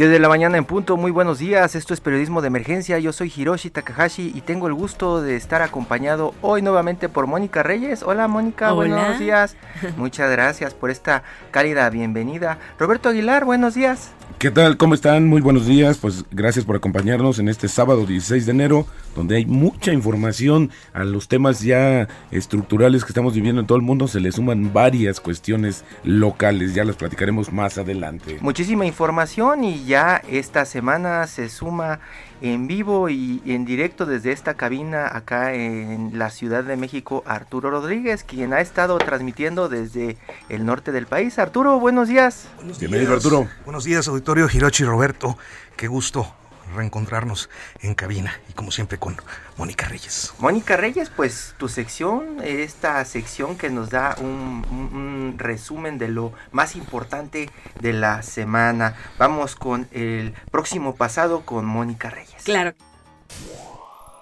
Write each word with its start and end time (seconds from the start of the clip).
10 0.00 0.10
de 0.10 0.18
la 0.18 0.30
mañana 0.30 0.56
en 0.56 0.64
punto, 0.64 0.96
muy 0.96 1.10
buenos 1.10 1.40
días, 1.40 1.74
esto 1.74 1.92
es 1.92 2.00
Periodismo 2.00 2.40
de 2.40 2.46
Emergencia, 2.46 2.98
yo 2.98 3.12
soy 3.12 3.30
Hiroshi 3.36 3.68
Takahashi 3.68 4.32
y 4.34 4.40
tengo 4.40 4.66
el 4.66 4.72
gusto 4.72 5.20
de 5.20 5.36
estar 5.36 5.60
acompañado 5.60 6.32
hoy 6.40 6.62
nuevamente 6.62 7.10
por 7.10 7.26
Mónica 7.26 7.62
Reyes. 7.62 8.02
Hola 8.02 8.26
Mónica, 8.26 8.72
buenos 8.72 9.18
días, 9.18 9.58
muchas 9.98 10.30
gracias 10.30 10.72
por 10.72 10.88
esta 10.88 11.22
cálida 11.50 11.90
bienvenida. 11.90 12.56
Roberto 12.78 13.10
Aguilar, 13.10 13.44
buenos 13.44 13.74
días. 13.74 14.14
¿Qué 14.40 14.50
tal? 14.50 14.78
¿Cómo 14.78 14.94
están? 14.94 15.28
Muy 15.28 15.42
buenos 15.42 15.66
días. 15.66 15.98
Pues 15.98 16.24
gracias 16.30 16.64
por 16.64 16.74
acompañarnos 16.74 17.38
en 17.38 17.50
este 17.50 17.68
sábado 17.68 18.06
16 18.06 18.46
de 18.46 18.52
enero, 18.52 18.86
donde 19.14 19.36
hay 19.36 19.44
mucha 19.44 19.92
información 19.92 20.70
a 20.94 21.04
los 21.04 21.28
temas 21.28 21.60
ya 21.60 22.08
estructurales 22.30 23.04
que 23.04 23.10
estamos 23.10 23.34
viviendo 23.34 23.60
en 23.60 23.66
todo 23.66 23.76
el 23.76 23.84
mundo. 23.84 24.08
Se 24.08 24.18
le 24.18 24.32
suman 24.32 24.72
varias 24.72 25.20
cuestiones 25.20 25.84
locales, 26.04 26.72
ya 26.72 26.84
las 26.84 26.96
platicaremos 26.96 27.52
más 27.52 27.76
adelante. 27.76 28.38
Muchísima 28.40 28.86
información 28.86 29.62
y 29.62 29.84
ya 29.84 30.22
esta 30.26 30.64
semana 30.64 31.26
se 31.26 31.50
suma 31.50 32.00
en 32.40 32.66
vivo 32.66 33.08
y 33.08 33.42
en 33.46 33.64
directo 33.64 34.06
desde 34.06 34.32
esta 34.32 34.54
cabina 34.54 35.08
acá 35.10 35.54
en 35.54 36.18
la 36.18 36.30
Ciudad 36.30 36.64
de 36.64 36.76
México, 36.76 37.22
Arturo 37.26 37.70
Rodríguez, 37.70 38.24
quien 38.24 38.52
ha 38.52 38.60
estado 38.60 38.98
transmitiendo 38.98 39.68
desde 39.68 40.16
el 40.48 40.64
norte 40.64 40.92
del 40.92 41.06
país. 41.06 41.38
Arturo, 41.38 41.78
buenos 41.78 42.08
días. 42.08 42.48
Bienvenido, 42.78 43.14
Arturo. 43.14 43.48
Buenos 43.64 43.84
días, 43.84 44.08
auditorio 44.08 44.48
Hirochi 44.52 44.84
Roberto. 44.84 45.36
Qué 45.76 45.88
gusto 45.88 46.39
reencontrarnos 46.74 47.50
en 47.80 47.94
cabina 47.94 48.40
y 48.48 48.52
como 48.52 48.70
siempre 48.70 48.98
con 48.98 49.16
Mónica 49.56 49.88
Reyes. 49.88 50.32
Mónica 50.38 50.76
Reyes, 50.76 51.10
pues 51.14 51.54
tu 51.58 51.68
sección, 51.68 52.38
esta 52.42 53.04
sección 53.04 53.56
que 53.56 53.70
nos 53.70 53.90
da 53.90 54.16
un, 54.20 54.64
un, 54.70 55.34
resumen 55.38 55.98
de 55.98 56.08
lo 56.08 56.32
más 56.52 56.76
importante 56.76 57.50
de 57.80 57.92
la 57.92 58.22
semana. 58.22 58.94
Vamos 59.18 59.56
con 59.56 59.88
el 59.92 60.34
próximo 60.50 60.94
pasado 60.94 61.42
con 61.42 61.64
Mónica 61.64 62.10
Reyes. 62.10 62.42
Claro. 62.44 62.74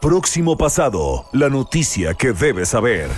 Próximo 0.01 0.57
pasado, 0.57 1.27
la 1.33 1.49
noticia 1.49 2.15
que 2.15 2.33
debes 2.33 2.69
saber. 2.69 3.11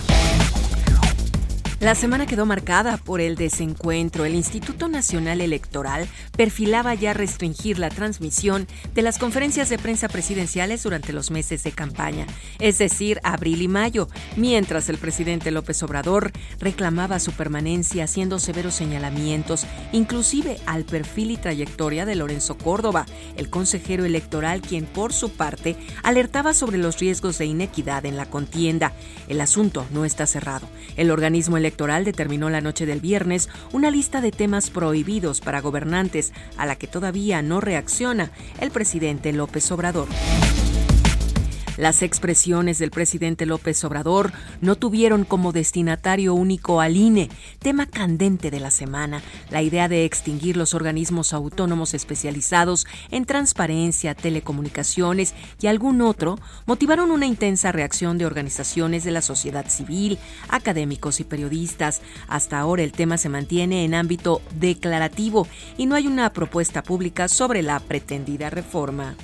La 1.81 1.95
semana 1.95 2.27
quedó 2.27 2.45
marcada 2.45 2.99
por 2.99 3.23
el 3.23 3.37
desencuentro. 3.37 4.27
El 4.27 4.35
Instituto 4.35 4.87
Nacional 4.87 5.41
Electoral 5.41 6.07
perfilaba 6.37 6.93
ya 6.93 7.15
restringir 7.15 7.79
la 7.79 7.89
transmisión 7.89 8.67
de 8.95 9.01
las 9.01 9.17
conferencias 9.17 9.71
de 9.71 9.79
prensa 9.79 10.11
presidenciales 10.11 10.83
durante 10.83 11.15
los 11.15 11.31
meses 11.31 11.65
de 11.65 11.73
campaña, 11.73 12.27
es 12.59 12.77
decir, 12.77 13.19
abril 13.23 13.63
y 13.63 13.69
mayo, 13.69 14.09
mientras 14.37 14.91
el 14.91 14.99
presidente 14.99 15.51
López 15.51 15.83
Obrador 15.83 16.33
reclamaba 16.59 17.19
su 17.19 17.33
permanencia 17.33 18.05
haciendo 18.05 18.39
severos 18.39 18.75
señalamientos, 18.75 19.65
inclusive 19.93 20.59
al 20.67 20.85
perfil 20.85 21.31
y 21.31 21.39
trayectoria 21.39 22.05
de 22.05 22.15
Lorenzo 22.15 22.59
Córdoba, 22.59 23.07
el 23.39 23.49
consejero 23.49 24.05
electoral 24.05 24.61
quien 24.61 24.85
por 24.85 25.15
su 25.15 25.31
parte 25.31 25.77
alertaba 26.03 26.53
sobre 26.53 26.77
los 26.77 26.99
riesgos 26.99 27.39
de 27.39 27.47
inequidad 27.47 28.05
en 28.05 28.19
la 28.19 28.27
contienda. 28.27 28.93
El 29.29 29.41
asunto 29.41 29.87
no 29.95 30.05
está 30.05 30.27
cerrado. 30.27 30.69
El 30.99 31.11
organismo 31.11 31.57
electoral 31.57 31.70
Electoral 31.71 32.05
determinó 32.05 32.51
la 32.51 32.61
noche 32.61 32.85
del 32.85 32.99
viernes 32.99 33.49
una 33.73 33.93
lista 33.93 34.21
de 34.21 34.33
temas 34.33 34.71
prohibidos 34.71 35.41
para 35.41 35.61
gobernantes 35.61 36.33
a 36.57 36.67
la 36.67 36.75
que 36.75 36.89
todavía 36.89 37.43
no 37.43 37.61
reacciona 37.61 38.33
el 38.61 38.73
presidente 38.73 39.33
López 39.33 39.71
Obrador. 39.71 40.09
Las 41.77 42.03
expresiones 42.03 42.79
del 42.79 42.91
presidente 42.91 43.47
López 43.47 43.83
Obrador 43.85 44.33
no 44.61 44.77
tuvieron 44.77 45.25
como 45.25 45.53
destinatario 45.53 46.35
único 46.35 46.81
al 46.81 46.97
INE, 46.97 47.31
tema 47.59 47.87
candente 47.87 48.51
de 48.51 48.61
la 48.61 48.71
semana, 48.71 49.23
la 49.51 49.63
idea 49.63 49.89
de 49.89 50.05
extinguir 50.05 50.57
los 50.57 50.75
organismos 50.75 51.33
autónomos 51.33 51.95
especializados 51.95 52.87
en 53.11 53.25
transparencia, 53.25 54.15
telecomunicaciones 54.15 55.35
y 55.61 55.69
algún 55.69 56.03
otro, 56.03 56.39
motivaron 56.67 57.11
una 57.11 57.27
intensa 57.27 57.73
reacción 57.73 58.19
de 58.19 58.27
organizaciones 58.27 59.05
de 59.05 59.13
la 59.13 59.23
sociedad 59.23 59.69
civil, 59.69 60.19
académicos 60.49 61.21
y 61.21 61.25
periodistas. 61.25 62.03
Hasta 62.29 62.59
ahora 62.59 62.83
el 62.83 62.93
tema 62.93 63.17
se 63.17 63.29
mantiene 63.29 63.85
en 63.85 63.95
ámbito 63.95 64.43
declarativo 64.59 65.47
y 65.79 65.87
no 65.87 65.95
hay 65.95 66.07
una 66.07 66.33
propuesta 66.33 66.83
pública 66.83 67.29
sobre 67.29 67.63
la 67.63 67.81
pretendida 67.81 68.51
reforma. 68.51 69.15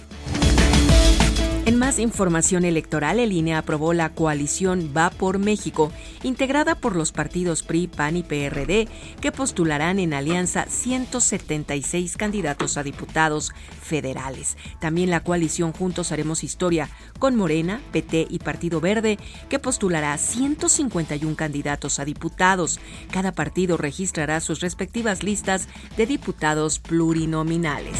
En 1.66 1.80
más 1.80 1.98
información 1.98 2.64
electoral, 2.64 3.18
el 3.18 3.32
INE 3.32 3.56
aprobó 3.56 3.92
la 3.92 4.10
coalición 4.10 4.92
Va 4.96 5.10
por 5.10 5.40
México, 5.40 5.90
integrada 6.22 6.76
por 6.76 6.94
los 6.94 7.10
partidos 7.10 7.64
PRI, 7.64 7.88
PAN 7.88 8.16
y 8.16 8.22
PRD, 8.22 8.86
que 9.20 9.32
postularán 9.32 9.98
en 9.98 10.14
alianza 10.14 10.66
176 10.68 12.16
candidatos 12.16 12.76
a 12.76 12.84
diputados 12.84 13.52
federales. 13.82 14.56
También 14.80 15.10
la 15.10 15.24
coalición 15.24 15.72
Juntos 15.72 16.12
Haremos 16.12 16.44
Historia, 16.44 16.88
con 17.18 17.34
Morena, 17.34 17.80
PT 17.90 18.28
y 18.30 18.38
Partido 18.38 18.80
Verde, 18.80 19.18
que 19.48 19.58
postulará 19.58 20.16
151 20.18 21.34
candidatos 21.34 21.98
a 21.98 22.04
diputados. 22.04 22.78
Cada 23.10 23.32
partido 23.32 23.76
registrará 23.76 24.38
sus 24.38 24.60
respectivas 24.60 25.24
listas 25.24 25.66
de 25.96 26.06
diputados 26.06 26.78
plurinominales. 26.78 27.96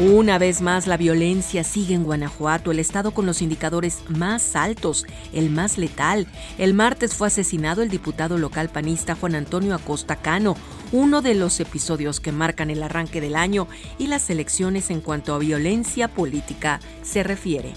Una 0.00 0.38
vez 0.38 0.62
más, 0.62 0.86
la 0.86 0.96
violencia 0.96 1.64
sigue 1.64 1.92
en 1.92 2.04
Guanajuato, 2.04 2.70
el 2.70 2.78
estado 2.78 3.10
con 3.10 3.26
los 3.26 3.42
indicadores 3.42 3.98
más 4.08 4.54
altos, 4.54 5.04
el 5.32 5.50
más 5.50 5.76
letal. 5.76 6.28
El 6.56 6.72
martes 6.72 7.16
fue 7.16 7.26
asesinado 7.26 7.82
el 7.82 7.88
diputado 7.88 8.38
local 8.38 8.68
panista 8.68 9.16
Juan 9.16 9.34
Antonio 9.34 9.74
Acosta 9.74 10.14
Cano, 10.14 10.54
uno 10.92 11.20
de 11.20 11.34
los 11.34 11.58
episodios 11.58 12.20
que 12.20 12.30
marcan 12.30 12.70
el 12.70 12.84
arranque 12.84 13.20
del 13.20 13.34
año 13.34 13.66
y 13.98 14.06
las 14.06 14.30
elecciones 14.30 14.90
en 14.90 15.00
cuanto 15.00 15.34
a 15.34 15.38
violencia 15.38 16.06
política 16.06 16.78
se 17.02 17.24
refiere. 17.24 17.72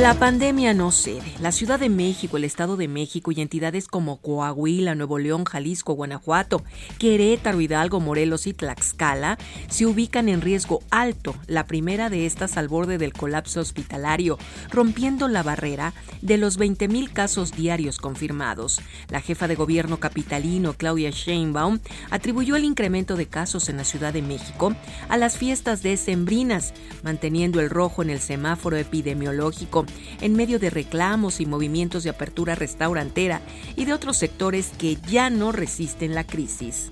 La 0.00 0.14
pandemia 0.14 0.72
no 0.72 0.90
cede. 0.90 1.34
La 1.38 1.52
Ciudad 1.52 1.78
de 1.78 1.90
México, 1.90 2.38
el 2.38 2.44
Estado 2.44 2.78
de 2.78 2.88
México 2.88 3.30
y 3.30 3.42
entidades 3.42 3.88
como 3.88 4.22
Coahuila, 4.22 4.94
Nuevo 4.94 5.18
León, 5.18 5.44
Jalisco, 5.44 5.92
Guanajuato, 5.92 6.62
Querétaro, 6.98 7.60
Hidalgo, 7.60 8.00
Morelos 8.00 8.46
y 8.46 8.54
Tlaxcala 8.54 9.36
se 9.68 9.84
ubican 9.84 10.30
en 10.30 10.40
riesgo 10.40 10.80
alto, 10.90 11.34
la 11.46 11.66
primera 11.66 12.08
de 12.08 12.24
estas 12.24 12.56
al 12.56 12.68
borde 12.68 12.96
del 12.96 13.12
colapso 13.12 13.60
hospitalario, 13.60 14.38
rompiendo 14.70 15.28
la 15.28 15.42
barrera 15.42 15.92
de 16.22 16.38
los 16.38 16.58
20.000 16.58 17.12
casos 17.12 17.52
diarios 17.52 17.98
confirmados. 17.98 18.80
La 19.10 19.20
jefa 19.20 19.46
de 19.46 19.56
gobierno 19.56 20.00
capitalino, 20.00 20.72
Claudia 20.72 21.10
Sheinbaum, 21.10 21.80
atribuyó 22.08 22.56
el 22.56 22.64
incremento 22.64 23.14
de 23.16 23.26
casos 23.26 23.68
en 23.68 23.76
la 23.76 23.84
Ciudad 23.84 24.14
de 24.14 24.22
México 24.22 24.74
a 25.10 25.18
las 25.18 25.36
fiestas 25.36 25.82
decembrinas, 25.82 26.72
manteniendo 27.02 27.60
el 27.60 27.68
rojo 27.68 28.02
en 28.02 28.08
el 28.08 28.20
semáforo 28.20 28.78
epidemiológico 28.78 29.81
en 30.20 30.34
medio 30.34 30.58
de 30.58 30.70
reclamos 30.70 31.40
y 31.40 31.46
movimientos 31.46 32.04
de 32.04 32.10
apertura 32.10 32.54
restaurantera 32.54 33.40
y 33.76 33.84
de 33.84 33.92
otros 33.92 34.16
sectores 34.16 34.72
que 34.78 34.96
ya 35.08 35.30
no 35.30 35.52
resisten 35.52 36.14
la 36.14 36.24
crisis. 36.24 36.88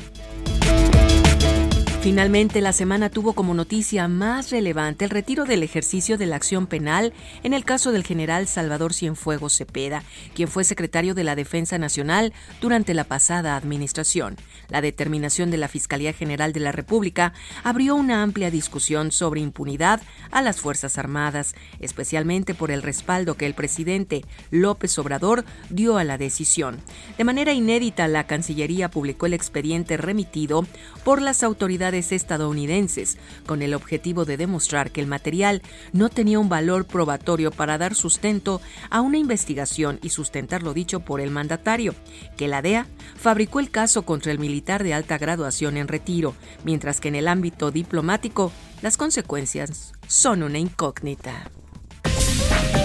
Finalmente, 2.03 2.63
la 2.63 2.73
semana 2.73 3.11
tuvo 3.11 3.35
como 3.35 3.53
noticia 3.53 4.09
más 4.09 4.51
relevante 4.51 5.05
el 5.05 5.11
retiro 5.11 5.45
del 5.45 5.63
ejercicio 5.63 6.17
de 6.17 6.25
la 6.25 6.37
acción 6.37 6.67
penal 6.67 7.13
en 7.43 7.53
el 7.53 7.67
caso 7.67 7.93
del 7.93 8.05
general 8.05 8.47
Salvador 8.47 8.95
Cienfuegos 8.95 9.55
Cepeda, 9.59 10.03
quien 10.35 10.49
fue 10.49 10.65
secretario 10.65 11.15
de 11.15 11.25
la 11.25 11.37
Defensa 11.37 11.77
Nacional 11.77 12.33
durante 12.63 12.95
la 12.95 13.05
pasada 13.05 13.55
administración. 13.55 14.37
La 14.71 14.81
determinación 14.81 15.51
de 15.51 15.59
la 15.59 15.69
Fiscalía 15.69 16.15
General 16.15 16.55
de 16.55 16.61
la 16.61 16.73
República 16.73 17.35
abrió 17.65 17.97
una 17.97 18.23
amplia 18.23 18.51
discusión 18.51 19.13
sobre 19.13 19.43
impunidad 19.43 20.01
a 20.31 20.41
las 20.41 20.59
Fuerzas 20.59 20.97
Armadas, 20.97 21.55
especialmente 21.81 22.55
por 22.55 22.71
el 22.71 22.81
respaldo 22.81 23.35
que 23.35 23.45
el 23.45 23.53
presidente 23.53 24.25
López 24.51 24.99
Obrador 24.99 25.45
dio 25.69 25.99
a 25.99 26.05
la 26.05 26.17
decisión. 26.17 26.79
De 27.19 27.25
manera 27.25 27.53
inédita, 27.53 28.09
la 28.09 28.27
Cancillería 28.27 28.91
publicó 28.91 29.27
el 29.27 29.35
expediente 29.35 29.99
remitido 29.99 30.65
por 31.05 31.21
las 31.21 31.43
autoridades 31.43 31.90
estadounidenses 31.95 33.19
con 33.47 33.63
el 33.63 33.75
objetivo 33.75 34.25
de 34.25 34.37
demostrar 34.37 34.91
que 34.91 35.01
el 35.01 35.07
material 35.07 35.63
no 35.93 36.09
tenía 36.09 36.39
un 36.39 36.49
valor 36.49 36.87
probatorio 36.87 37.51
para 37.51 37.79
dar 37.79 37.95
sustento 37.95 38.61
a 38.91 39.01
una 39.01 39.19
investigación 39.19 39.99
y 40.03 40.11
sustentar 40.11 40.63
lo 40.63 40.75
dicho 40.75 41.01
por 41.01 41.21
el 41.21 41.31
mandatario, 41.31 41.95
que 42.37 42.49
la 42.49 42.63
DEA 42.63 42.87
fabricó 43.17 43.61
el 43.61 43.71
caso 43.71 44.03
contra 44.03 44.33
el 44.33 44.39
militar 44.39 44.83
de 44.83 44.95
alta 44.95 45.19
graduación 45.19 45.77
en 45.77 45.89
retiro, 45.89 46.35
mientras 46.65 47.01
que 47.01 47.09
en 47.09 47.17
el 47.17 47.29
ámbito 47.29 47.71
diplomático 47.71 48.53
las 48.83 48.97
consecuencias 48.97 49.93
son 50.07 50.43
una 50.43 50.59
incógnita. 50.59 51.51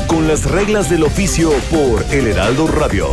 Con 0.07 0.27
las 0.27 0.49
reglas 0.49 0.89
del 0.89 1.03
oficio 1.03 1.51
por 1.71 2.03
El 2.13 2.27
Heraldo 2.27 2.67
Radio. 2.67 3.07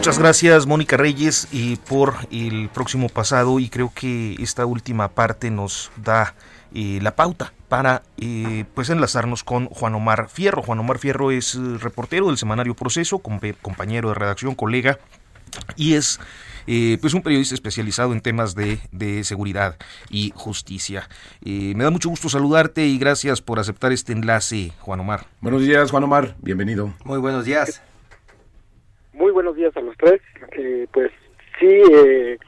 Muchas 0.00 0.18
gracias 0.18 0.66
Mónica 0.66 0.96
Reyes 0.96 1.46
y 1.52 1.76
por 1.76 2.14
el 2.30 2.70
próximo 2.70 3.10
pasado 3.10 3.60
y 3.60 3.68
creo 3.68 3.92
que 3.94 4.34
esta 4.40 4.64
última 4.64 5.08
parte 5.08 5.50
nos 5.50 5.92
da 6.02 6.34
eh, 6.74 7.00
la 7.02 7.16
pauta 7.16 7.52
para 7.68 8.02
eh, 8.16 8.64
pues 8.72 8.88
enlazarnos 8.88 9.44
con 9.44 9.66
Juan 9.66 9.94
Omar 9.94 10.30
Fierro. 10.30 10.62
Juan 10.62 10.78
Omar 10.78 10.98
Fierro 10.98 11.30
es 11.30 11.54
eh, 11.54 11.76
reportero 11.78 12.28
del 12.28 12.38
semanario 12.38 12.74
Proceso, 12.74 13.18
compañero 13.18 14.08
de 14.08 14.14
redacción, 14.14 14.54
colega 14.54 14.98
y 15.76 15.92
es 15.92 16.18
pues 17.02 17.12
un 17.12 17.20
periodista 17.20 17.54
especializado 17.54 18.14
en 18.14 18.22
temas 18.22 18.54
de, 18.54 18.80
de 18.92 19.22
seguridad 19.24 19.76
y 20.08 20.32
justicia. 20.34 21.10
me 21.42 21.84
da 21.84 21.90
mucho 21.90 22.08
gusto 22.08 22.30
saludarte 22.30 22.86
y 22.86 22.96
gracias 22.96 23.42
por 23.42 23.58
aceptar 23.58 23.92
este 23.92 24.14
enlace, 24.14 24.72
Juan 24.78 25.00
Omar. 25.00 25.26
Buenos 25.42 25.60
días, 25.60 25.90
Juan 25.90 26.04
Omar, 26.04 26.36
bienvenido. 26.40 26.94
Muy 27.04 27.18
buenos 27.18 27.44
días. 27.44 27.82
Muy 29.12 29.32
buenos 29.32 29.56
días 29.56 29.76
a 29.76 29.80
los 29.80 29.96
tres. 29.96 30.20
Eh, 30.52 30.86
pues 30.92 31.10
sí, 31.58 31.66
eh, 31.66 32.38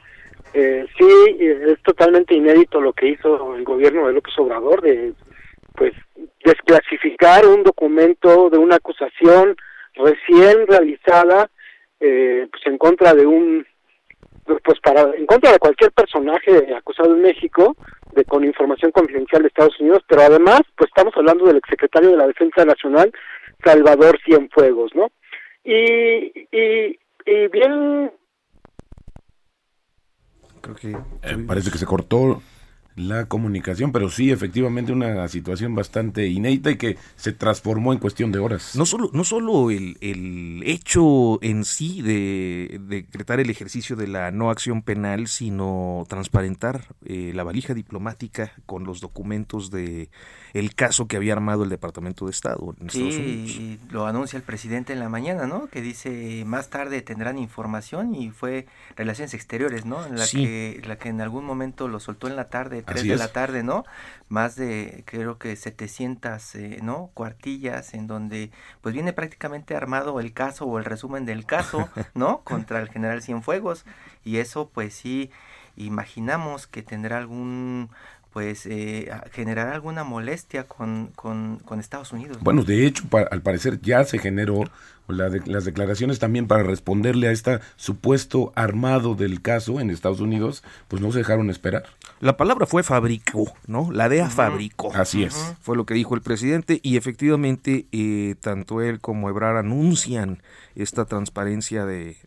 eh, 0.53 0.85
sí, 0.97 1.37
es 1.39 1.81
totalmente 1.83 2.33
inédito 2.33 2.79
lo 2.79 2.93
que 2.93 3.09
hizo 3.09 3.55
el 3.55 3.63
gobierno 3.63 4.07
de 4.07 4.13
López 4.13 4.33
Obrador 4.37 4.81
de, 4.81 5.13
pues, 5.75 5.93
desclasificar 6.45 7.45
un 7.45 7.63
documento 7.63 8.49
de 8.49 8.57
una 8.57 8.75
acusación 8.75 9.55
recién 9.95 10.67
realizada, 10.67 11.49
pues, 11.99 12.65
en 12.65 12.77
contra 12.77 13.13
de 13.13 13.25
un, 13.25 13.65
pues, 14.45 14.79
para, 14.81 15.11
en 15.15 15.25
contra 15.25 15.51
de 15.51 15.59
cualquier 15.59 15.91
personaje 15.91 16.73
acusado 16.75 17.13
en 17.13 17.21
México, 17.21 17.75
de 18.13 18.23
con 18.25 18.43
información 18.43 18.91
confidencial 18.91 19.41
de 19.41 19.47
Estados 19.47 19.79
Unidos, 19.79 20.03
pero 20.07 20.21
además, 20.21 20.61
pues, 20.77 20.89
estamos 20.89 21.13
hablando 21.17 21.45
del 21.45 21.57
exsecretario 21.57 22.11
de 22.11 22.17
la 22.17 22.27
Defensa 22.27 22.63
Nacional, 22.63 23.11
Salvador 23.63 24.17
Cienfuegos, 24.25 24.93
¿no? 24.95 25.09
Y, 25.63 26.47
y, 26.51 26.99
y 27.25 27.47
bien... 27.51 28.11
Creo 30.61 30.75
que 30.75 30.91
eh, 30.91 31.37
parece 31.45 31.71
que 31.71 31.77
se 31.77 31.85
cortó 31.85 32.41
la 32.95 33.25
comunicación, 33.25 33.91
pero 33.91 34.09
sí, 34.09 34.31
efectivamente, 34.31 34.91
una 34.91 35.27
situación 35.27 35.75
bastante 35.75 36.27
inédita 36.27 36.71
y 36.71 36.77
que 36.77 36.97
se 37.15 37.31
transformó 37.31 37.93
en 37.93 37.99
cuestión 37.99 38.31
de 38.31 38.39
horas. 38.39 38.75
No 38.75 38.85
solo, 38.85 39.09
no 39.13 39.23
solo 39.23 39.71
el, 39.71 39.97
el 40.01 40.61
hecho 40.65 41.41
en 41.41 41.65
sí 41.65 42.01
de, 42.01 42.79
decretar 42.87 43.39
el 43.39 43.49
ejercicio 43.49 43.95
de 43.95 44.07
la 44.07 44.31
no 44.31 44.49
acción 44.49 44.81
penal, 44.81 45.27
sino 45.27 46.05
transparentar 46.07 46.85
eh, 47.05 47.31
la 47.33 47.43
valija 47.43 47.73
diplomática 47.73 48.51
con 48.65 48.83
los 48.83 49.01
documentos 49.01 49.71
de 49.71 50.09
el 50.53 50.75
caso 50.75 51.07
que 51.07 51.17
había 51.17 51.33
armado 51.33 51.63
el 51.63 51.69
Departamento 51.69 52.25
de 52.25 52.31
Estado 52.31 52.75
en 52.79 52.87
Estados 52.87 53.15
Unidos. 53.15 53.51
Y 53.51 53.79
lo 53.89 54.05
anuncia 54.05 54.37
el 54.37 54.43
presidente 54.43 54.93
en 54.93 54.99
la 54.99 55.09
mañana, 55.09 55.47
¿no? 55.47 55.67
Que 55.67 55.81
dice 55.81 56.43
más 56.45 56.69
tarde 56.69 57.01
tendrán 57.01 57.39
información 57.39 58.13
y 58.13 58.29
fue 58.29 58.67
Relaciones 58.95 59.33
Exteriores, 59.33 59.85
¿no? 59.85 60.05
En 60.05 60.17
la, 60.17 60.27
que, 60.27 60.81
la 60.85 60.97
que 60.97 61.09
en 61.09 61.21
algún 61.21 61.45
momento 61.45 61.87
lo 61.87 61.99
soltó 61.99 62.27
en 62.27 62.35
la 62.35 62.49
tarde, 62.49 62.82
3 62.83 63.07
de 63.07 63.15
la 63.17 63.31
tarde, 63.31 63.63
¿no? 63.63 63.85
Más 64.29 64.55
de, 64.55 65.03
creo 65.05 65.37
que 65.37 65.55
700, 65.55 66.55
eh, 66.55 66.79
¿no? 66.81 67.11
Cuartillas 67.13 67.93
en 67.93 68.07
donde 68.07 68.51
pues 68.81 68.93
viene 68.93 69.13
prácticamente 69.13 69.75
armado 69.75 70.19
el 70.19 70.33
caso 70.33 70.65
o 70.65 70.79
el 70.79 70.85
resumen 70.85 71.25
del 71.25 71.45
caso, 71.45 71.89
¿no? 72.13 72.41
Contra 72.43 72.79
el 72.79 72.89
general 72.89 73.21
Cienfuegos. 73.21 73.85
Y 74.23 74.37
eso 74.37 74.69
pues 74.73 74.93
sí 74.93 75.31
imaginamos 75.75 76.67
que 76.67 76.83
tendrá 76.83 77.17
algún 77.17 77.89
pues 78.33 78.65
eh, 78.65 79.11
generar 79.31 79.67
alguna 79.67 80.03
molestia 80.03 80.67
con, 80.67 81.11
con, 81.15 81.79
Estados 81.79 82.11
Unidos. 82.13 82.39
Bueno, 82.41 82.63
de 82.63 82.87
hecho, 82.87 83.03
al 83.29 83.41
parecer 83.41 83.79
ya 83.79 84.03
se 84.05 84.17
generó 84.17 84.63
las 85.07 85.65
declaraciones 85.65 86.19
también 86.19 86.47
para 86.47 86.63
responderle 86.63 87.27
a 87.27 87.31
este 87.31 87.59
supuesto 87.75 88.51
armado 88.55 89.15
del 89.15 89.41
caso 89.41 89.79
en 89.79 89.89
Estados 89.89 90.21
Unidos, 90.21 90.63
pues 90.87 91.01
no 91.01 91.11
se 91.11 91.19
dejaron 91.19 91.49
esperar. 91.49 91.83
La 92.19 92.37
palabra 92.37 92.65
fue 92.65 92.83
fabricó, 92.83 93.53
¿no? 93.67 93.91
La 93.91 94.07
DEA 94.07 94.29
fabricó. 94.29 94.93
Así 94.93 95.23
es. 95.23 95.55
Fue 95.61 95.75
lo 95.75 95.85
que 95.85 95.93
dijo 95.93 96.15
el 96.15 96.21
presidente 96.21 96.79
y 96.81 96.97
efectivamente 96.97 97.87
eh, 97.91 98.35
tanto 98.39 98.81
él 98.81 99.01
como 99.01 99.29
Ebrar 99.29 99.57
anuncian 99.57 100.41
esta 100.75 101.05
transparencia 101.05 101.85
de, 101.85 102.17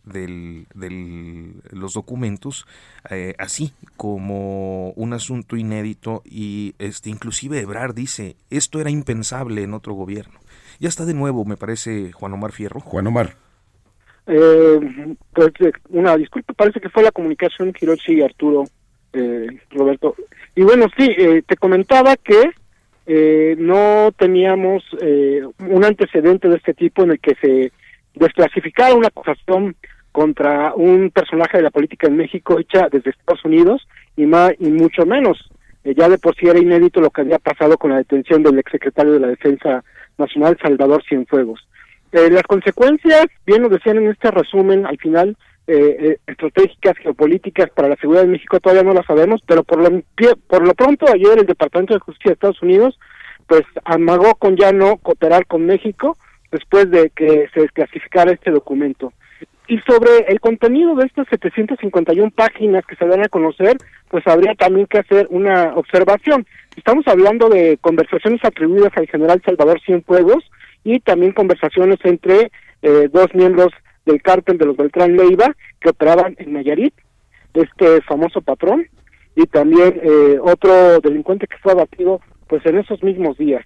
los 1.70 1.94
documentos, 1.94 2.66
eh, 3.10 3.34
así 3.38 3.72
como 3.96 4.90
un 4.90 5.12
asunto 5.12 5.56
inédito 5.56 6.22
y 6.24 6.74
este 6.78 7.10
inclusive 7.10 7.60
Ebrar 7.60 7.94
dice, 7.94 8.36
esto 8.50 8.80
era 8.80 8.90
impensable 8.90 9.62
en 9.62 9.74
otro 9.74 9.94
gobierno. 9.94 10.40
Ya 10.78 10.88
está 10.88 11.04
de 11.04 11.14
nuevo, 11.14 11.44
me 11.44 11.56
parece, 11.56 12.12
Juan 12.12 12.34
Omar 12.34 12.52
Fierro. 12.52 12.80
Juan 12.80 13.06
Omar. 13.06 13.36
Eh, 14.26 15.14
pues, 15.32 15.52
eh, 15.60 15.72
una 15.90 16.16
disculpa, 16.16 16.52
parece 16.52 16.80
que 16.80 16.88
fue 16.88 17.02
la 17.02 17.12
comunicación 17.12 17.72
Hiroshi 17.80 18.14
y 18.14 18.22
Arturo, 18.22 18.64
eh, 19.12 19.46
Roberto. 19.70 20.16
Y 20.54 20.62
bueno, 20.62 20.86
sí, 20.96 21.08
eh, 21.16 21.42
te 21.46 21.56
comentaba 21.56 22.16
que 22.16 22.50
no 23.58 24.10
teníamos 24.18 24.82
un 25.60 25.84
antecedente 25.84 26.48
de 26.48 26.56
este 26.56 26.74
tipo 26.74 27.04
en 27.04 27.12
el 27.12 27.20
que 27.20 27.36
se 27.40 27.70
desclasificara 28.14 28.96
una 28.96 29.06
acusación 29.06 29.76
contra 30.10 30.74
un 30.74 31.12
personaje 31.12 31.58
de 31.58 31.62
la 31.62 31.70
política 31.70 32.08
en 32.08 32.16
México 32.16 32.58
hecha 32.58 32.88
desde 32.90 33.10
Estados 33.10 33.44
Unidos 33.44 33.86
y 34.16 34.26
más 34.26 34.54
y 34.58 34.70
mucho 34.70 35.06
menos 35.06 35.38
ya 35.84 36.08
de 36.08 36.18
por 36.18 36.34
sí 36.34 36.48
era 36.48 36.58
inédito 36.58 37.00
lo 37.00 37.10
que 37.10 37.20
había 37.20 37.38
pasado 37.38 37.78
con 37.78 37.92
la 37.92 37.98
detención 37.98 38.42
del 38.42 38.58
exsecretario 38.58 39.12
de 39.12 39.20
la 39.20 39.28
Defensa 39.28 39.84
Nacional 40.18 40.58
Salvador 40.60 41.02
Cienfuegos. 41.08 41.66
Eh, 42.12 42.30
las 42.30 42.44
consecuencias, 42.44 43.26
bien 43.46 43.62
lo 43.62 43.68
decían 43.68 43.98
en 43.98 44.08
este 44.08 44.30
resumen, 44.30 44.86
al 44.86 44.96
final, 44.98 45.36
eh, 45.66 45.96
eh, 45.98 46.18
estratégicas, 46.26 46.96
geopolíticas 46.98 47.70
para 47.70 47.88
la 47.88 47.96
seguridad 47.96 48.22
de 48.22 48.28
México 48.28 48.60
todavía 48.60 48.84
no 48.84 48.94
las 48.94 49.04
sabemos, 49.04 49.42
pero 49.46 49.64
por 49.64 49.80
lo, 49.80 50.02
por 50.46 50.64
lo 50.64 50.74
pronto 50.74 51.06
ayer 51.12 51.38
el 51.38 51.46
Departamento 51.46 51.94
de 51.94 52.00
Justicia 52.00 52.30
de 52.30 52.34
Estados 52.34 52.62
Unidos 52.62 52.96
pues 53.46 53.62
amagó 53.84 54.34
con 54.36 54.56
ya 54.56 54.72
no 54.72 54.96
cooperar 54.98 55.46
con 55.46 55.66
México 55.66 56.16
después 56.50 56.90
de 56.90 57.10
que 57.10 57.48
se 57.52 57.60
desclasificara 57.60 58.32
este 58.32 58.50
documento. 58.50 59.12
Y 59.68 59.78
sobre 59.80 60.26
el 60.28 60.38
contenido 60.38 60.94
de 60.94 61.06
estas 61.06 61.26
751 61.28 62.30
páginas 62.30 62.86
que 62.86 62.94
se 62.94 63.06
dan 63.06 63.24
a 63.24 63.28
conocer, 63.28 63.76
pues 64.08 64.24
habría 64.26 64.54
también 64.54 64.86
que 64.86 64.98
hacer 64.98 65.26
una 65.30 65.74
observación. 65.74 66.46
Estamos 66.76 67.06
hablando 67.08 67.48
de 67.48 67.76
conversaciones 67.80 68.44
atribuidas 68.44 68.92
al 68.96 69.08
general 69.08 69.42
Salvador 69.44 69.80
Cienfuegos 69.80 70.44
y 70.84 71.00
también 71.00 71.32
conversaciones 71.32 71.98
entre 72.04 72.52
eh, 72.82 73.08
dos 73.12 73.34
miembros 73.34 73.72
del 74.04 74.22
cártel 74.22 74.56
de 74.58 74.66
los 74.66 74.76
Beltrán 74.76 75.16
Leiva 75.16 75.56
que 75.80 75.90
operaban 75.90 76.36
en 76.38 76.52
Nayarit, 76.52 76.94
este 77.54 78.02
famoso 78.02 78.42
patrón, 78.42 78.86
y 79.34 79.46
también 79.46 80.00
eh, 80.02 80.38
otro 80.40 81.00
delincuente 81.00 81.46
que 81.48 81.58
fue 81.58 81.72
abatido 81.72 82.20
pues 82.46 82.64
en 82.66 82.78
esos 82.78 83.02
mismos 83.02 83.36
días. 83.36 83.64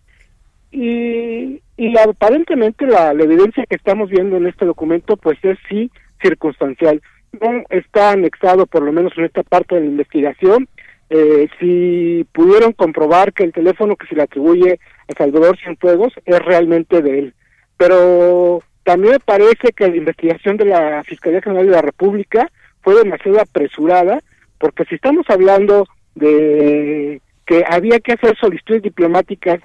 Y, 0.72 1.60
y 1.76 1.98
aparentemente 1.98 2.86
la, 2.86 3.12
evidencia 3.12 3.64
que 3.66 3.76
estamos 3.76 4.10
viendo 4.10 4.36
en 4.36 4.46
este 4.46 4.64
documento 4.64 5.16
pues 5.16 5.38
es 5.42 5.58
sí 5.68 5.90
circunstancial. 6.22 7.02
No 7.40 7.64
está 7.70 8.10
anexado, 8.12 8.66
por 8.66 8.82
lo 8.82 8.92
menos 8.92 9.12
en 9.16 9.24
esta 9.24 9.42
parte 9.42 9.74
de 9.74 9.82
la 9.82 9.86
investigación, 9.86 10.68
eh, 11.08 11.48
si 11.58 12.26
pudieron 12.32 12.72
comprobar 12.72 13.32
que 13.32 13.44
el 13.44 13.52
teléfono 13.52 13.96
que 13.96 14.06
se 14.06 14.14
le 14.14 14.22
atribuye 14.22 14.78
a 15.08 15.18
Salvador 15.18 15.58
Cienfuegos 15.58 16.12
es 16.24 16.38
realmente 16.38 17.02
de 17.02 17.18
él. 17.18 17.34
Pero 17.76 18.62
también 18.84 19.14
me 19.14 19.20
parece 19.20 19.72
que 19.74 19.88
la 19.88 19.96
investigación 19.96 20.56
de 20.56 20.66
la 20.66 21.02
Fiscalía 21.04 21.42
General 21.42 21.66
de 21.66 21.72
la 21.72 21.82
República 21.82 22.50
fue 22.82 22.94
demasiado 22.96 23.40
apresurada, 23.40 24.20
porque 24.58 24.84
si 24.84 24.96
estamos 24.96 25.24
hablando 25.28 25.86
de 26.14 27.20
que 27.46 27.64
había 27.68 27.98
que 28.00 28.12
hacer 28.12 28.36
solicitudes 28.36 28.82
diplomáticas 28.82 29.60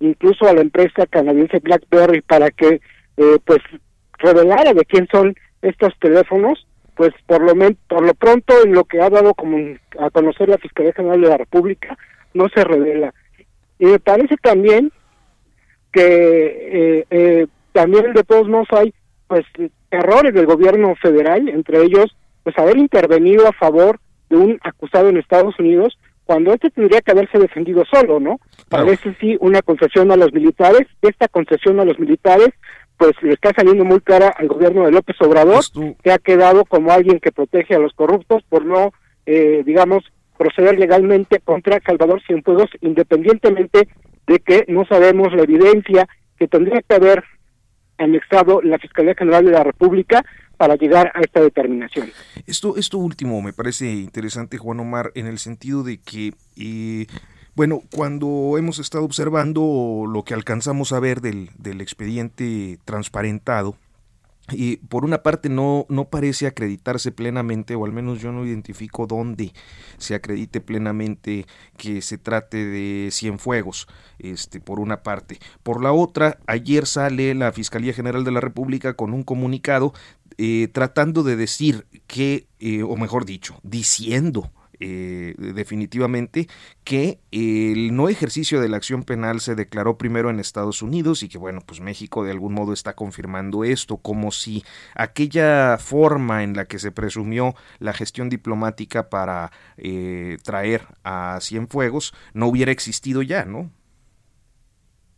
incluso 0.00 0.46
a 0.46 0.52
la 0.52 0.62
empresa 0.62 1.06
canadiense 1.06 1.60
BlackBerry 1.60 2.22
para 2.22 2.50
que 2.50 2.80
eh, 3.16 3.38
pues 3.44 3.60
revelara 4.18 4.74
de 4.74 4.84
quién 4.84 5.06
son 5.10 5.34
estos 5.62 5.92
teléfonos, 6.00 6.66
pues 6.94 7.12
por 7.26 7.42
lo 7.42 7.54
por 7.88 8.04
lo 8.04 8.14
pronto 8.14 8.54
en 8.64 8.72
lo 8.72 8.84
que 8.84 9.00
ha 9.00 9.10
dado 9.10 9.34
como 9.34 9.56
a 9.98 10.10
conocer 10.10 10.48
la 10.48 10.58
Fiscalía 10.58 10.92
General 10.92 11.20
de 11.20 11.28
la 11.28 11.36
República 11.38 11.96
no 12.34 12.48
se 12.48 12.64
revela. 12.64 13.14
Y 13.78 13.86
me 13.86 13.98
parece 13.98 14.36
también 14.36 14.92
que 15.92 17.00
eh, 17.00 17.06
eh, 17.10 17.46
también 17.72 18.12
de 18.12 18.24
todos 18.24 18.48
modos 18.48 18.68
hay 18.72 18.94
pues 19.26 19.44
errores 19.90 20.34
del 20.34 20.46
gobierno 20.46 20.94
federal, 20.96 21.48
entre 21.48 21.82
ellos 21.82 22.16
pues 22.42 22.58
haber 22.58 22.78
intervenido 22.78 23.46
a 23.46 23.52
favor 23.52 23.98
de 24.28 24.36
un 24.36 24.58
acusado 24.62 25.08
en 25.08 25.16
Estados 25.16 25.58
Unidos 25.58 25.98
cuando 26.30 26.54
este 26.54 26.70
tendría 26.70 27.00
que 27.00 27.10
haberse 27.10 27.40
defendido 27.40 27.82
solo, 27.92 28.20
¿no? 28.20 28.38
Parece 28.68 29.16
sí 29.18 29.36
una 29.40 29.62
concesión 29.62 30.12
a 30.12 30.16
los 30.16 30.32
militares, 30.32 30.86
esta 31.02 31.26
concesión 31.26 31.80
a 31.80 31.84
los 31.84 31.98
militares 31.98 32.50
pues 32.96 33.20
le 33.20 33.32
está 33.32 33.50
saliendo 33.52 33.84
muy 33.84 34.00
cara 34.00 34.28
al 34.28 34.46
gobierno 34.46 34.84
de 34.84 34.92
López 34.92 35.16
Obrador, 35.22 35.64
que 36.00 36.12
ha 36.12 36.18
quedado 36.18 36.64
como 36.66 36.92
alguien 36.92 37.18
que 37.18 37.32
protege 37.32 37.74
a 37.74 37.80
los 37.80 37.92
corruptos 37.94 38.44
por 38.48 38.64
no, 38.64 38.92
eh, 39.26 39.64
digamos, 39.66 40.04
proceder 40.38 40.78
legalmente 40.78 41.40
contra 41.40 41.80
Salvador 41.84 42.22
Cienfuegos, 42.24 42.70
independientemente 42.80 43.88
de 44.28 44.38
que 44.38 44.66
no 44.68 44.84
sabemos 44.84 45.32
la 45.32 45.42
evidencia 45.42 46.06
que 46.38 46.46
tendría 46.46 46.80
que 46.88 46.94
haber 46.94 47.24
anexado 47.98 48.62
la 48.62 48.78
Fiscalía 48.78 49.16
General 49.18 49.44
de 49.44 49.50
la 49.50 49.64
República 49.64 50.24
para 50.60 50.76
llegar 50.76 51.10
a 51.14 51.22
esta 51.22 51.40
determinación. 51.40 52.12
Esto, 52.46 52.76
esto 52.76 52.98
último 52.98 53.40
me 53.40 53.54
parece 53.54 53.90
interesante, 53.90 54.58
Juan 54.58 54.78
Omar, 54.80 55.10
en 55.14 55.26
el 55.26 55.38
sentido 55.38 55.82
de 55.82 55.96
que, 55.96 56.34
eh, 56.58 57.06
bueno, 57.54 57.80
cuando 57.90 58.58
hemos 58.58 58.78
estado 58.78 59.04
observando 59.04 60.04
lo 60.06 60.22
que 60.22 60.34
alcanzamos 60.34 60.92
a 60.92 61.00
ver 61.00 61.22
del, 61.22 61.48
del 61.56 61.80
expediente 61.80 62.78
transparentado, 62.84 63.74
y 64.52 64.78
por 64.78 65.04
una 65.04 65.22
parte 65.22 65.48
no, 65.48 65.86
no 65.88 66.06
parece 66.06 66.46
acreditarse 66.46 67.12
plenamente, 67.12 67.74
o 67.74 67.84
al 67.84 67.92
menos 67.92 68.20
yo 68.20 68.32
no 68.32 68.44
identifico 68.44 69.06
dónde 69.06 69.52
se 69.98 70.14
acredite 70.14 70.60
plenamente 70.60 71.46
que 71.76 72.02
se 72.02 72.18
trate 72.18 72.64
de 72.66 73.10
Cienfuegos, 73.12 73.86
este, 74.18 74.60
por 74.60 74.80
una 74.80 75.02
parte. 75.02 75.38
Por 75.62 75.82
la 75.82 75.92
otra, 75.92 76.38
ayer 76.46 76.86
sale 76.86 77.34
la 77.34 77.52
Fiscalía 77.52 77.92
General 77.92 78.24
de 78.24 78.32
la 78.32 78.40
República 78.40 78.94
con 78.94 79.12
un 79.12 79.22
comunicado 79.22 79.92
eh, 80.42 80.68
tratando 80.68 81.22
de 81.22 81.36
decir 81.36 81.84
que, 82.06 82.46
eh, 82.60 82.82
o 82.82 82.96
mejor 82.96 83.26
dicho, 83.26 83.60
diciendo 83.62 84.50
eh, 84.82 85.34
definitivamente 85.36 86.46
que 86.82 87.18
el 87.30 87.94
no 87.94 88.08
ejercicio 88.08 88.62
de 88.62 88.70
la 88.70 88.78
acción 88.78 89.02
penal 89.02 89.40
se 89.40 89.54
declaró 89.54 89.98
primero 89.98 90.30
en 90.30 90.40
Estados 90.40 90.80
Unidos 90.80 91.22
y 91.22 91.28
que 91.28 91.36
bueno, 91.36 91.60
pues 91.66 91.82
México 91.82 92.24
de 92.24 92.30
algún 92.30 92.54
modo 92.54 92.72
está 92.72 92.94
confirmando 92.94 93.64
esto, 93.64 93.98
como 93.98 94.30
si 94.30 94.64
aquella 94.94 95.76
forma 95.76 96.42
en 96.42 96.54
la 96.56 96.64
que 96.64 96.78
se 96.78 96.90
presumió 96.90 97.54
la 97.78 97.92
gestión 97.92 98.30
diplomática 98.30 99.10
para 99.10 99.50
eh, 99.76 100.38
traer 100.42 100.86
a 101.04 101.38
Cienfuegos 101.42 102.14
no 102.32 102.46
hubiera 102.46 102.72
existido 102.72 103.20
ya, 103.20 103.44
¿no? 103.44 103.70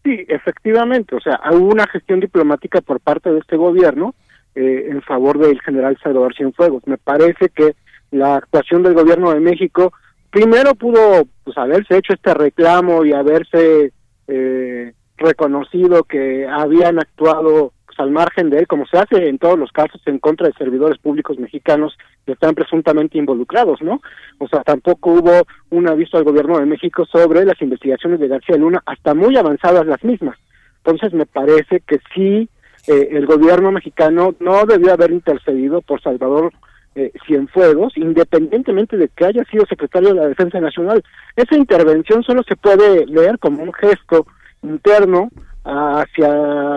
Sí, 0.02 0.26
efectivamente, 0.26 1.14
o 1.14 1.20
sea, 1.20 1.40
hubo 1.52 1.68
una 1.68 1.86
gestión 1.86 2.18
diplomática 2.18 2.80
por 2.80 2.98
parte 2.98 3.30
de 3.30 3.38
este 3.38 3.56
gobierno 3.56 4.16
eh, 4.54 4.86
en 4.90 5.02
favor 5.02 5.38
del 5.38 5.60
general 5.62 5.98
Salvador 6.02 6.34
Cienfuegos. 6.34 6.86
Me 6.86 6.98
parece 6.98 7.48
que 7.48 7.74
la 8.10 8.36
actuación 8.36 8.82
del 8.82 8.94
gobierno 8.94 9.32
de 9.32 9.40
México 9.40 9.92
primero 10.30 10.74
pudo 10.74 11.26
pues 11.44 11.56
haberse 11.58 11.96
hecho 11.96 12.14
este 12.14 12.34
reclamo 12.34 13.04
y 13.04 13.12
haberse 13.12 13.92
eh, 14.28 14.92
reconocido 15.16 16.04
que 16.04 16.46
habían 16.46 16.98
actuado 16.98 17.72
pues, 17.86 17.98
al 17.98 18.10
margen 18.10 18.50
de 18.50 18.60
él, 18.60 18.66
como 18.66 18.86
se 18.86 18.98
hace 18.98 19.28
en 19.28 19.38
todos 19.38 19.58
los 19.58 19.70
casos 19.72 20.00
en 20.06 20.18
contra 20.18 20.48
de 20.48 20.54
servidores 20.54 20.98
públicos 20.98 21.38
mexicanos 21.38 21.96
que 22.24 22.32
están 22.32 22.54
presuntamente 22.54 23.18
involucrados, 23.18 23.82
¿no? 23.82 24.00
O 24.38 24.48
sea, 24.48 24.62
tampoco 24.62 25.12
hubo 25.12 25.46
un 25.70 25.88
aviso 25.88 26.16
al 26.16 26.24
gobierno 26.24 26.58
de 26.58 26.66
México 26.66 27.04
sobre 27.04 27.44
las 27.44 27.60
investigaciones 27.60 28.20
de 28.20 28.28
García 28.28 28.56
Luna, 28.56 28.82
hasta 28.86 29.14
muy 29.14 29.36
avanzadas 29.36 29.86
las 29.86 30.02
mismas. 30.04 30.38
Entonces, 30.84 31.12
me 31.12 31.26
parece 31.26 31.80
que 31.80 31.98
sí, 32.14 32.48
eh, 32.86 33.08
el 33.12 33.26
gobierno 33.26 33.70
mexicano 33.70 34.34
no 34.40 34.64
debió 34.66 34.92
haber 34.92 35.12
intercedido 35.12 35.82
por 35.82 36.02
Salvador 36.02 36.52
eh, 36.94 37.12
Cienfuegos, 37.26 37.96
independientemente 37.96 38.96
de 38.96 39.08
que 39.08 39.24
haya 39.24 39.44
sido 39.44 39.64
secretario 39.66 40.10
de 40.10 40.20
la 40.20 40.28
Defensa 40.28 40.60
Nacional. 40.60 41.02
Esa 41.36 41.56
intervención 41.56 42.22
solo 42.22 42.42
se 42.42 42.56
puede 42.56 43.06
leer 43.06 43.38
como 43.38 43.62
un 43.62 43.72
gesto 43.72 44.26
interno 44.62 45.30
hacia 45.64 46.28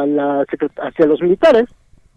la 0.06 0.46
hacia 0.78 1.06
los 1.06 1.22
militares, 1.22 1.66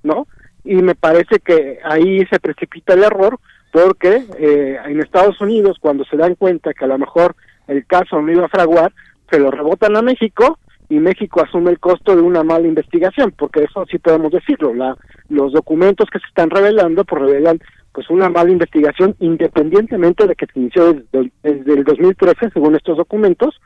¿no? 0.03 0.27
Y 0.65 0.77
me 0.77 0.95
parece 0.95 1.39
que 1.41 1.79
ahí 1.83 2.25
se 2.27 2.39
precipita 2.39 2.93
el 2.93 3.05
error 3.05 3.39
porque 3.73 4.23
eh, 4.39 4.79
en 4.85 5.01
Estados 5.01 5.41
Unidos 5.41 5.79
cuando 5.81 6.05
se 6.05 6.17
dan 6.17 6.35
cuenta 6.35 6.75
que 6.75 6.85
a 6.85 6.89
lo 6.89 6.99
mejor 6.99 7.35
el 7.67 7.87
caso 7.87 8.21
no 8.21 8.31
iba 8.31 8.45
a 8.47 8.51
fraguar, 8.51 8.93
se 9.31 9.39
lo 9.39 9.51
rebotan 9.51 9.97
a 9.97 10.03
México 10.03 10.59
y 10.89 10.99
México 10.99 11.43
asume 11.43 11.71
el 11.71 11.79
costo 11.79 12.17
de 12.17 12.23
una 12.23 12.43
mala 12.43 12.67
investigación, 12.67 13.35
porque 13.37 13.65
eso 13.65 13.85
sí 13.91 13.99
podemos 13.99 14.33
decirlo, 14.33 14.75
la, 14.75 14.97
los 15.29 15.53
documentos 15.53 16.09
que 16.11 16.19
se 16.19 16.27
están 16.27 16.51
revelando 16.51 17.05
pues 17.05 17.23
revelan 17.23 17.61
pues 17.93 18.09
una 18.11 18.29
mala 18.29 18.51
investigación 18.51 19.17
independientemente 19.19 20.27
de 20.27 20.35
que 20.35 20.47
se 20.47 20.59
inició 20.61 20.93
desde, 20.93 21.31
el 21.43 21.85
2013 21.85 22.51
según 22.53 22.77
estos 22.77 22.97
documentos 22.97 23.61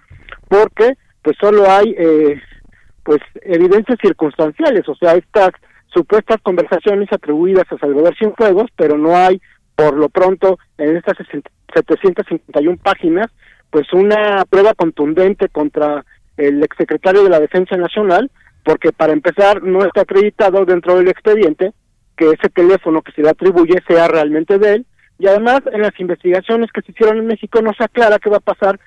porque 0.48 0.94
pues 1.22 1.36
solo 1.40 1.70
hay 1.70 1.94
eh, 1.98 2.40
pues 3.02 3.18
evidencias 3.42 3.98
circunstanciales 4.00 4.88
o 4.88 4.94
sea 4.94 5.14
estas 5.14 5.50
supuestas 5.92 6.38
conversaciones 6.42 7.12
atribuidas 7.12 7.70
a 7.70 7.78
Salvador 7.78 8.16
Cienfuegos 8.16 8.70
pero 8.76 8.96
no 8.96 9.14
hay 9.14 9.40
por 9.76 9.96
lo 9.96 10.08
pronto 10.08 10.58
en 10.78 10.96
estas 10.96 11.18
751 11.74 12.78
páginas 12.82 13.26
pues 13.70 13.92
una 13.92 14.44
prueba 14.48 14.72
contundente 14.74 15.48
contra 15.48 16.04
el 16.36 16.62
exsecretario 16.62 17.24
de 17.24 17.30
la 17.30 17.40
Defensa 17.40 17.76
Nacional 17.76 18.30
porque 18.64 18.92
para 18.92 19.12
empezar 19.12 19.62
no 19.62 19.84
está 19.84 20.02
acreditado 20.02 20.64
dentro 20.64 20.96
del 20.96 21.08
expediente 21.08 21.72
que 22.16 22.30
ese 22.30 22.48
teléfono 22.48 23.02
que 23.02 23.12
se 23.12 23.22
le 23.22 23.30
atribuye 23.30 23.82
sea 23.86 24.08
realmente 24.08 24.58
de 24.58 24.74
él. 24.74 24.86
Y 25.18 25.26
además 25.26 25.60
en 25.72 25.82
las 25.82 25.98
investigaciones 25.98 26.70
que 26.72 26.82
se 26.82 26.92
hicieron 26.92 27.18
en 27.18 27.26
México 27.26 27.60
no 27.62 27.72
se 27.76 27.84
aclara 27.84 28.18
qué 28.18 28.30
va 28.30 28.38
a 28.38 28.40
pasar 28.40 28.78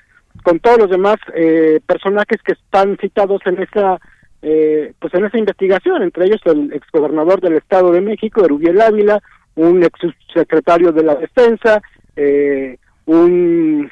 con 0.44 0.60
todos 0.60 0.78
los 0.80 0.90
demás 0.90 1.16
eh, 1.34 1.80
personajes 1.86 2.42
que 2.44 2.54
están 2.54 2.98
citados 2.98 3.42
en 3.46 3.62
esa 3.62 4.00
eh, 4.42 4.94
pues 5.00 5.14
en 5.14 5.25
esa 5.25 5.38
investigación 5.38 6.04
entre 6.04 6.25
ellos 6.25 6.42
el 6.46 6.74
exgobernador 6.74 7.40
del 7.40 7.54
Estado 7.54 7.92
de 7.92 8.02
México 8.02 8.44
Erubiel 8.44 8.82
Ávila 8.82 9.22
un 9.56 9.82
exsecretario 9.84 10.92
de 10.92 11.04
la 11.04 11.16
Defensa 11.16 11.82
eh, 12.18 12.78
un 13.06 13.90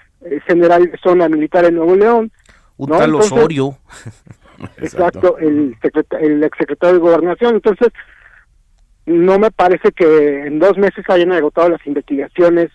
general 0.48 0.92
de 0.92 0.98
zona 0.98 1.30
militar 1.30 1.64
en 1.64 1.76
Nuevo 1.76 1.96
León 1.96 2.32
un 2.78 2.90
tal 2.90 3.16
Osorio. 3.16 3.78
exacto 4.78 5.38
el, 5.40 5.76
el 6.20 6.44
exsecretario 6.44 6.96
de 6.96 7.02
Gobernación. 7.02 7.56
Entonces 7.56 7.90
no 9.06 9.40
me 9.40 9.52
parece 9.52 9.92
que 9.92 10.46
en 10.46 10.60
dos 10.60 10.78
meses 10.78 11.04
hayan 11.10 11.32
agotado 11.32 11.70
las 11.70 11.86
investigaciones, 11.86 12.70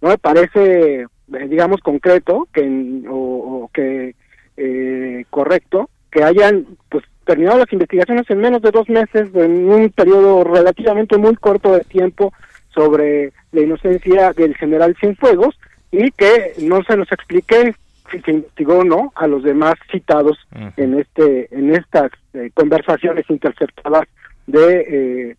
no 0.00 0.08
me 0.08 0.18
parece, 0.18 1.02
eh, 1.02 1.48
digamos, 1.48 1.80
concreto 1.80 2.48
que 2.52 3.02
o, 3.08 3.70
que 3.72 4.14
eh, 4.56 5.24
correcto 5.30 5.90
que 6.10 6.22
hayan 6.22 6.66
pues 6.88 7.04
terminado 7.26 7.58
las 7.58 7.72
investigaciones 7.72 8.28
en 8.28 8.38
menos 8.38 8.62
de 8.62 8.70
dos 8.70 8.88
meses, 8.88 9.34
en 9.34 9.68
un 9.68 9.90
periodo 9.90 10.44
relativamente 10.44 11.16
muy 11.16 11.34
corto 11.36 11.72
de 11.72 11.80
tiempo 11.80 12.32
sobre 12.72 13.32
la 13.52 13.62
inocencia 13.62 14.32
del 14.32 14.56
general 14.56 14.94
Cienfuegos 15.00 15.58
y 15.90 16.10
que 16.12 16.54
no 16.58 16.82
se 16.84 16.96
nos 16.96 17.10
explique 17.10 17.74
si 18.10 18.20
se 18.20 18.32
investigó 18.32 18.78
o 18.78 18.84
no 18.84 19.12
a 19.14 19.26
los 19.26 19.42
demás 19.42 19.74
citados 19.90 20.38
en 20.76 20.98
este 20.98 21.48
en 21.56 21.74
estas 21.74 22.10
eh, 22.32 22.50
conversaciones 22.54 23.24
interceptadas 23.28 24.04
de 24.46 25.36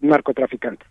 narcotraficantes. 0.00 0.88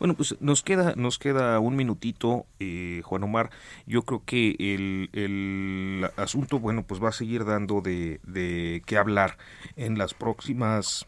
Bueno, 0.00 0.14
pues 0.14 0.40
nos 0.40 0.62
queda, 0.62 0.94
nos 0.96 1.18
queda 1.18 1.60
un 1.60 1.76
minutito, 1.76 2.46
eh, 2.58 3.02
Juan 3.04 3.22
Omar. 3.22 3.50
Yo 3.86 4.02
creo 4.02 4.22
que 4.24 4.56
el, 4.58 5.10
el, 5.12 6.08
asunto, 6.16 6.58
bueno, 6.58 6.84
pues 6.84 7.04
va 7.04 7.10
a 7.10 7.12
seguir 7.12 7.44
dando 7.44 7.82
de, 7.82 8.18
de 8.26 8.82
qué 8.86 8.96
hablar 8.96 9.36
en 9.76 9.98
las 9.98 10.14
próximas 10.14 11.06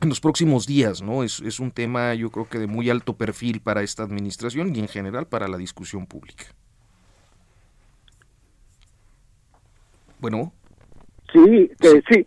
en 0.00 0.08
los 0.08 0.20
próximos 0.20 0.66
días, 0.66 1.02
¿no? 1.02 1.22
Es, 1.22 1.40
es 1.40 1.60
un 1.60 1.70
tema, 1.70 2.14
yo 2.14 2.30
creo 2.30 2.48
que 2.48 2.58
de 2.58 2.66
muy 2.66 2.90
alto 2.90 3.16
perfil 3.16 3.60
para 3.60 3.82
esta 3.82 4.02
administración 4.02 4.74
y 4.74 4.80
en 4.80 4.88
general 4.88 5.26
para 5.26 5.46
la 5.46 5.58
discusión 5.58 6.06
pública. 6.06 6.46
Bueno. 10.24 10.54
Sí, 11.30 11.70
sí. 12.08 12.26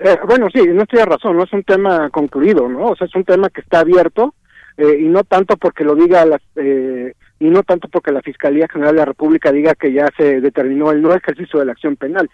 Eh, 0.00 0.18
bueno, 0.26 0.48
sí, 0.52 0.66
no 0.66 0.82
estoy 0.82 0.98
de 0.98 1.04
razón, 1.04 1.36
no 1.36 1.44
es 1.44 1.52
un 1.52 1.62
tema 1.62 2.10
concluido, 2.10 2.68
¿no? 2.68 2.86
O 2.86 2.96
sea, 2.96 3.06
es 3.06 3.14
un 3.14 3.22
tema 3.22 3.50
que 3.50 3.60
está 3.60 3.80
abierto 3.80 4.34
eh, 4.76 4.98
y 4.98 5.04
no 5.04 5.22
tanto 5.22 5.56
porque 5.56 5.84
lo 5.84 5.94
diga 5.94 6.26
la, 6.26 6.40
eh, 6.56 7.14
y 7.38 7.44
no 7.44 7.62
tanto 7.62 7.86
porque 7.86 8.10
la 8.10 8.20
Fiscalía 8.20 8.66
General 8.66 8.94
de 8.94 8.98
la 8.98 9.04
República 9.04 9.52
diga 9.52 9.76
que 9.76 9.92
ya 9.92 10.08
se 10.16 10.40
determinó 10.40 10.90
el 10.90 11.00
no 11.00 11.14
ejercicio 11.14 11.60
de 11.60 11.66
la 11.66 11.72
acción 11.72 11.94
penal. 11.94 12.28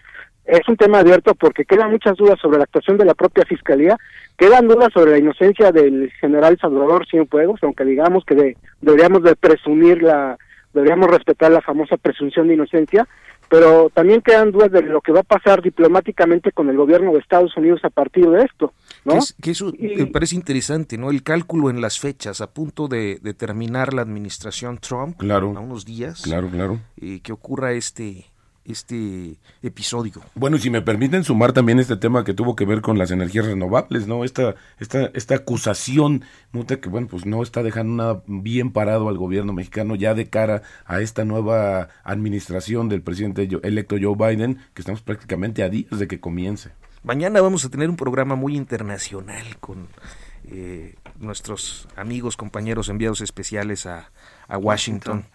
Es 0.45 0.67
un 0.67 0.77
tema 0.77 1.01
abierto 1.01 1.35
porque 1.35 1.63
quedan 1.63 1.91
muchas 1.91 2.17
dudas 2.17 2.39
sobre 2.41 2.57
la 2.57 2.63
actuación 2.63 2.97
de 2.97 3.05
la 3.05 3.13
propia 3.13 3.45
Fiscalía, 3.45 3.95
quedan 4.35 4.67
dudas 4.67 4.91
sobre 4.91 5.11
la 5.11 5.19
inocencia 5.19 5.71
del 5.71 6.11
general 6.19 6.57
Salvador 6.59 7.05
Cienfuegos, 7.07 7.59
aunque 7.61 7.85
digamos 7.85 8.25
que 8.25 8.57
deberíamos 8.81 9.21
de 9.21 9.35
presumir 9.35 10.01
la, 10.01 10.39
deberíamos 10.73 11.11
respetar 11.11 11.51
la 11.51 11.61
famosa 11.61 11.97
presunción 11.97 12.47
de 12.47 12.55
inocencia, 12.55 13.07
pero 13.53 13.91
también 13.93 14.21
quedan 14.21 14.51
dudas 14.51 14.71
de 14.71 14.81
lo 14.81 14.99
que 14.99 15.11
va 15.11 15.19
a 15.19 15.23
pasar 15.23 15.61
diplomáticamente 15.61 16.51
con 16.51 16.69
el 16.69 16.75
gobierno 16.75 17.11
de 17.13 17.19
Estados 17.19 17.55
Unidos 17.55 17.81
a 17.83 17.91
partir 17.91 18.27
de 18.27 18.45
esto. 18.45 18.73
¿no? 19.05 19.19
Que, 19.43 19.51
eso 19.51 19.71
me 19.79 20.07
parece 20.07 20.35
interesante, 20.35 20.97
¿no? 20.97 21.11
El 21.11 21.21
cálculo 21.21 21.69
en 21.69 21.79
las 21.79 21.99
fechas, 21.99 22.41
a 22.41 22.51
punto 22.51 22.87
de, 22.87 23.19
terminar 23.37 23.93
la 23.93 24.01
administración 24.01 24.79
Trump, 24.79 25.17
claro, 25.17 25.53
a 25.55 25.59
unos 25.59 25.85
días, 25.85 26.23
claro, 26.23 26.49
claro, 26.49 26.79
y 26.95 27.19
que 27.19 27.31
ocurra 27.31 27.73
este 27.73 28.25
este 28.65 29.37
episodio. 29.61 30.21
Bueno, 30.35 30.57
y 30.57 30.59
si 30.59 30.69
me 30.69 30.81
permiten 30.81 31.23
sumar 31.23 31.53
también 31.53 31.79
este 31.79 31.97
tema 31.97 32.23
que 32.23 32.33
tuvo 32.33 32.55
que 32.55 32.65
ver 32.65 32.81
con 32.81 32.97
las 32.97 33.11
energías 33.11 33.45
renovables, 33.45 34.07
¿no? 34.07 34.23
Esta, 34.23 34.55
esta, 34.79 35.11
esta 35.13 35.35
acusación, 35.35 36.23
muta 36.51 36.79
que 36.79 36.89
bueno, 36.89 37.07
pues 37.07 37.25
no 37.25 37.43
está 37.43 37.63
dejando 37.63 37.95
nada 37.95 38.23
bien 38.27 38.71
parado 38.71 39.09
al 39.09 39.17
gobierno 39.17 39.53
mexicano 39.53 39.95
ya 39.95 40.13
de 40.13 40.29
cara 40.29 40.61
a 40.85 41.01
esta 41.01 41.25
nueva 41.25 41.89
administración 42.03 42.89
del 42.89 43.01
presidente 43.01 43.47
electo 43.63 43.95
Joe 44.01 44.15
Biden, 44.15 44.59
que 44.73 44.81
estamos 44.81 45.01
prácticamente 45.01 45.63
a 45.63 45.69
días 45.69 45.99
de 45.99 46.07
que 46.07 46.19
comience. 46.19 46.71
Mañana 47.03 47.41
vamos 47.41 47.65
a 47.65 47.69
tener 47.69 47.89
un 47.89 47.97
programa 47.97 48.35
muy 48.35 48.55
internacional 48.55 49.57
con 49.59 49.89
eh, 50.45 50.95
nuestros 51.19 51.87
amigos, 51.95 52.37
compañeros 52.37 52.89
enviados 52.89 53.21
especiales 53.21 53.85
a, 53.85 54.09
Washington. 54.49 55.25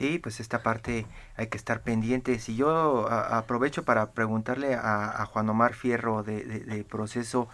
Sí, 0.00 0.18
pues 0.18 0.40
esta 0.40 0.62
parte 0.62 1.06
hay 1.36 1.48
que 1.48 1.58
estar 1.58 1.82
pendientes. 1.82 2.48
Y 2.48 2.56
yo 2.56 3.06
aprovecho 3.10 3.84
para 3.84 4.12
preguntarle 4.12 4.74
a, 4.74 5.26
Juan 5.26 5.50
Omar 5.50 5.74
Fierro 5.74 6.22
de, 6.22 6.42
de 6.42 6.84
Proceso 6.84 7.48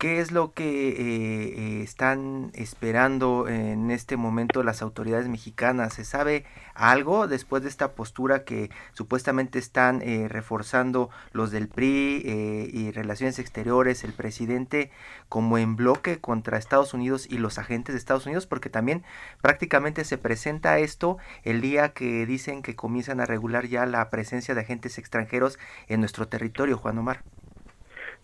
¿Qué 0.00 0.20
es 0.20 0.32
lo 0.32 0.54
que 0.54 0.88
eh, 0.88 0.94
eh, 0.98 1.82
están 1.82 2.52
esperando 2.54 3.48
en 3.48 3.90
este 3.90 4.16
momento 4.16 4.62
las 4.62 4.80
autoridades 4.80 5.28
mexicanas? 5.28 5.92
¿Se 5.92 6.06
sabe 6.06 6.46
algo 6.72 7.28
después 7.28 7.62
de 7.62 7.68
esta 7.68 7.92
postura 7.92 8.44
que 8.44 8.70
supuestamente 8.94 9.58
están 9.58 10.00
eh, 10.00 10.26
reforzando 10.26 11.10
los 11.32 11.50
del 11.50 11.68
PRI 11.68 12.70
y 12.72 12.90
Relaciones 12.92 13.38
Exteriores, 13.38 14.02
el 14.02 14.14
presidente, 14.14 14.90
como 15.28 15.58
en 15.58 15.76
bloque 15.76 16.18
contra 16.18 16.56
Estados 16.56 16.94
Unidos 16.94 17.26
y 17.28 17.36
los 17.36 17.58
agentes 17.58 17.92
de 17.94 17.98
Estados 17.98 18.24
Unidos? 18.24 18.46
Porque 18.46 18.70
también 18.70 19.04
prácticamente 19.42 20.06
se 20.06 20.16
presenta 20.16 20.78
esto 20.78 21.18
el 21.42 21.60
día 21.60 21.90
que 21.90 22.24
dicen 22.24 22.62
que 22.62 22.74
comienzan 22.74 23.20
a 23.20 23.26
regular 23.26 23.66
ya 23.66 23.84
la 23.84 24.08
presencia 24.08 24.54
de 24.54 24.62
agentes 24.62 24.96
extranjeros 24.96 25.58
en 25.88 26.00
nuestro 26.00 26.26
territorio, 26.26 26.78
Juan 26.78 26.96
Omar. 26.96 27.22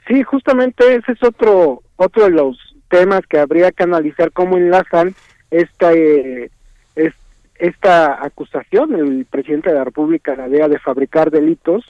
Sí, 0.07 0.23
justamente 0.23 0.95
ese 0.95 1.13
es 1.13 1.23
otro, 1.23 1.83
otro 1.97 2.25
de 2.25 2.31
los 2.31 2.57
temas 2.89 3.23
que 3.29 3.39
habría 3.39 3.73
que 3.73 3.83
analizar 3.83 4.31
cómo 4.33 4.57
enlazan 4.57 5.15
esta, 5.51 5.93
eh, 5.93 6.51
es, 6.95 7.13
esta 7.59 8.25
acusación. 8.25 8.91
Del 8.91 9.27
presidente 9.27 9.71
de 9.71 9.77
la 9.77 9.85
República, 9.85 10.37
la 10.37 10.49
DEA, 10.49 10.69
de 10.69 10.79
fabricar 10.79 11.31
delitos 11.31 11.85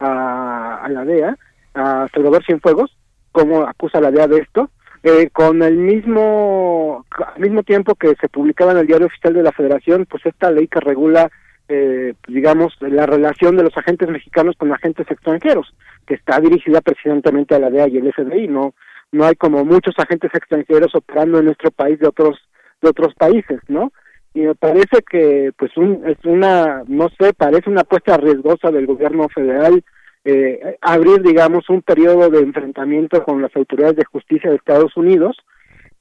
a, 0.00 0.86
la 0.90 1.04
DEA, 1.04 1.36
a 1.74 2.08
Salvador 2.12 2.44
Cienfuegos, 2.44 2.96
cómo 3.30 3.62
acusa 3.62 4.00
la 4.00 4.10
DEA 4.10 4.26
de 4.26 4.38
esto, 4.38 4.70
eh, 5.02 5.30
con 5.32 5.62
el 5.62 5.76
mismo, 5.76 7.06
al 7.34 7.40
mismo 7.40 7.62
tiempo 7.62 7.94
que 7.94 8.14
se 8.20 8.28
publicaba 8.28 8.72
en 8.72 8.78
el 8.78 8.86
diario 8.86 9.06
oficial 9.06 9.34
de 9.34 9.42
la 9.42 9.52
Federación, 9.52 10.06
pues 10.06 10.26
esta 10.26 10.50
ley 10.50 10.66
que 10.66 10.80
regula 10.80 11.30
eh, 11.70 12.14
digamos, 12.26 12.74
la 12.80 13.06
relación 13.06 13.56
de 13.56 13.62
los 13.62 13.76
agentes 13.76 14.08
mexicanos 14.08 14.56
con 14.58 14.72
agentes 14.72 15.08
extranjeros, 15.08 15.72
que 16.04 16.14
está 16.14 16.40
dirigida 16.40 16.80
precisamente 16.80 17.54
a 17.54 17.60
la 17.60 17.70
DEA 17.70 17.88
y 17.88 17.98
el 17.98 18.12
FBI, 18.12 18.48
no 18.48 18.74
no 19.12 19.24
hay 19.24 19.34
como 19.34 19.64
muchos 19.64 19.94
agentes 19.98 20.30
extranjeros 20.34 20.94
operando 20.94 21.38
en 21.38 21.46
nuestro 21.46 21.70
país 21.70 21.98
de 21.98 22.08
otros 22.08 22.38
de 22.82 22.88
otros 22.88 23.14
países, 23.14 23.60
¿no? 23.68 23.92
Y 24.34 24.40
me 24.40 24.54
parece 24.54 25.02
que 25.08 25.52
pues 25.56 25.76
un, 25.76 26.02
es 26.06 26.18
una 26.24 26.82
no 26.86 27.08
sé, 27.18 27.32
parece 27.34 27.70
una 27.70 27.82
apuesta 27.82 28.16
riesgosa 28.16 28.70
del 28.70 28.86
gobierno 28.86 29.28
federal 29.28 29.82
eh, 30.24 30.76
abrir 30.80 31.22
digamos 31.22 31.68
un 31.70 31.82
periodo 31.82 32.30
de 32.30 32.40
enfrentamiento 32.40 33.22
con 33.24 33.40
las 33.40 33.54
autoridades 33.56 33.96
de 33.96 34.04
justicia 34.04 34.50
de 34.50 34.56
Estados 34.56 34.96
Unidos 34.96 35.36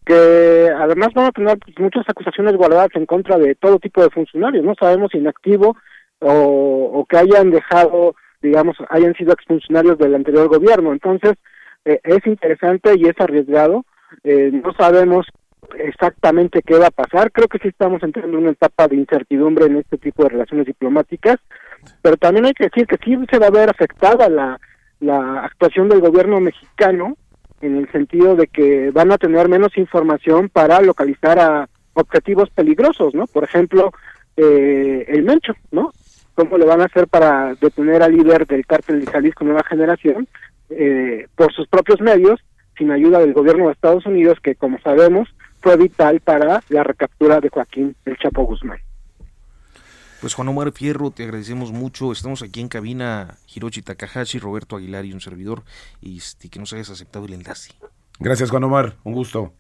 que 0.09 0.71
además 0.75 1.09
van 1.13 1.27
a 1.27 1.31
tener 1.31 1.55
muchas 1.77 2.03
acusaciones 2.09 2.55
guardadas 2.55 2.89
en 2.95 3.05
contra 3.05 3.37
de 3.37 3.53
todo 3.53 3.77
tipo 3.77 4.01
de 4.01 4.09
funcionarios, 4.09 4.65
no 4.65 4.73
sabemos 4.73 5.11
si 5.11 5.19
inactivo 5.19 5.77
o, 6.17 6.91
o 6.95 7.05
que 7.05 7.17
hayan 7.17 7.51
dejado, 7.51 8.15
digamos, 8.41 8.75
hayan 8.89 9.13
sido 9.13 9.33
exfuncionarios 9.33 9.99
del 9.99 10.15
anterior 10.15 10.47
gobierno. 10.47 10.93
Entonces, 10.93 11.33
eh, 11.85 11.99
es 12.03 12.25
interesante 12.25 12.93
y 12.97 13.07
es 13.07 13.13
arriesgado. 13.19 13.85
Eh, 14.23 14.49
no 14.51 14.73
sabemos 14.73 15.27
exactamente 15.77 16.63
qué 16.63 16.79
va 16.79 16.87
a 16.87 17.01
pasar. 17.05 17.31
Creo 17.31 17.47
que 17.47 17.59
sí 17.59 17.67
estamos 17.67 18.01
entrando 18.01 18.35
en 18.35 18.43
una 18.45 18.53
etapa 18.53 18.87
de 18.87 18.95
incertidumbre 18.95 19.65
en 19.65 19.77
este 19.77 19.99
tipo 19.99 20.23
de 20.23 20.29
relaciones 20.29 20.65
diplomáticas, 20.65 21.35
pero 22.01 22.17
también 22.17 22.47
hay 22.47 22.53
que 22.53 22.63
decir 22.63 22.87
que 22.87 22.97
sí 23.05 23.15
se 23.31 23.37
va 23.37 23.45
a 23.45 23.51
ver 23.51 23.69
afectada 23.69 24.27
la, 24.27 24.59
la 25.01 25.41
actuación 25.41 25.87
del 25.87 25.99
gobierno 25.99 26.39
mexicano 26.39 27.15
en 27.61 27.77
el 27.77 27.91
sentido 27.91 28.35
de 28.35 28.47
que 28.47 28.91
van 28.91 29.11
a 29.11 29.17
tener 29.17 29.49
menos 29.49 29.77
información 29.77 30.49
para 30.49 30.81
localizar 30.81 31.39
a 31.39 31.69
objetivos 31.93 32.49
peligrosos, 32.49 33.13
¿no? 33.13 33.27
Por 33.27 33.43
ejemplo, 33.43 33.91
eh, 34.37 35.05
el 35.07 35.23
Mencho, 35.23 35.53
¿no? 35.71 35.91
¿Cómo 36.35 36.57
le 36.57 36.65
van 36.65 36.81
a 36.81 36.85
hacer 36.85 37.07
para 37.07 37.55
detener 37.55 38.01
al 38.01 38.15
líder 38.15 38.47
del 38.47 38.65
cártel 38.65 39.01
de 39.01 39.11
Jalisco 39.11 39.43
Nueva 39.43 39.63
Generación 39.63 40.27
eh, 40.69 41.27
por 41.35 41.51
sus 41.53 41.67
propios 41.67 41.99
medios, 41.99 42.39
sin 42.77 42.91
ayuda 42.91 43.19
del 43.19 43.33
gobierno 43.33 43.65
de 43.65 43.73
Estados 43.73 44.05
Unidos, 44.05 44.39
que 44.41 44.55
como 44.55 44.79
sabemos 44.79 45.27
fue 45.61 45.75
vital 45.75 46.21
para 46.21 46.61
la 46.69 46.83
recaptura 46.83 47.41
de 47.41 47.49
Joaquín 47.49 47.95
El 48.05 48.17
Chapo 48.17 48.43
Guzmán? 48.43 48.79
Pues 50.21 50.33
Juan 50.33 50.49
Omar 50.49 50.71
Fierro, 50.73 51.11
te 51.11 51.23
agradecemos 51.23 51.71
mucho. 51.71 52.11
Estamos 52.11 52.41
aquí 52.41 52.59
en 52.59 52.67
cabina 52.67 53.37
Hiroshi 53.53 53.81
Takahashi, 53.81 54.37
Roberto 54.39 54.75
Aguilar 54.75 55.05
y 55.05 55.13
un 55.13 55.21
servidor, 55.21 55.63
y 56.01 56.17
este, 56.17 56.49
que 56.49 56.59
nos 56.59 56.73
hayas 56.73 56.89
aceptado 56.89 57.25
el 57.25 57.33
enlace. 57.33 57.71
Gracias 58.19 58.49
Juan 58.49 58.65
Omar, 58.65 58.97
un 59.03 59.13
gusto. 59.13 59.53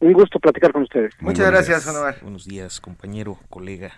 Un 0.00 0.12
gusto 0.12 0.38
platicar 0.38 0.72
con 0.72 0.82
ustedes. 0.82 1.14
Muchas 1.20 1.50
gracias 1.50 1.84
Juan 1.84 1.96
Omar. 1.96 2.18
Buenos 2.20 2.44
días, 2.44 2.78
compañero, 2.80 3.38
colega. 3.48 3.92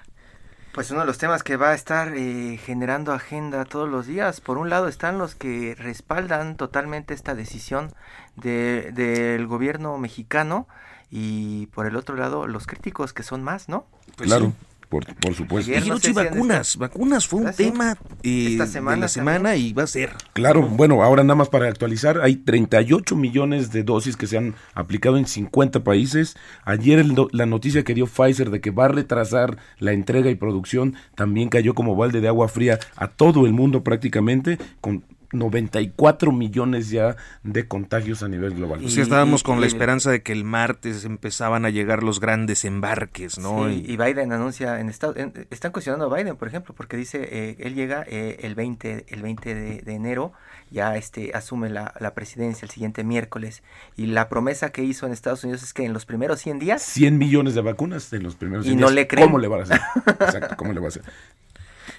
Pues 0.73 0.93
uno 0.93 1.01
de 1.01 1.07
los 1.07 1.19
temas 1.19 1.43
que 1.43 1.57
va 1.57 1.71
a 1.71 1.75
estar 1.75 2.17
eh, 2.17 2.61
generando 2.65 3.13
agenda 3.13 3.65
todos 3.65 3.89
los 3.89 4.07
días, 4.07 4.41
por 4.41 4.59
un 4.59 4.71
lado 4.71 4.87
están 4.87 5.19
los 5.19 5.35
que 5.35 5.75
respaldan 5.77 6.57
totalmente 6.57 7.13
esta 7.13 7.35
decisión 7.35 7.93
de, 8.37 8.93
del 8.93 9.49
gobierno 9.49 9.99
mexicano 9.99 10.69
y 11.11 11.67
por 11.69 11.87
el 11.87 11.97
otro 11.97 12.15
lado 12.15 12.47
los 12.47 12.69
críticos 12.69 13.13
que 13.13 13.25
son 13.25 13.43
más, 13.43 13.69
¿no? 13.69 13.87
Pues 14.17 14.29
claro. 14.29 14.53
Por, 14.89 15.05
supuesto. 15.35 15.71
Y 15.71 16.13
vacunas. 16.13 16.79
Vacunas 16.79 17.27
fue 17.27 17.41
un 17.41 17.49
¿Ah, 17.49 17.53
tema 17.53 17.99
eh, 18.23 18.57
de 18.59 18.97
la 18.97 19.09
semana 19.09 19.55
y 19.55 19.75
va 19.75 19.83
a 19.83 19.87
ser. 19.87 20.13
Claro, 20.33 20.63
bueno, 20.63 21.03
ahora 21.03 21.23
nada 21.23 21.35
más 21.35 21.51
para 21.51 21.69
actualizar, 21.69 22.21
hay 22.23 22.37
38 22.37 23.15
millones 23.15 23.71
de 23.71 23.83
dosis 23.83 24.17
que 24.17 24.27
se 24.27 24.39
han 24.39 24.55
aplicado 24.73 25.19
en 25.19 25.27
50 25.27 25.85
países. 25.85 26.37
Ayer 26.65 27.05
la 27.33 27.45
noticia 27.45 27.85
que 27.85 27.93
dio 27.93 28.07
Pfizer 28.07 28.51
de 28.51 28.63
que 28.63 28.71
va 28.71 28.87
a 28.87 28.89
retrasar 28.89 29.59
la 29.79 29.93
entrega 29.93 30.31
y 30.31 30.37
producción 30.37 30.95
también 31.15 31.51
cayó 31.51 31.75
como 31.75 31.95
balde 31.95 32.23
de 32.23 32.29
agua 32.29 32.49
fría 32.49 32.79
a 32.97 33.09
todo 33.09 33.45
el 33.45 33.53
mundo 33.53 33.85
prácticamente, 33.85 34.59
con 34.81 35.05
94 35.33 36.33
millones 36.33 36.91
ya 36.91 37.17
de 37.43 37.69
contagios 37.69 38.23
a 38.23 38.29
nivel 38.29 38.55
global. 38.55 38.83
Y, 38.83 39.01
estábamos 39.01 39.43
con 39.43 39.61
la 39.61 39.67
esperanza 39.67 40.11
de 40.11 40.23
que 40.23 40.33
el 40.33 40.45
martes 40.45 41.05
empezaban 41.05 41.65
a 41.65 41.71
llegar 41.71 42.03
los 42.03 42.21
grandes 42.21 42.65
embarques, 42.65 43.39
¿no? 43.39 43.71
y, 43.71 43.97
Biden 43.97 44.33
anuncia 44.33 44.81
en 44.81 44.89
Estados 44.89 45.17
están 45.51 45.73
cuestionando 45.73 46.07
a 46.07 46.17
Biden, 46.17 46.37
por 46.37 46.49
ejemplo, 46.49 46.75
porque 46.75 46.97
dice 46.97 47.29
eh, 47.31 47.57
él 47.59 47.75
llega 47.75 48.05
eh, 48.07 48.39
el 48.43 48.55
20 48.55 49.07
el 49.09 49.23
20 49.23 49.55
de, 49.55 49.95
enero, 49.95 50.33
ya 50.71 50.97
este 50.97 51.33
asume 51.35 51.69
la, 51.69 51.93
presidencia 52.15 52.65
el 52.65 52.71
siguiente 52.71 53.05
miércoles 53.05 53.63
y 53.97 54.07
la 54.07 54.29
promesa 54.29 54.71
que 54.71 54.83
hizo 54.83 55.07
en 55.07 55.13
Estados 55.13 55.45
Unidos 55.45 55.63
es 55.63 55.75
que 55.75 55.85
en 55.85 55.93
los 55.93 56.07
primeros 56.07 56.41
100 56.41 56.59
días 56.59 56.83
100 56.83 57.19
millones 57.19 57.55
de 57.55 57.61
vacunas 57.61 58.13
en 58.13 58.23
los 58.23 58.35
primeros 58.35 58.65
100 58.65 58.79
y 58.79 58.81
no 58.81 58.91
le 58.91 59.07
creen. 59.07 59.27
¿Cómo 59.27 59.39
le 59.39 59.49
va 59.49 59.59
a 59.59 59.63
hacer? 59.63 59.81
Exacto, 60.07 60.57
¿cómo 60.57 60.73
le 60.73 60.81
va 60.81 60.87
a 60.87 60.89
hacer? 60.89 61.03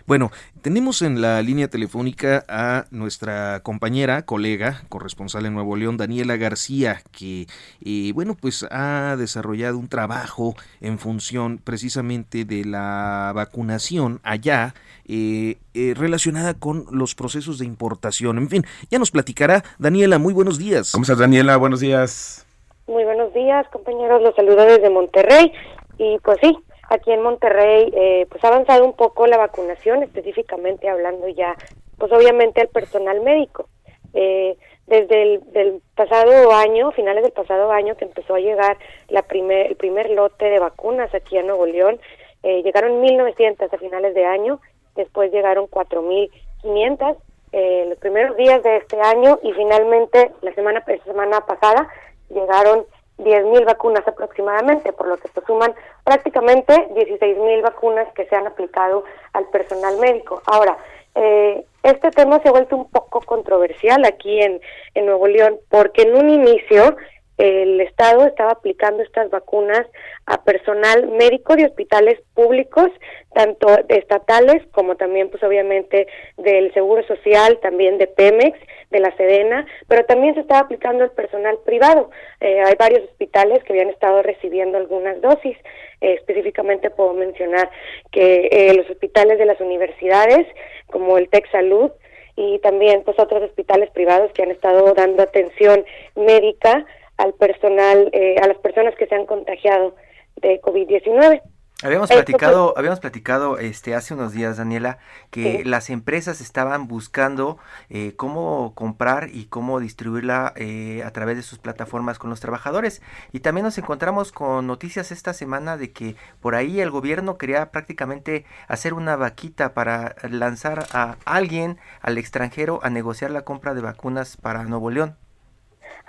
Bueno, 0.10 0.32
tenemos 0.63 1.04
en 1.04 1.22
la 1.22 1.39
línea 1.43 1.67
telefónica 1.67 2.43
a 2.48 2.86
nuestra 2.89 3.60
compañera, 3.60 4.24
colega, 4.24 4.82
corresponsal 4.89 5.45
en 5.45 5.54
Nuevo 5.54 5.76
León, 5.76 5.98
Daniela 5.98 6.36
García, 6.36 7.04
que, 7.12 7.45
eh, 7.86 8.12
bueno, 8.15 8.36
pues 8.36 8.65
ha 8.72 9.15
desarrollado 9.19 9.78
un 9.78 9.88
trabajo 9.88 10.56
en 10.82 10.98
función 10.98 11.60
precisamente 11.63 12.43
de 12.43 12.65
la 12.65 13.34
vacunación 13.36 14.19
allá, 14.24 14.74
eh, 15.08 15.58
eh, 15.76 15.93
relacionada 15.95 16.56
con 16.56 16.88
los 16.89 17.13
procesos 17.13 17.60
de 17.60 17.67
importación. 17.67 18.39
En 18.39 18.50
fin, 18.50 18.65
ya 18.89 18.98
nos 18.98 19.12
platicará. 19.12 19.63
Daniela, 19.78 20.17
muy 20.17 20.34
buenos 20.34 20.58
días. 20.58 20.91
¿Cómo 20.91 21.04
estás, 21.04 21.19
Daniela? 21.19 21.56
Buenos 21.58 21.82
días. 21.82 22.48
Muy 22.88 23.04
buenos 23.04 23.32
días, 23.36 23.67
compañeros. 23.72 24.24
Los 24.24 24.34
saludo 24.34 24.65
desde 24.65 24.89
Monterrey. 24.89 25.54
Y 26.00 26.17
pues 26.24 26.39
sí, 26.41 26.58
Aquí 26.89 27.12
en 27.12 27.21
Monterrey, 27.21 27.91
eh, 27.95 28.25
pues 28.30 28.43
ha 28.43 28.47
avanzado 28.47 28.84
un 28.84 28.93
poco 28.93 29.28
la 29.28 29.38
vacunación, 29.38 30.04
específicamente 30.04 30.89
hablando 30.89 31.28
ya, 31.28 31.56
pues 31.97 32.12
obviamente 32.12 32.62
al 32.62 32.69
personal 32.69 33.21
médico. 33.21 33.69
Eh, 34.13 34.58
desde 34.88 35.36
el 35.54 35.82
pasado 35.95 36.52
año, 36.52 36.91
finales 36.91 37.21
del 37.21 37.32
pasado 37.32 37.71
año, 37.71 37.95
que 37.95 38.06
empezó 38.06 38.36
a 38.36 38.39
llegar 38.39 38.78
la 39.08 39.21
primer, 39.21 39.67
el 39.67 39.75
primer 39.75 40.10
lote 40.10 40.45
de 40.45 40.60
vacunas 40.60 41.13
aquí 41.13 41.38
a 41.38 41.43
Nuevo 41.43 41.67
León, 41.67 41.99
eh, 42.41 42.63
llegaron 42.63 43.02
1.900 43.02 43.71
a 43.71 43.78
finales 43.78 44.15
de 44.15 44.25
año, 44.25 44.60
después 44.95 45.32
llegaron 45.32 45.67
4.500 45.67 47.17
eh, 47.52 47.86
los 47.89 47.97
primeros 47.99 48.38
días 48.38 48.62
de 48.63 48.78
este 48.78 48.99
año 49.02 49.39
y 49.43 49.52
finalmente 49.54 50.32
la 50.41 50.54
semana, 50.54 50.84
la 50.86 51.04
semana 51.04 51.41
pasada 51.41 51.88
llegaron 52.30 52.86
10.000 53.20 53.66
vacunas 53.66 54.08
aproximadamente, 54.08 54.94
por 54.94 55.08
lo 55.08 55.18
que 55.18 55.28
se 55.30 55.42
suman 55.46 55.74
prácticamente 56.04 56.74
16.000 56.74 57.62
vacunas 57.62 58.08
que 58.14 58.26
se 58.26 58.36
han 58.36 58.48
aplicado 58.48 59.04
al 59.34 59.46
personal 59.48 59.98
médico. 59.98 60.42
Ahora, 60.46 60.78
eh, 61.16 61.66
este 61.84 62.12
tema 62.12 62.40
se 62.40 62.50
ha 62.50 62.52
vuelto 62.52 62.76
un 62.76 62.90
poco 62.90 63.22
controversial 63.22 64.06
aquí 64.06 64.42
en, 64.42 64.62
en 64.94 65.06
Nuevo 65.06 65.28
León, 65.28 65.58
porque 65.70 66.04
en 66.04 66.16
un 66.16 66.30
inicio 66.30 66.96
el 67.39 67.80
Estado 67.80 68.28
estaba 68.28 68.52
aplicando 68.52 69.02
estas 69.02 69.30
vacunas 69.30 69.88
a 70.25 70.43
personal 70.43 71.08
médico 71.08 71.56
de 71.56 71.67
hospitales 71.67 72.19
públicos, 72.34 72.89
tanto 73.34 73.67
estatales 73.88 74.62
como 74.73 74.97
también, 74.97 75.30
pues 75.30 75.41
obviamente, 75.43 76.08
del 76.38 76.73
Seguro 76.73 77.02
Social, 77.08 77.58
también 77.62 77.97
de 77.97 78.08
Pemex, 78.08 78.60
de 78.91 78.99
la 78.99 79.15
Sedena, 79.15 79.65
pero 79.88 80.04
también 80.04 80.34
se 80.34 80.41
estaba 80.41 80.62
aplicando 80.62 81.06
al 81.06 81.12
personal 81.12 81.58
privado. 81.65 82.12
Eh, 82.41 82.60
hay 82.60 82.73
varios 82.78 83.06
hospitales 83.06 83.63
que 83.63 83.71
habían 83.71 83.89
estado 83.89 84.21
recibiendo 84.21 84.78
algunas 84.78 85.21
dosis. 85.21 85.56
Eh, 86.02 86.15
específicamente 86.15 86.89
puedo 86.89 87.13
mencionar 87.13 87.69
que 88.12 88.49
eh, 88.52 88.73
los 88.73 88.89
hospitales 88.89 89.38
de 89.38 89.45
las 89.45 89.62
universidades, 89.62 90.45
como 90.88 91.17
el 91.17 91.30
Tech 91.30 91.49
Salud, 91.52 91.91
y 92.36 92.60
también 92.60 93.04
pues 93.04 93.19
otros 93.19 93.43
hospitales 93.43 93.89
privados 93.91 94.32
que 94.34 94.43
han 94.43 94.52
estado 94.52 94.93
dando 94.93 95.23
atención 95.23 95.86
médica 96.15 96.86
al 97.20 97.34
personal, 97.34 98.10
eh, 98.14 98.38
a 98.42 98.48
las 98.48 98.58
personas 98.58 98.96
que 98.96 99.06
se 99.06 99.14
han 99.14 99.26
contagiado 99.26 99.94
de 100.38 100.62
COVID-19. 100.62 101.42
Habíamos 101.82 102.10
platicado, 102.10 102.74
habíamos 102.78 103.00
platicado 103.00 103.58
este 103.58 103.96
hace 103.96 104.14
unos 104.14 104.34
días, 104.34 104.58
Daniela, 104.58 104.98
que 105.30 105.64
las 105.66 105.90
empresas 105.90 106.42
estaban 106.42 106.88
buscando 106.88 107.58
eh, 107.90 108.14
cómo 108.18 108.74
comprar 108.76 109.30
y 109.32 109.46
cómo 109.46 109.80
distribuirla 109.80 110.52
eh, 110.58 111.04
a 111.06 111.12
través 111.12 111.38
de 111.38 111.42
sus 111.42 111.58
plataformas 111.60 112.20
con 112.20 112.30
los 112.30 112.42
trabajadores. 112.42 113.02
Y 113.32 113.40
también 113.40 113.64
nos 113.64 113.78
encontramos 113.78 114.34
con 114.34 114.68
noticias 114.68 115.14
esta 115.14 115.34
semana 115.34 115.78
de 115.78 115.92
que 115.94 116.16
por 116.42 116.56
ahí 116.56 116.82
el 116.82 116.92
gobierno 116.92 117.38
quería 117.38 117.72
prácticamente 117.72 118.46
hacer 118.68 118.94
una 118.94 119.16
vaquita 119.16 119.74
para 119.74 120.16
lanzar 120.30 120.86
a 120.92 121.16
alguien 121.24 121.80
al 122.02 122.18
extranjero 122.18 122.80
a 122.84 122.90
negociar 122.90 123.32
la 123.32 123.44
compra 123.44 123.74
de 123.74 123.82
vacunas 123.82 124.36
para 124.36 124.64
Nuevo 124.64 124.92
León. 124.92 125.16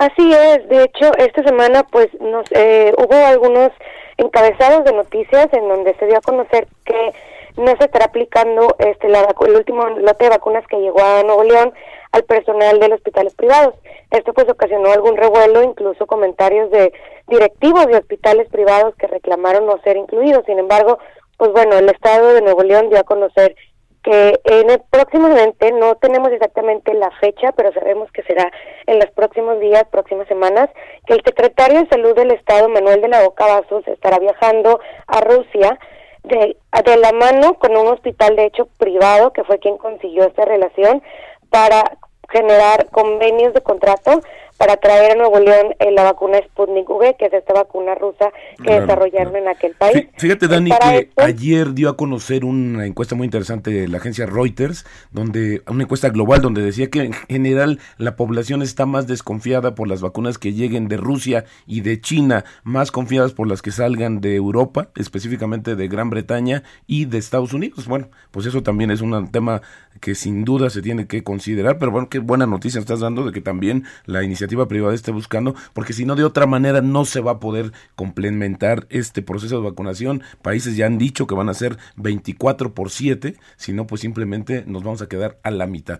Así 0.01 0.33
es, 0.33 0.67
de 0.67 0.85
hecho, 0.85 1.11
esta 1.19 1.43
semana 1.43 1.83
pues 1.83 2.07
nos 2.19 2.43
eh, 2.53 2.91
hubo 2.97 3.13
algunos 3.23 3.69
encabezados 4.17 4.83
de 4.83 4.93
noticias 4.93 5.47
en 5.53 5.69
donde 5.69 5.93
se 5.99 6.07
dio 6.07 6.17
a 6.17 6.21
conocer 6.21 6.67
que 6.85 7.13
no 7.55 7.67
se 7.77 7.85
estará 7.85 8.05
aplicando 8.05 8.75
este 8.79 9.09
la 9.09 9.27
el 9.45 9.55
último 9.55 9.87
lote 9.89 10.23
de 10.23 10.31
vacunas 10.31 10.65
que 10.65 10.81
llegó 10.81 11.03
a 11.03 11.21
Nuevo 11.21 11.43
León 11.43 11.71
al 12.13 12.23
personal 12.23 12.79
de 12.79 12.87
los 12.87 12.97
hospitales 12.97 13.35
privados. 13.35 13.75
Esto 14.09 14.33
pues 14.33 14.49
ocasionó 14.49 14.91
algún 14.91 15.17
revuelo, 15.17 15.61
incluso 15.61 16.07
comentarios 16.07 16.71
de 16.71 16.91
directivos 17.27 17.85
de 17.85 17.97
hospitales 17.97 18.49
privados 18.49 18.95
que 18.95 19.05
reclamaron 19.05 19.67
no 19.67 19.79
ser 19.83 19.97
incluidos. 19.97 20.45
Sin 20.47 20.57
embargo, 20.57 20.97
pues 21.37 21.51
bueno, 21.51 21.77
el 21.77 21.87
Estado 21.89 22.33
de 22.33 22.41
Nuevo 22.41 22.63
León 22.63 22.89
dio 22.89 22.97
a 22.97 23.03
conocer 23.03 23.55
que 24.03 24.39
en 24.45 24.69
el 24.69 24.81
próximamente 24.89 25.71
no 25.71 25.95
tenemos 25.95 26.31
exactamente 26.31 26.93
la 26.93 27.11
fecha, 27.19 27.51
pero 27.51 27.71
sabemos 27.73 28.11
que 28.11 28.23
será 28.23 28.51
en 28.87 28.97
los 28.99 29.09
próximos 29.11 29.59
días, 29.59 29.83
próximas 29.91 30.27
semanas, 30.27 30.69
que 31.05 31.13
el 31.13 31.21
secretario 31.23 31.81
de 31.81 31.89
Salud 31.89 32.15
del 32.15 32.31
Estado, 32.31 32.67
Manuel 32.69 33.01
de 33.01 33.09
la 33.09 33.23
Boca 33.23 33.45
Vasos, 33.45 33.87
estará 33.87 34.17
viajando 34.19 34.79
a 35.07 35.21
Rusia 35.21 35.77
de, 36.23 36.57
de 36.83 36.97
la 36.97 37.11
mano 37.11 37.55
con 37.55 37.77
un 37.77 37.87
hospital, 37.87 38.35
de 38.35 38.45
hecho, 38.45 38.67
privado, 38.77 39.33
que 39.33 39.43
fue 39.43 39.59
quien 39.59 39.77
consiguió 39.77 40.25
esta 40.25 40.45
relación, 40.45 41.03
para 41.49 41.83
generar 42.29 42.89
convenios 42.91 43.53
de 43.53 43.61
contrato 43.61 44.21
para 44.61 44.77
traer 44.77 45.13
a 45.13 45.15
Nuevo 45.15 45.39
León 45.39 45.73
eh, 45.79 45.89
la 45.89 46.03
vacuna 46.03 46.37
Sputnik 46.37 46.87
V, 46.87 47.15
que 47.17 47.25
es 47.25 47.33
esta 47.33 47.51
vacuna 47.51 47.95
rusa 47.95 48.31
que 48.63 48.79
desarrollaron 48.79 49.35
en 49.35 49.47
aquel 49.47 49.73
país. 49.73 50.05
Fíjate, 50.17 50.47
Dani, 50.47 50.69
que 50.69 51.09
ayer 51.17 51.73
dio 51.73 51.89
a 51.89 51.97
conocer 51.97 52.45
una 52.45 52.85
encuesta 52.85 53.15
muy 53.15 53.25
interesante 53.25 53.71
de 53.71 53.87
la 53.87 53.97
agencia 53.97 54.27
Reuters, 54.27 54.85
donde 55.09 55.63
una 55.67 55.81
encuesta 55.81 56.09
global 56.09 56.41
donde 56.41 56.61
decía 56.61 56.91
que 56.91 56.99
en 56.99 57.13
general 57.13 57.79
la 57.97 58.15
población 58.15 58.61
está 58.61 58.85
más 58.85 59.07
desconfiada 59.07 59.73
por 59.73 59.87
las 59.87 60.01
vacunas 60.01 60.37
que 60.37 60.53
lleguen 60.53 60.87
de 60.87 60.97
Rusia 60.97 61.45
y 61.65 61.81
de 61.81 61.99
China, 61.99 62.45
más 62.63 62.91
confiadas 62.91 63.33
por 63.33 63.47
las 63.47 63.63
que 63.63 63.71
salgan 63.71 64.21
de 64.21 64.35
Europa, 64.35 64.89
específicamente 64.95 65.75
de 65.75 65.87
Gran 65.87 66.11
Bretaña 66.11 66.61
y 66.85 67.05
de 67.05 67.17
Estados 67.17 67.53
Unidos. 67.53 67.87
Bueno, 67.87 68.09
pues 68.29 68.45
eso 68.45 68.61
también 68.61 68.91
es 68.91 69.01
un 69.01 69.31
tema 69.31 69.63
que 69.99 70.13
sin 70.13 70.45
duda 70.45 70.69
se 70.69 70.83
tiene 70.83 71.07
que 71.07 71.23
considerar, 71.23 71.79
pero 71.79 71.91
bueno, 71.91 72.09
qué 72.09 72.19
buena 72.19 72.45
noticia 72.45 72.79
estás 72.79 72.99
dando 72.99 73.25
de 73.25 73.31
que 73.31 73.41
también 73.41 73.85
la 74.05 74.23
iniciativa 74.23 74.50
privada 74.67 74.93
esté 74.93 75.11
buscando, 75.11 75.55
porque 75.73 75.93
si 75.93 76.05
no, 76.05 76.15
de 76.15 76.23
otra 76.23 76.45
manera 76.45 76.81
no 76.81 77.05
se 77.05 77.21
va 77.21 77.31
a 77.31 77.39
poder 77.39 77.71
complementar 77.95 78.85
este 78.89 79.21
proceso 79.21 79.57
de 79.57 79.69
vacunación. 79.69 80.23
Países 80.41 80.75
ya 80.75 80.85
han 80.85 80.97
dicho 80.97 81.27
que 81.27 81.35
van 81.35 81.49
a 81.49 81.53
ser 81.53 81.77
24 81.95 82.73
por 82.73 82.89
7, 82.89 83.35
si 83.57 83.73
no, 83.73 83.87
pues 83.87 84.01
simplemente 84.01 84.63
nos 84.67 84.83
vamos 84.83 85.01
a 85.01 85.07
quedar 85.09 85.37
a 85.43 85.51
la 85.51 85.67
mitad. 85.67 85.99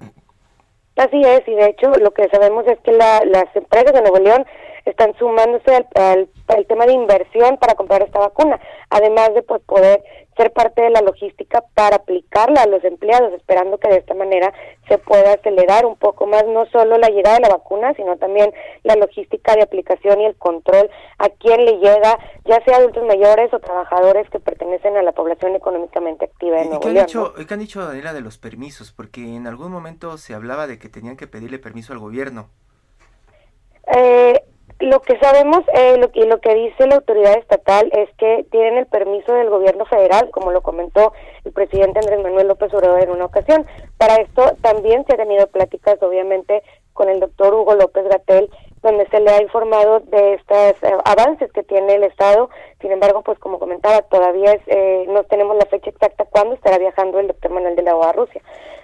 Así 0.98 1.22
es, 1.22 1.42
y 1.48 1.56
de 1.56 1.68
hecho 1.68 1.90
lo 1.92 2.12
que 2.12 2.30
sabemos 2.30 2.66
es 2.68 2.78
que 2.80 2.92
las 2.92 3.56
empresas 3.56 3.94
de 3.94 4.02
Nuevo 4.02 4.20
León 4.20 4.46
están 4.86 5.14
sumándose 5.18 5.76
al, 5.76 6.30
al, 6.48 6.66
tema 6.66 6.86
de 6.86 6.94
inversión 6.94 7.58
para 7.58 7.76
comprar 7.76 8.02
esta 8.02 8.20
vacuna, 8.20 8.60
además 8.90 9.34
de 9.34 9.44
pues, 9.44 9.62
poder 9.64 10.04
ser 10.38 10.54
parte 10.54 10.82
de 10.82 10.90
la 10.90 11.02
logística 11.02 11.64
para 11.76 11.98
aplicarla 11.98 12.64
a 12.64 12.68
los 12.68 12.84
empleados, 12.84 13.34
esperando 13.34 13.78
que 13.78 13.90
de 13.90 13.98
esta 13.98 14.14
manera 14.14 14.54
se 14.88 14.98
pueda 14.98 15.34
acelerar 15.34 15.86
un 15.86 15.98
poco 15.98 16.26
más 16.26 16.46
no 16.48 16.66
solo 16.68 16.98
la 16.98 17.10
llegada 17.10 17.36
de 17.36 17.42
la 17.42 17.56
vacuna, 17.56 17.94
sino 17.96 18.18
también 18.18 18.52
la 18.84 18.96
logística 18.96 19.56
de 19.56 19.64
aplicación 19.64 20.22
y 20.22 20.26
el 20.26 20.36
control 20.36 20.90
a 21.20 21.30
quién 21.30 21.66
le 21.66 21.78
llega, 21.78 22.18
ya 22.46 22.64
sea 22.64 22.78
adultos 22.78 23.06
mayores 23.06 23.54
o 23.54 23.60
trabajadores 23.60 24.30
que 24.30 24.40
pertenecen 24.40 24.98
a 24.98 25.04
la 25.04 25.12
población 25.12 25.56
económicamente 25.56 26.26
activa 26.26 26.58
de 26.58 26.66
Nuevo 26.66 26.80
¿Qué 26.80 26.88
han 26.88 26.94
León. 26.94 27.06
Dicho, 27.06 27.34
¿Qué 27.36 27.54
han 27.54 27.60
dicho, 27.60 27.86
Daniela, 27.86 28.14
de 28.14 28.22
los 28.22 28.38
permisos? 28.38 28.92
Porque 28.92 29.22
en 29.22 29.48
algún 29.48 29.72
momento 29.72 30.18
se 30.18 30.34
hablaba 30.34 30.66
de 30.66 30.80
que 30.80 30.90
tenían 30.90 31.18
que 31.18 31.28
pedirle 31.28 31.60
permiso 31.60 31.94
al 31.94 32.00
gobierno. 32.00 32.50
Eh, 33.94 34.42
lo 34.82 35.02
que 35.02 35.18
sabemos 35.20 35.62
eh, 35.74 35.98
lo, 35.98 36.10
y 36.14 36.26
lo 36.26 36.40
que 36.40 36.54
dice 36.54 36.88
la 36.88 36.96
autoridad 36.96 37.38
estatal 37.38 37.90
es 37.94 38.10
que 38.18 38.46
tienen 38.52 38.78
el 38.78 38.86
permiso 38.88 39.34
del 39.34 39.50
gobierno 39.50 39.86
federal, 39.86 40.30
como 40.32 40.52
lo 40.52 40.62
comentó 40.62 41.14
el 41.44 41.52
presidente 41.52 42.00
Andrés 42.00 42.22
Manuel 42.22 42.48
López 42.48 42.74
Obrador 42.74 43.02
en 43.02 43.12
una 43.12 43.26
ocasión. 43.26 43.66
Para 43.98 44.16
esto 44.16 44.56
también 44.62 45.06
se 45.06 45.14
han 45.14 45.20
tenido 45.20 45.48
pláticas, 45.48 46.02
obviamente, 46.02 46.64
con 46.94 47.10
el 47.10 47.20
doctor 47.20 47.54
Hugo 47.54 47.76
López 47.76 48.06
Gatel, 48.08 48.50
donde 48.82 49.08
se 49.08 49.20
le 49.20 49.30
ha 49.30 49.42
informado 49.42 50.00
de 50.00 50.34
estos 50.34 50.74
eh, 50.84 50.98
avances 51.06 51.52
que 51.52 51.64
tiene 51.64 51.96
el 51.96 52.04
Estado. 52.04 52.50
Sin 52.82 52.92
embargo, 52.92 53.22
pues 53.22 53.38
como 53.40 53.60
comentaba, 53.60 54.02
todavía 54.04 54.54
es, 54.54 54.62
eh, 54.68 55.06
no 55.08 55.24
tenemos 55.24 55.56
la 55.56 55.66
fecha 55.66 55.90
exacta 55.90 56.26
cuándo 56.26 56.56
estará 56.56 56.78
viajando 56.78 57.20
el 57.20 57.28
doctor 57.28 57.52
Manuel 57.52 57.76
de 57.76 57.84
la 57.84 57.96
OA 57.96 58.10
a 58.10 58.14
Rusia 58.14 58.42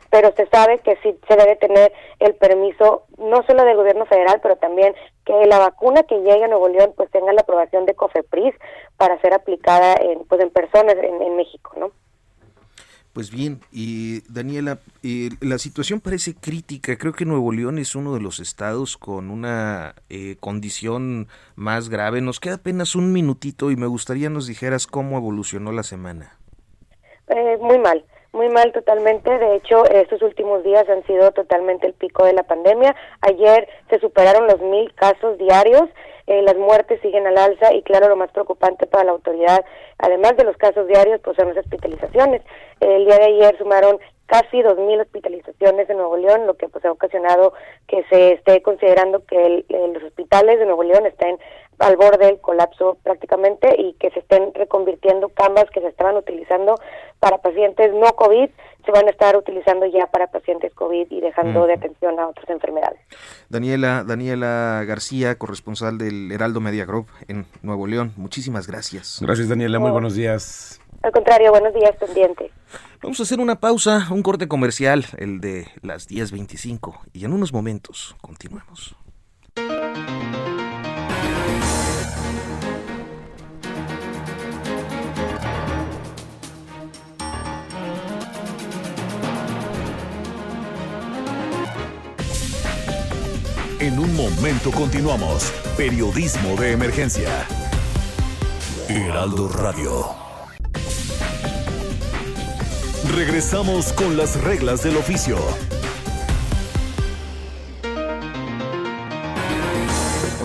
pero 0.10 0.34
se 0.36 0.48
sabe 0.48 0.80
que 0.80 0.98
sí 1.04 1.18
se 1.28 1.36
debe 1.36 1.56
tener 1.56 1.92
el 2.20 2.36
permiso 2.36 3.04
no 3.18 3.44
solo 3.44 3.64
del 3.64 3.76
gobierno 3.76 4.06
federal, 4.06 4.40
pero 4.42 4.56
también 4.58 4.94
que 5.26 5.46
la 5.46 5.60
vacuna 5.60 6.04
que 6.04 6.18
llegue 6.20 6.44
a 6.44 6.48
Nuevo 6.48 6.70
León 6.70 6.94
pues 6.96 7.10
tenga 7.12 7.34
la 7.34 7.42
aprobación 7.42 7.86
de 7.86 7.96
COFEPRIS 7.96 8.56
para 8.98 9.20
ser 9.22 9.34
aplicada 9.34 9.96
en 9.96 10.26
pues 10.26 10.42
en 10.42 10.50
personas 10.50 10.96
en, 11.02 11.36
México, 11.36 11.74
¿no? 11.78 11.92
Pues 13.14 13.32
bien, 13.32 13.62
y 13.72 14.22
Daniela, 14.32 14.78
eh, 15.02 15.30
la 15.42 15.58
situación 15.58 16.02
parece 16.02 16.36
crítica. 16.36 16.98
Creo 16.98 17.14
que 17.14 17.26
Nuevo 17.26 17.52
León 17.52 17.80
es 17.80 17.96
uno 17.96 18.14
de 18.14 18.22
los 18.22 18.40
estados 18.40 18.96
con 18.96 19.32
una 19.32 19.96
eh, 20.10 20.38
condición 20.40 21.28
más 21.56 21.90
grave. 21.90 22.22
Nos 22.22 22.40
queda 22.40 22.56
apenas 22.56 22.96
un 22.96 23.12
minutito 23.12 23.72
y 23.72 23.76
me 23.76 23.88
gustaría 23.88 24.30
nos 24.30 24.46
dijeras 24.46 24.86
cómo 24.86 25.18
evolucionó 25.18 25.72
la 25.72 25.82
semana. 25.82 26.38
Eh, 27.28 27.58
muy 27.60 27.80
mal 27.80 28.06
muy 28.34 28.50
mal 28.50 28.72
totalmente. 28.72 29.38
De 29.38 29.56
hecho, 29.56 29.86
estos 29.86 30.22
últimos 30.22 30.64
días 30.64 30.88
han 30.90 31.06
sido 31.06 31.32
totalmente 31.32 31.88
el 31.88 31.94
pico 31.94 32.26
de 32.26 32.34
la 32.34 32.44
pandemia. 32.44 32.96
Ayer 33.22 33.68
se 33.90 34.00
superaron 34.00 34.48
los 34.48 34.60
mil 34.62 34.94
casos 34.96 35.38
diarios. 35.38 35.90
Eh, 36.28 36.42
las 36.42 36.58
muertes 36.58 37.00
siguen 37.02 37.26
al 37.26 37.38
alza 37.38 37.74
y 37.74 37.82
claro, 37.84 38.10
lo 38.10 38.18
más 38.18 38.32
preocupante 38.32 38.86
para 38.86 39.06
la 39.06 39.12
autoridad, 39.12 39.64
además 39.98 40.36
de 40.36 40.44
los 40.44 40.58
casos 40.58 40.86
diarios, 40.88 41.22
pues 41.24 41.38
son 41.38 41.48
las 41.48 41.58
hospitalizaciones. 41.58 42.42
el 42.82 43.06
día 43.06 43.18
de 43.18 43.26
ayer 43.26 43.58
sumaron 43.58 43.98
casi 44.28 44.62
2.000 44.62 45.02
hospitalizaciones 45.02 45.90
en 45.90 45.98
Nuevo 45.98 46.18
León, 46.18 46.46
lo 46.46 46.56
que 46.56 46.68
pues 46.68 46.84
ha 46.86 46.92
ocasionado 46.92 47.54
que 47.88 48.04
se 48.10 48.34
esté 48.34 48.62
considerando 48.62 49.24
que 49.26 49.66
los 49.70 50.04
hospitales 50.04 50.60
de 50.60 50.66
Nuevo 50.66 50.84
León 50.84 51.06
estén 51.06 51.40
al 51.80 51.96
borde 51.96 52.26
del 52.26 52.40
colapso 52.40 52.98
prácticamente 53.04 53.76
y 53.80 53.94
que 53.94 54.10
se 54.12 54.20
estén 54.20 54.54
reconvirtiendo 54.54 55.30
camas 55.30 55.66
que 55.74 55.82
se 55.82 55.88
estaban 55.88 56.16
utilizando 56.16 56.76
para 57.20 57.38
pacientes 57.40 57.94
no 57.94 58.12
COVID, 58.16 58.50
se 58.86 58.92
van 58.92 59.08
a 59.08 59.12
estar 59.12 59.36
utilizando 59.36 59.86
ya 59.86 60.08
para 60.08 60.28
pacientes 60.28 60.74
COVID 60.74 61.08
y 61.10 61.22
dejando 61.22 61.68
de 61.68 61.74
atención 61.74 62.20
a 62.20 62.28
otras 62.28 62.50
enfermedades. 62.50 63.00
Daniela, 63.50 64.04
Daniela 64.08 64.84
García, 64.88 65.38
corresponsal 65.38 65.98
del 65.98 66.32
Heraldo 66.32 66.62
Media 66.62 66.86
Group 66.86 67.08
en 67.28 67.46
Nuevo 67.62 67.86
León, 67.86 68.14
muchísimas 68.16 68.68
gracias. 68.68 69.20
Gracias 69.22 69.50
Daniela, 69.50 69.80
muy 69.80 69.92
buenos 69.92 70.16
días. 70.16 70.82
Al 71.04 71.12
contrario, 71.12 71.52
buenos 71.52 71.74
días, 71.74 71.96
pendiente. 71.98 72.52
Vamos 73.02 73.20
a 73.20 73.24
hacer 73.24 73.40
una 73.40 73.60
pausa, 73.60 74.08
un 74.12 74.24
corte 74.24 74.48
comercial, 74.48 75.06
el 75.18 75.40
de 75.40 75.68
las 75.82 76.10
10.25, 76.10 77.00
y 77.14 77.26
en 77.26 77.34
unos 77.34 77.54
momentos 77.54 78.16
continuamos. 78.22 78.96
En 93.80 94.00
un 94.00 94.16
momento 94.16 94.72
continuamos. 94.72 95.54
Periodismo 95.78 96.56
de 96.56 96.72
emergencia. 96.72 97.30
Heraldo 98.90 99.50
Radio. 99.50 100.08
Regresamos 103.16 103.94
con 103.94 104.18
las 104.18 104.42
reglas 104.42 104.82
del 104.82 104.98
oficio. 104.98 105.38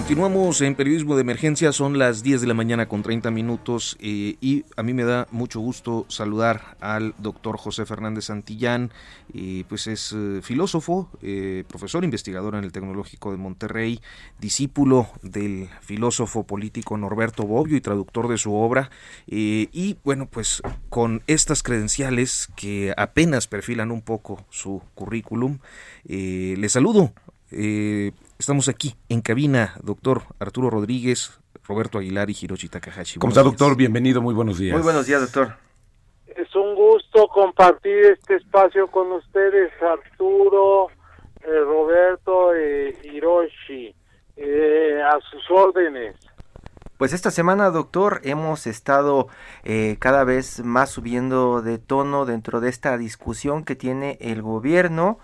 Continuamos 0.02 0.60
en 0.62 0.74
periodismo 0.74 1.14
de 1.14 1.20
emergencia, 1.20 1.70
son 1.70 1.96
las 1.96 2.24
10 2.24 2.40
de 2.40 2.48
la 2.48 2.54
mañana 2.54 2.88
con 2.88 3.04
30 3.04 3.30
minutos 3.30 3.96
eh, 4.00 4.36
y 4.40 4.64
a 4.76 4.82
mí 4.82 4.94
me 4.94 5.04
da 5.04 5.28
mucho 5.30 5.60
gusto 5.60 6.06
saludar 6.08 6.76
al 6.80 7.14
doctor 7.18 7.56
José 7.56 7.86
Fernández 7.86 8.24
Santillán, 8.24 8.90
eh, 9.32 9.62
pues 9.68 9.86
es 9.86 10.12
eh, 10.12 10.40
filósofo, 10.42 11.08
profesor 11.68 12.02
investigador 12.02 12.56
en 12.56 12.64
el 12.64 12.72
Tecnológico 12.72 13.30
de 13.30 13.36
Monterrey, 13.36 14.00
discípulo 14.40 15.08
del 15.22 15.68
filósofo 15.82 16.42
político 16.48 16.98
Norberto 16.98 17.44
Bobbio 17.44 17.76
y 17.76 17.80
traductor 17.80 18.26
de 18.26 18.38
su 18.38 18.54
obra 18.54 18.90
y 19.28 19.98
bueno 20.02 20.26
pues 20.26 20.62
con 20.88 21.22
estas 21.28 21.62
credenciales 21.62 22.48
que 22.56 22.92
apenas 22.96 23.46
perfilan 23.46 23.92
un 23.92 24.02
poco 24.02 24.44
su 24.50 24.82
currículum, 24.96 25.60
le 26.04 26.68
saludo. 26.68 27.12
Estamos 28.42 28.66
aquí 28.66 28.96
en 29.09 29.20
cabina, 29.20 29.74
doctor 29.85 30.22
Arturo 30.40 30.68
Rodríguez, 30.68 31.38
Roberto 31.62 31.98
Aguilar 31.98 32.28
y 32.28 32.37
Hiroshi 32.40 32.68
Takahashi. 32.68 33.20
¿Cómo 33.20 33.31
está, 33.31 33.44
doctor? 33.44 33.76
Bienvenido, 33.76 34.20
muy 34.20 34.35
buenos 34.35 34.59
días. 34.59 34.74
Muy 34.74 34.83
buenos 34.83 35.07
días, 35.07 35.20
doctor. 35.20 35.55
Es 36.26 36.52
un 36.57 36.74
gusto 36.74 37.28
compartir 37.28 37.98
este 38.07 38.35
espacio 38.35 38.88
con 38.88 39.12
ustedes, 39.12 39.70
Arturo, 39.81 40.88
eh, 41.40 41.61
Roberto 41.64 42.50
y 42.57 43.16
Hiroshi. 43.16 43.94
Eh, 44.37 45.00
a 45.00 45.20
sus 45.31 45.48
órdenes. 45.48 46.16
Pues 46.96 47.12
esta 47.12 47.31
semana, 47.31 47.70
doctor, 47.70 48.22
hemos 48.24 48.66
estado 48.66 49.28
eh, 49.62 49.98
cada 50.00 50.24
vez 50.24 50.64
más 50.64 50.90
subiendo 50.90 51.62
de 51.62 51.78
tono 51.78 52.24
dentro 52.24 52.61
de 52.61 52.70
esta 52.70 52.98
discusión 52.98 53.64
que 53.64 53.76
tiene 53.76 54.18
el 54.20 54.42
gobierno 54.42 55.20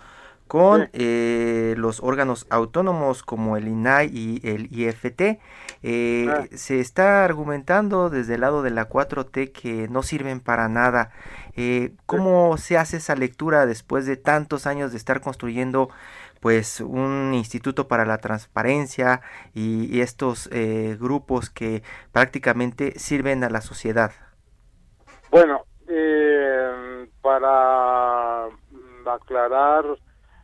con 0.49 0.89
eh, 0.93 1.75
los 1.77 2.01
órganos 2.01 2.47
autónomos 2.49 3.21
como 3.21 3.55
el 3.55 3.67
INAI 3.67 4.09
y 4.11 4.41
el 4.43 4.67
IFT. 4.71 5.39
Eh, 5.83 6.27
ah. 6.27 6.45
Se 6.55 6.79
está 6.79 7.23
argumentando 7.23 8.09
desde 8.09 8.33
el 8.33 8.41
lado 8.41 8.63
de 8.63 8.71
la 8.71 8.89
4T 8.89 9.51
que 9.51 9.87
no 9.89 10.01
sirven 10.01 10.39
para 10.39 10.67
nada. 10.67 11.11
Eh, 11.55 11.93
¿Cómo 12.07 12.57
se 12.57 12.79
hace 12.79 12.97
esa 12.97 13.13
lectura 13.15 13.67
después 13.67 14.07
de 14.07 14.17
tantos 14.17 14.65
años 14.65 14.89
de 14.91 14.97
estar 14.97 15.21
construyendo 15.21 15.91
pues 16.39 16.81
un 16.81 17.35
instituto 17.35 17.87
para 17.87 18.05
la 18.05 18.17
transparencia 18.17 19.21
y, 19.53 20.01
estos 20.01 20.49
grupos 20.97 21.51
que 21.51 21.83
prácticamente 22.11 22.97
sirven 22.97 23.43
a 23.43 23.51
la 23.51 23.61
sociedad? 23.61 24.13
Bueno, 25.29 25.63
para 27.21 28.47
aclarar 29.05 29.85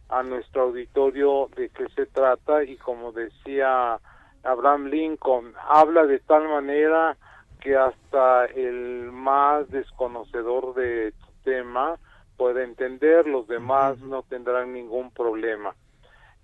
a 0.10 0.24
nuestro 0.24 0.64
auditorio 0.64 1.50
de 1.56 1.70
qué 1.70 1.88
se 1.96 2.06
trata 2.06 2.64
y 2.64 2.78
como 2.78 3.12
decía 3.12 4.00
Abraham 4.44 4.86
Lincoln, 4.86 5.54
habla 5.68 6.06
de 6.06 6.20
tal 6.20 6.48
manera 6.48 7.18
que 7.60 7.76
hasta 7.76 8.46
el 8.46 9.12
más 9.12 9.70
desconocedor 9.72 10.76
de 10.76 11.12
tu 11.14 11.28
tema 11.44 11.98
puede 12.38 12.64
entender, 12.64 13.28
los 13.28 13.48
demás 13.48 13.98
no 14.00 14.24
tendrán 14.24 14.74
ningún 14.74 15.12
problema. 15.12 15.74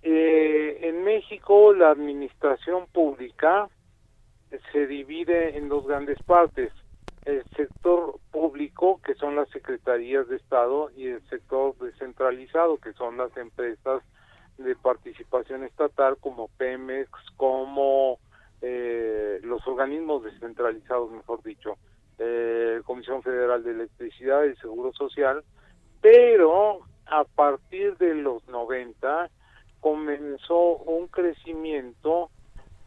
Eh, 0.02 0.78
en 0.82 1.04
México 1.04 1.72
la 1.72 1.90
administración 1.90 2.86
pública 2.92 3.68
se 4.72 4.86
divide 4.86 5.56
en 5.56 5.68
dos 5.68 5.86
grandes 5.86 6.20
partes 6.24 6.72
el 7.24 7.44
que 9.04 9.14
son 9.14 9.36
las 9.36 9.48
secretarías 9.50 10.28
de 10.28 10.36
Estado, 10.36 10.90
y 10.96 11.06
el 11.06 11.22
sector 11.28 11.76
descentralizado, 11.78 12.78
que 12.78 12.92
son 12.94 13.16
las 13.16 13.34
empresas 13.36 14.02
de 14.58 14.74
participación 14.74 15.62
estatal 15.62 16.16
como 16.18 16.48
Pemex, 16.58 17.08
como 17.36 18.18
eh, 18.60 19.40
los 19.44 19.66
organismos 19.68 20.24
descentralizados, 20.24 21.12
mejor 21.12 21.42
dicho, 21.44 21.76
eh, 22.18 22.80
Comisión 22.84 23.22
Federal 23.22 23.62
de 23.62 23.70
Electricidad 23.70 24.44
y 24.44 24.56
Seguro 24.56 24.92
Social, 24.92 25.44
pero 26.00 26.80
a 27.06 27.22
partir 27.22 27.96
de 27.98 28.16
los 28.16 28.46
90 28.48 29.30
comenzó 29.80 30.76
un 30.78 31.06
crecimiento 31.06 32.30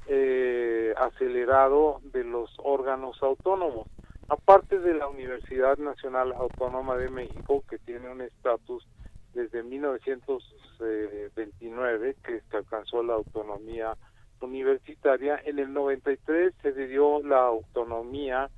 eh, 0.07 0.93
acelerado 0.97 2.01
de 2.11 2.25
los 2.25 2.53
órganos 2.57 3.21
autónomos 3.23 3.87
aparte 4.27 4.79
de 4.79 4.93
la 4.93 5.07
Universidad 5.07 5.77
Nacional 5.77 6.33
Autónoma 6.33 6.97
de 6.97 7.09
México, 7.09 7.63
que 7.69 7.77
tiene 7.79 8.09
un 8.09 8.19
estatus 8.21 8.85
desde 9.33 9.63
1929, 9.63 12.17
que 12.23 12.41
se 12.41 12.57
alcanzó 12.57 13.01
la 13.03 13.13
autonomía 13.15 13.95
universitaria, 14.41 15.39
en 15.43 15.59
el 15.59 15.71
93 15.73 16.53
se 16.61 16.71
le 16.71 16.87
dio 16.87 17.21
la 17.23 17.45
autonomía 17.45 18.49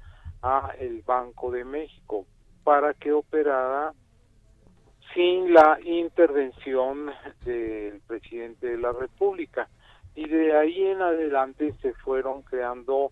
a 0.41 0.71
el 0.79 1.01
Banco 1.01 1.51
de 1.51 1.65
México 1.65 2.25
para 2.63 2.93
que 2.93 3.11
operara 3.11 3.93
sin 5.13 5.53
la 5.53 5.79
intervención 5.83 7.11
del 7.43 7.99
presidente 8.01 8.67
de 8.67 8.77
la 8.77 8.91
República. 8.91 9.67
Y 10.15 10.27
de 10.27 10.55
ahí 10.55 10.83
en 10.83 11.01
adelante 11.01 11.73
se 11.81 11.93
fueron 11.93 12.41
creando 12.41 13.11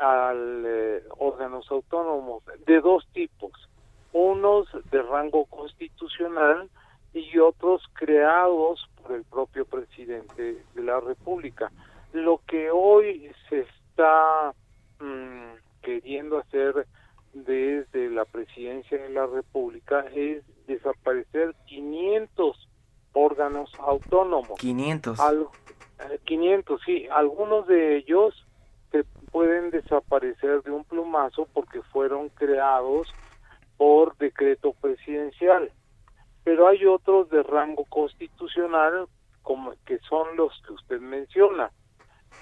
al 0.00 0.64
eh, 0.66 1.02
órganos 1.18 1.70
autónomos 1.70 2.42
de 2.66 2.80
dos 2.80 3.06
tipos, 3.12 3.52
unos 4.12 4.68
de 4.90 5.02
rango 5.02 5.44
constitucional 5.46 6.68
y 7.12 7.38
otros 7.38 7.82
creados 7.94 8.88
por 9.02 9.16
el 9.16 9.24
propio 9.24 9.64
presidente 9.64 10.62
de 10.74 10.82
la 10.82 11.00
República. 11.00 11.70
Lo 12.12 12.40
que 12.46 12.70
hoy 12.70 13.30
se 13.48 13.60
está 13.60 14.52
mm, 15.00 15.54
queriendo 15.82 16.38
hacer 16.38 16.86
desde 17.32 18.10
la 18.10 18.24
presidencia 18.24 18.98
de 18.98 19.10
la 19.10 19.26
República 19.26 20.00
es 20.14 20.42
desaparecer 20.66 21.54
500 21.66 22.68
órganos 23.12 23.70
autónomos. 23.78 24.58
500. 24.58 25.18
500, 26.24 26.80
sí. 26.84 27.06
Algunos 27.10 27.66
de 27.66 27.96
ellos 27.98 28.45
pueden 29.30 29.70
desaparecer 29.70 30.62
de 30.62 30.70
un 30.70 30.84
plumazo 30.84 31.46
porque 31.52 31.82
fueron 31.82 32.28
creados 32.30 33.08
por 33.76 34.16
decreto 34.16 34.72
presidencial. 34.80 35.70
Pero 36.44 36.68
hay 36.68 36.84
otros 36.86 37.28
de 37.30 37.42
rango 37.42 37.84
constitucional 37.84 39.06
como 39.42 39.74
que 39.84 39.98
son 40.08 40.36
los 40.36 40.52
que 40.66 40.72
usted 40.72 41.00
menciona. 41.00 41.70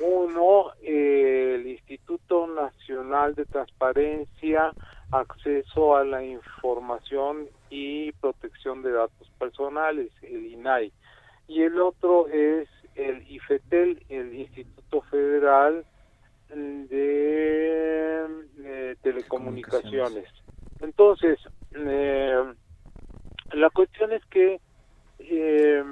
Uno, 0.01 0.73
el 0.83 1.67
Instituto 1.67 2.47
Nacional 2.47 3.35
de 3.35 3.45
Transparencia, 3.45 4.73
Acceso 5.13 5.97
a 5.97 6.05
la 6.05 6.25
Información 6.25 7.49
y 7.71 8.11
Protección 8.13 8.83
de 8.83 8.93
Datos 8.93 9.31
Personales, 9.39 10.11
el 10.23 10.47
INAI. 10.47 10.93
Y 11.47 11.63
el 11.63 11.81
otro 11.81 12.27
es 12.29 12.69
el 12.95 13.31
IFETEL, 13.31 14.05
el 14.09 14.35
Instituto 14.35 15.03
Federal 15.03 15.85
de, 16.55 18.27
Telecomunicaciones. 19.03 20.27
Entonces, 20.81 21.39
eh, 21.73 22.43
la 23.53 23.71
cuestión 23.71 24.13
es 24.13 24.25
que 24.27 24.61
eh, 25.19 25.85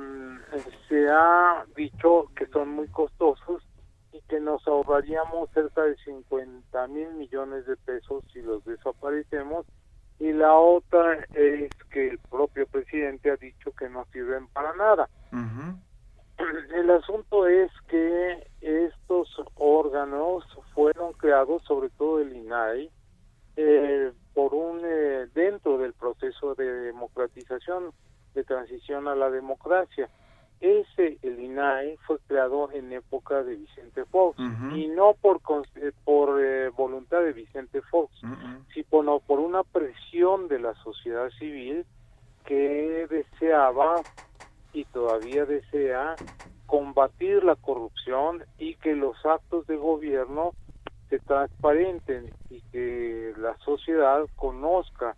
se 0.88 1.08
ha 1.10 1.64
dicho 1.76 2.30
que 2.34 2.46
son 2.46 2.70
muy 2.70 2.88
costosos 2.88 3.62
y 4.12 4.20
que 4.28 4.40
nos 4.40 4.66
ahorraríamos 4.66 5.50
cerca 5.50 5.82
de 5.82 5.96
50 5.96 6.88
mil 6.88 7.12
millones 7.14 7.66
de 7.66 7.76
pesos 7.76 8.24
si 8.32 8.40
los 8.40 8.64
desaparecemos 8.64 9.66
y 10.18 10.32
la 10.32 10.54
otra 10.54 11.14
es 11.34 11.70
que 11.90 12.10
el 12.10 12.18
propio 12.30 12.66
presidente 12.66 13.30
ha 13.30 13.36
dicho 13.36 13.72
que 13.72 13.88
no 13.88 14.06
sirven 14.12 14.46
para 14.48 14.74
nada. 14.76 15.08
El 16.38 16.90
asunto 16.90 17.46
es 17.46 17.70
que 17.88 18.46
estos 18.60 19.28
órganos 19.56 20.44
fueron 20.74 21.12
creados, 21.12 21.62
sobre 21.64 21.90
todo 21.90 22.20
el 22.20 22.34
INAI, 22.34 22.90
eh, 23.56 24.12
por 24.34 24.54
un 24.54 24.80
eh, 24.84 25.26
dentro 25.34 25.78
del 25.78 25.92
proceso 25.92 26.54
de 26.54 26.64
democratización, 26.64 27.92
de 28.34 28.44
transición 28.44 29.08
a 29.08 29.14
la 29.14 29.30
democracia. 29.30 30.08
Ese, 30.60 31.18
el 31.22 31.40
INAI, 31.40 31.96
fue 32.06 32.18
creado 32.26 32.70
en 32.72 32.92
época 32.92 33.42
de 33.42 33.56
Vicente 33.56 34.04
Fox 34.06 34.38
y 34.74 34.86
no 34.86 35.14
por 35.20 35.40
eh, 35.74 35.92
por 36.04 36.70
voluntad 36.72 37.20
de 37.20 37.32
Vicente 37.32 37.82
Fox, 37.82 38.14
sino 38.72 39.20
por 39.20 39.40
una 39.40 39.64
presión 39.64 40.48
de 40.48 40.60
la 40.60 40.74
sociedad 40.82 41.28
civil 41.38 41.84
que 42.44 43.06
deseaba 43.10 44.02
y 44.72 44.84
todavía 44.86 45.44
desea 45.44 46.18
combatir 46.66 47.44
la 47.44 47.56
corrupción 47.56 48.44
y 48.58 48.76
que 48.76 48.94
los 48.94 49.16
actos 49.26 49.66
de 49.66 49.76
gobierno 49.76 50.54
se 51.10 51.18
transparenten 51.18 52.32
y 52.48 52.62
que 52.72 53.34
la 53.36 53.56
sociedad 53.58 54.24
conozca 54.36 55.16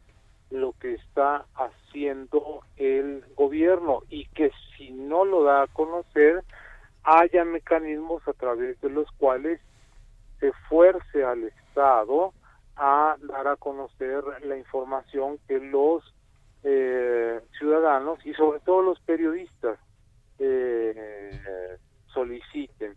lo 0.51 0.73
que 0.81 0.95
está 0.95 1.47
haciendo 1.55 2.63
el 2.77 3.25
gobierno 3.37 4.03
y 4.09 4.27
que 4.27 4.51
si 4.77 4.91
no 4.91 5.25
lo 5.25 5.45
da 5.45 5.63
a 5.63 5.67
conocer 5.69 6.43
haya 7.05 7.45
mecanismos 7.45 8.27
a 8.27 8.33
través 8.33 8.81
de 8.81 8.91
los 8.91 9.11
cuales 9.13 9.61
se 10.41 10.53
fuerce 10.69 11.25
al 11.25 11.45
Estado 11.45 12.33
a 12.77 13.17
dar 13.21 13.49
a 13.49 13.57
conocer 13.57 14.25
la 14.43 14.57
información 14.57 15.39
que 15.47 15.61
los 15.61 16.03
eh, 16.65 17.41
ciudadanos 17.59 18.25
y 18.25 18.33
sobre 18.33 18.59
todo 18.61 18.83
los 18.83 18.99
periodistas 19.01 19.79
eh, 20.39 21.79
soliciten. 22.07 22.97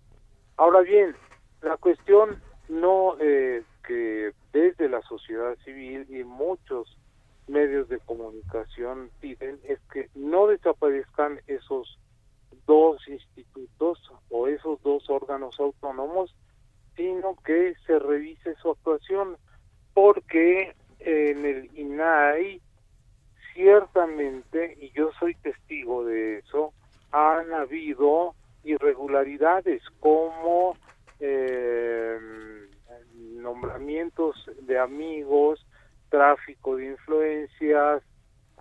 Ahora 0.55 0.81
bien, 0.81 1.15
la 1.61 1.75
cuestión 1.75 2.41
no 2.69 3.17
eh, 3.19 3.63
que 3.85 4.31
desde 4.53 4.87
la 4.87 5.01
sociedad 5.01 5.55
civil 5.65 6.05
y 6.09 6.23
muchos 6.23 6.97
medios 7.47 7.89
de 7.89 7.99
comunicación 7.99 9.09
piden 9.19 9.59
es 9.63 9.79
que 9.91 10.09
no 10.15 10.47
desaparezcan 10.47 11.41
esos 11.47 11.99
dos 12.65 13.05
institutos 13.07 13.99
o 14.29 14.47
esos 14.47 14.81
dos 14.81 15.09
órganos 15.09 15.59
autónomos, 15.59 16.33
sino 16.95 17.35
que 17.45 17.73
se 17.85 17.99
revise 17.99 18.55
su 18.55 18.71
actuación, 18.71 19.37
porque 19.93 20.73
en 20.99 21.45
el 21.45 21.69
INAI 21.77 22.61
ciertamente, 23.57 24.77
y 24.79 24.91
yo 24.91 25.09
soy 25.19 25.33
testigo 25.33 26.05
de 26.05 26.37
eso, 26.37 26.73
han 27.11 27.51
habido 27.53 28.35
irregularidades 28.63 29.81
como 29.99 30.77
eh, 31.19 32.19
nombramientos 33.17 34.35
de 34.61 34.77
amigos, 34.77 35.65
tráfico 36.09 36.75
de 36.75 36.85
influencias, 36.85 38.03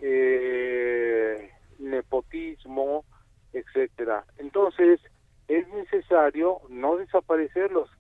eh, 0.01 1.51
nepotismo, 1.79 3.05
etcétera. 3.53 4.25
Entonces 4.39 4.99
es 5.47 5.69
necesario 5.69 6.63
no 6.71 6.97
desaparecerlos, 6.97 7.91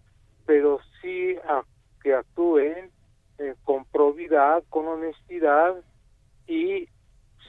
pero 0.46 0.80
sí 1.02 1.36
que 2.02 2.14
actúen 2.14 2.90
eh, 3.38 3.54
con 3.64 3.84
probidad, 3.84 4.64
con 4.70 4.88
honestidad 4.88 5.76
y 6.46 6.88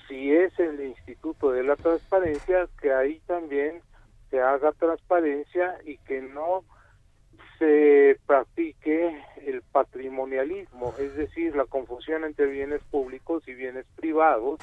si 0.07 0.33
es 0.33 0.57
el 0.59 0.79
Instituto 0.81 1.51
de 1.51 1.63
la 1.63 1.75
Transparencia, 1.75 2.67
que 2.81 2.93
ahí 2.93 3.19
también 3.27 3.81
se 4.29 4.41
haga 4.41 4.71
transparencia 4.73 5.77
y 5.85 5.97
que 5.99 6.21
no 6.21 6.63
se 7.59 8.19
practique 8.25 9.23
el 9.45 9.61
patrimonialismo, 9.63 10.93
es 10.99 11.15
decir, 11.15 11.55
la 11.55 11.65
confusión 11.65 12.23
entre 12.23 12.45
bienes 12.45 12.81
públicos 12.83 13.47
y 13.47 13.53
bienes 13.53 13.85
privados, 13.95 14.59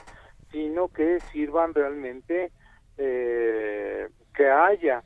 sino 0.53 0.89
que 0.89 1.21
sirvan 1.33 1.75
realmente 1.75 2.53
eh, 2.97 4.09
que 4.35 4.49
haya 4.49 5.03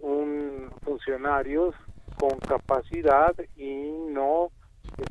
un 0.00 0.70
funcionarios 0.82 1.74
con 2.18 2.38
capacidad 2.38 3.34
y 3.56 3.90
no 4.08 4.50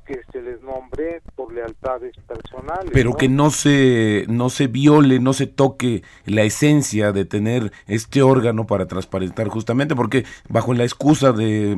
que 0.06 0.22
se 0.32 0.42
les 0.42 0.62
nombre 0.62 1.22
por 1.36 1.54
lealtades 1.54 2.16
personales. 2.28 2.92
Pero 2.92 3.14
que 3.14 3.30
no 3.30 3.50
se, 3.50 4.26
no 4.28 4.50
se 4.50 4.68
viole, 4.68 5.20
no 5.20 5.34
se 5.34 5.48
toque 5.48 6.04
la 6.26 6.44
esencia 6.44 7.12
de 7.12 7.26
tener 7.26 7.72
este 7.88 8.22
órgano 8.22 8.66
para 8.66 8.88
transparentar 8.88 9.48
justamente, 9.48 9.96
porque 9.96 10.26
bajo 10.50 10.74
la 10.74 10.84
excusa 10.84 11.32
de, 11.32 11.76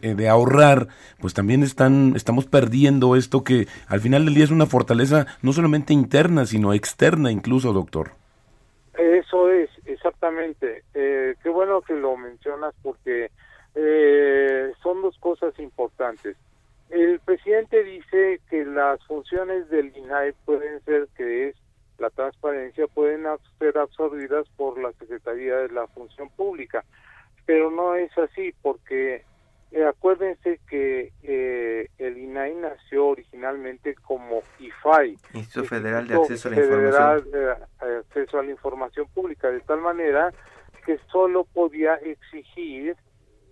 de 0.00 0.28
ahorrar, 0.28 0.88
pues 1.20 1.34
también 1.34 1.62
están, 1.62 2.14
estamos 2.14 2.46
perdiendo 2.46 3.16
esto 3.16 3.44
que 3.44 3.66
al 3.88 4.00
final 4.00 4.26
del 4.26 4.34
día 4.34 4.44
es 4.44 4.50
una 4.50 4.66
fortaleza 4.66 5.26
no 5.42 5.52
solamente 5.52 5.92
interna, 5.92 6.46
sino 6.46 6.74
externa 6.74 7.30
incluso, 7.30 7.72
doctor. 7.72 8.12
Eso 8.98 9.50
es, 9.50 9.70
exactamente. 9.84 10.84
Eh, 10.94 11.34
qué 11.42 11.48
bueno 11.48 11.80
que 11.82 11.94
lo 11.94 12.16
mencionas 12.16 12.74
porque 12.82 13.30
eh, 13.74 14.72
son 14.82 15.02
dos 15.02 15.16
cosas 15.18 15.58
importantes 15.58 16.36
el 16.90 17.20
presidente 17.20 17.82
dice 17.82 18.40
que 18.48 18.64
las 18.64 19.02
funciones 19.04 19.68
del 19.70 19.96
INAE 19.96 20.34
pueden 20.44 20.80
ser, 20.84 21.08
que 21.16 21.48
es 21.48 21.56
la 21.98 22.10
transparencia, 22.10 22.86
pueden 22.86 23.24
ser 23.58 23.78
absorbidas 23.78 24.46
por 24.56 24.78
la 24.78 24.92
Secretaría 24.92 25.56
de 25.56 25.68
la 25.70 25.86
Función 25.88 26.28
Pública, 26.30 26.84
pero 27.44 27.70
no 27.70 27.94
es 27.94 28.16
así 28.18 28.54
porque 28.62 29.24
eh, 29.72 29.84
acuérdense 29.84 30.60
que 30.68 31.12
eh, 31.22 31.88
el 31.98 32.18
INAI 32.18 32.54
nació 32.54 33.06
originalmente 33.06 33.94
como 33.94 34.42
IFAI, 34.60 35.16
Instituto 35.34 35.68
Federal 35.68 36.06
de 36.06 36.14
Acceso 36.14 36.48
a 36.48 36.50
la 36.52 36.60
Información. 36.60 37.30
De 37.30 37.96
Acceso 37.98 38.38
a 38.38 38.42
la 38.42 38.50
Información 38.50 39.08
Pública, 39.12 39.50
de 39.50 39.60
tal 39.60 39.80
manera 39.80 40.32
que 40.84 40.98
solo 41.10 41.44
podía 41.44 41.94
exigir 41.96 42.96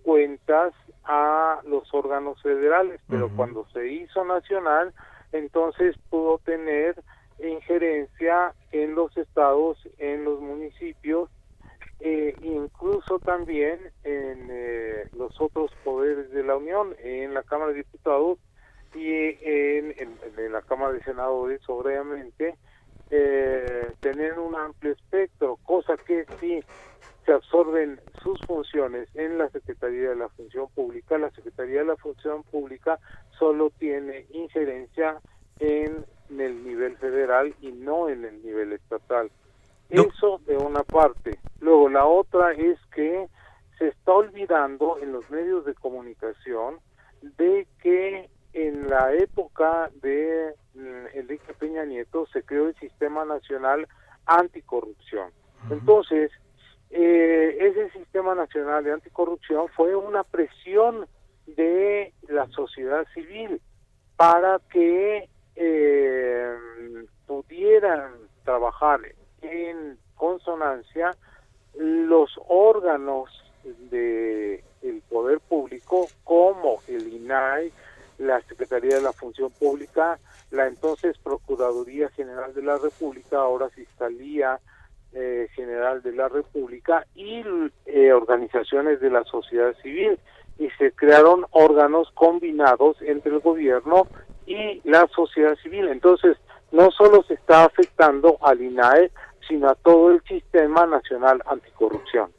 cuentas 0.05 0.71
a 1.03 1.61
los 1.65 1.91
órganos 1.91 2.39
federales, 2.41 3.01
pero 3.09 3.29
cuando 3.35 3.65
se 3.73 3.87
hizo 3.87 4.23
nacional, 4.23 4.93
entonces 5.31 5.95
pudo 6.11 6.37
tener 6.37 6.95
injerencia 7.43 8.53
en 8.71 8.93
los 8.93 9.17
estados, 9.17 9.77
en 9.97 10.23
los 10.23 10.39
municipios, 10.39 11.29
eh, 11.99 12.35
incluso 12.43 13.17
también 13.17 13.79
en 14.03 14.47
eh, 14.51 15.09
los 15.17 15.41
otros 15.41 15.71
poderes 15.83 16.29
de 16.31 16.43
la 16.43 16.55
Unión, 16.55 16.95
en 17.03 17.33
la 17.33 17.41
Cámara 17.41 17.71
de 17.71 17.77
Diputados 17.77 18.37
y 18.93 19.09
en, 19.09 19.95
en, 20.37 20.51
la 20.51 20.61
Cámara 20.61 20.93
de 20.93 21.03
Senadores, 21.03 21.61
obviamente, 21.67 22.55
eh, 23.09 23.91
tener 24.01 24.37
un 24.37 24.55
amplio 24.55 24.93
espectro, 24.93 25.57
cosa 25.63 25.97
que 25.97 26.25
sí 26.39 26.63
se 27.25 27.33
absorben 27.33 27.99
sus 28.21 28.39
funciones 28.45 29.09
en 29.15 29.37
la 29.37 29.49
Secretaría 29.49 30.09
de 30.09 30.15
la 30.15 30.29
Función 30.29 30.67
Pública. 30.75 31.17
La 31.17 31.31
Secretaría 31.31 31.79
de 31.79 31.85
la 31.85 31.95
Función 31.97 32.43
Pública 32.43 32.99
solo 33.39 33.71
tiene 33.79 34.27
injerencia 34.31 35.19
en 35.59 36.05
el 36.29 36.63
nivel 36.63 36.97
federal 36.97 37.55
y 37.61 37.71
no 37.71 38.09
en 38.09 38.25
el 38.25 38.43
nivel 38.43 38.73
estatal. 38.73 39.31
Eso 39.89 40.39
de 40.45 40.57
una 40.57 40.83
parte. 40.83 41.39
Luego 41.59 41.89
la 41.89 42.05
otra 42.05 42.51
es 42.53 42.79
que 42.93 43.27
se 43.77 43.87
está 43.89 44.13
olvidando 44.13 44.97
en 44.99 45.11
los 45.11 45.29
medios 45.29 45.65
de 45.65 45.73
comunicación 45.73 46.79
de 47.21 47.67
que 47.81 48.29
en 48.53 48.89
la 48.89 49.13
época 49.13 49.89
de 50.01 50.53
mm, 50.75 51.17
Enrique 51.17 51.53
Peña 51.59 51.85
Nieto 51.85 52.25
se 52.27 52.43
creó 52.43 52.67
el 52.67 52.75
Sistema 52.75 53.25
Nacional 53.25 53.87
Anticorrupción. 54.25 55.31
Entonces, 55.69 56.31
eh, 56.91 57.57
ese 57.59 57.89
sistema 57.91 58.35
nacional 58.35 58.83
de 58.83 58.93
anticorrupción 58.93 59.67
fue 59.69 59.95
una 59.95 60.23
presión 60.23 61.07
de 61.47 62.13
la 62.27 62.47
sociedad 62.47 63.05
civil 63.13 63.61
para 64.15 64.59
que 64.71 65.29
eh, 65.55 66.55
pudieran 67.27 68.13
trabajar 68.43 69.01
en 69.41 69.97
consonancia 70.15 71.15
los 71.75 72.31
órganos 72.47 73.29
de 73.89 74.63
el 74.81 75.01
poder 75.09 75.39
público 75.39 76.07
como 76.23 76.79
el 76.87 77.07
INAI, 77.07 77.71
la 78.19 78.39
Secretaría 78.41 78.95
de 78.95 79.01
la 79.01 79.11
Función 79.11 79.51
Pública, 79.51 80.19
la 80.51 80.67
entonces 80.67 81.17
Procuraduría 81.17 82.09
General 82.09 82.53
de 82.53 82.61
la 82.61 82.77
República, 82.77 83.39
ahora 83.39 83.69
Fiscalía 83.69 84.59
eh, 85.15 85.47
General 85.55 86.01
de 86.01 86.11
la 86.11 86.27
República 86.27 87.05
y 87.15 87.41
eh, 87.85 88.11
organizaciones 88.11 88.99
de 88.99 89.09
la 89.09 89.23
sociedad 89.23 89.73
civil 89.81 90.19
y 90.59 90.69
se 90.77 90.91
crearon 90.91 91.45
órganos 91.51 92.11
combinados 92.13 92.97
entre 93.01 93.31
el 93.31 93.39
gobierno 93.39 94.07
y 94.45 94.81
la 94.83 95.07
sociedad 95.07 95.55
civil. 95.63 95.87
Entonces, 95.87 96.37
no 96.71 96.91
solo 96.91 97.23
se 97.23 97.35
está 97.35 97.65
afectando 97.65 98.37
al 98.41 98.61
INAE, 98.61 99.11
sino 99.47 99.69
a 99.69 99.75
todo 99.75 100.11
el 100.11 100.21
sistema 100.23 100.85
nacional 100.85 101.41
anticorrupción. 101.45 102.31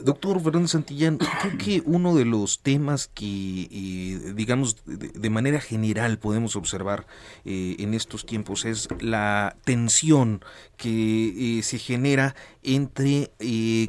Doctor 0.00 0.40
Fernando 0.42 0.68
Santillán, 0.68 1.18
creo 1.18 1.58
que 1.58 1.82
uno 1.84 2.14
de 2.14 2.24
los 2.24 2.60
temas 2.60 3.08
que, 3.08 3.68
eh, 3.70 4.32
digamos, 4.34 4.82
de, 4.86 5.30
manera 5.30 5.60
general 5.60 6.18
podemos 6.18 6.56
observar 6.56 7.06
eh, 7.44 7.76
en 7.78 7.94
estos 7.94 8.26
tiempos 8.26 8.64
es 8.64 8.88
la 9.00 9.56
tensión 9.64 10.42
que 10.76 11.58
eh, 11.58 11.62
se 11.62 11.78
genera 11.78 12.34
entre 12.62 13.30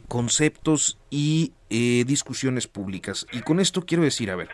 conceptos 0.07 0.97
y 1.09 1.53
discusiones 1.69 2.67
públicas. 2.67 3.25
Y 3.31 3.41
con 3.41 3.61
esto 3.61 3.85
quiero 3.85 4.03
decir, 4.03 4.29
a 4.29 4.35
ver, 4.35 4.49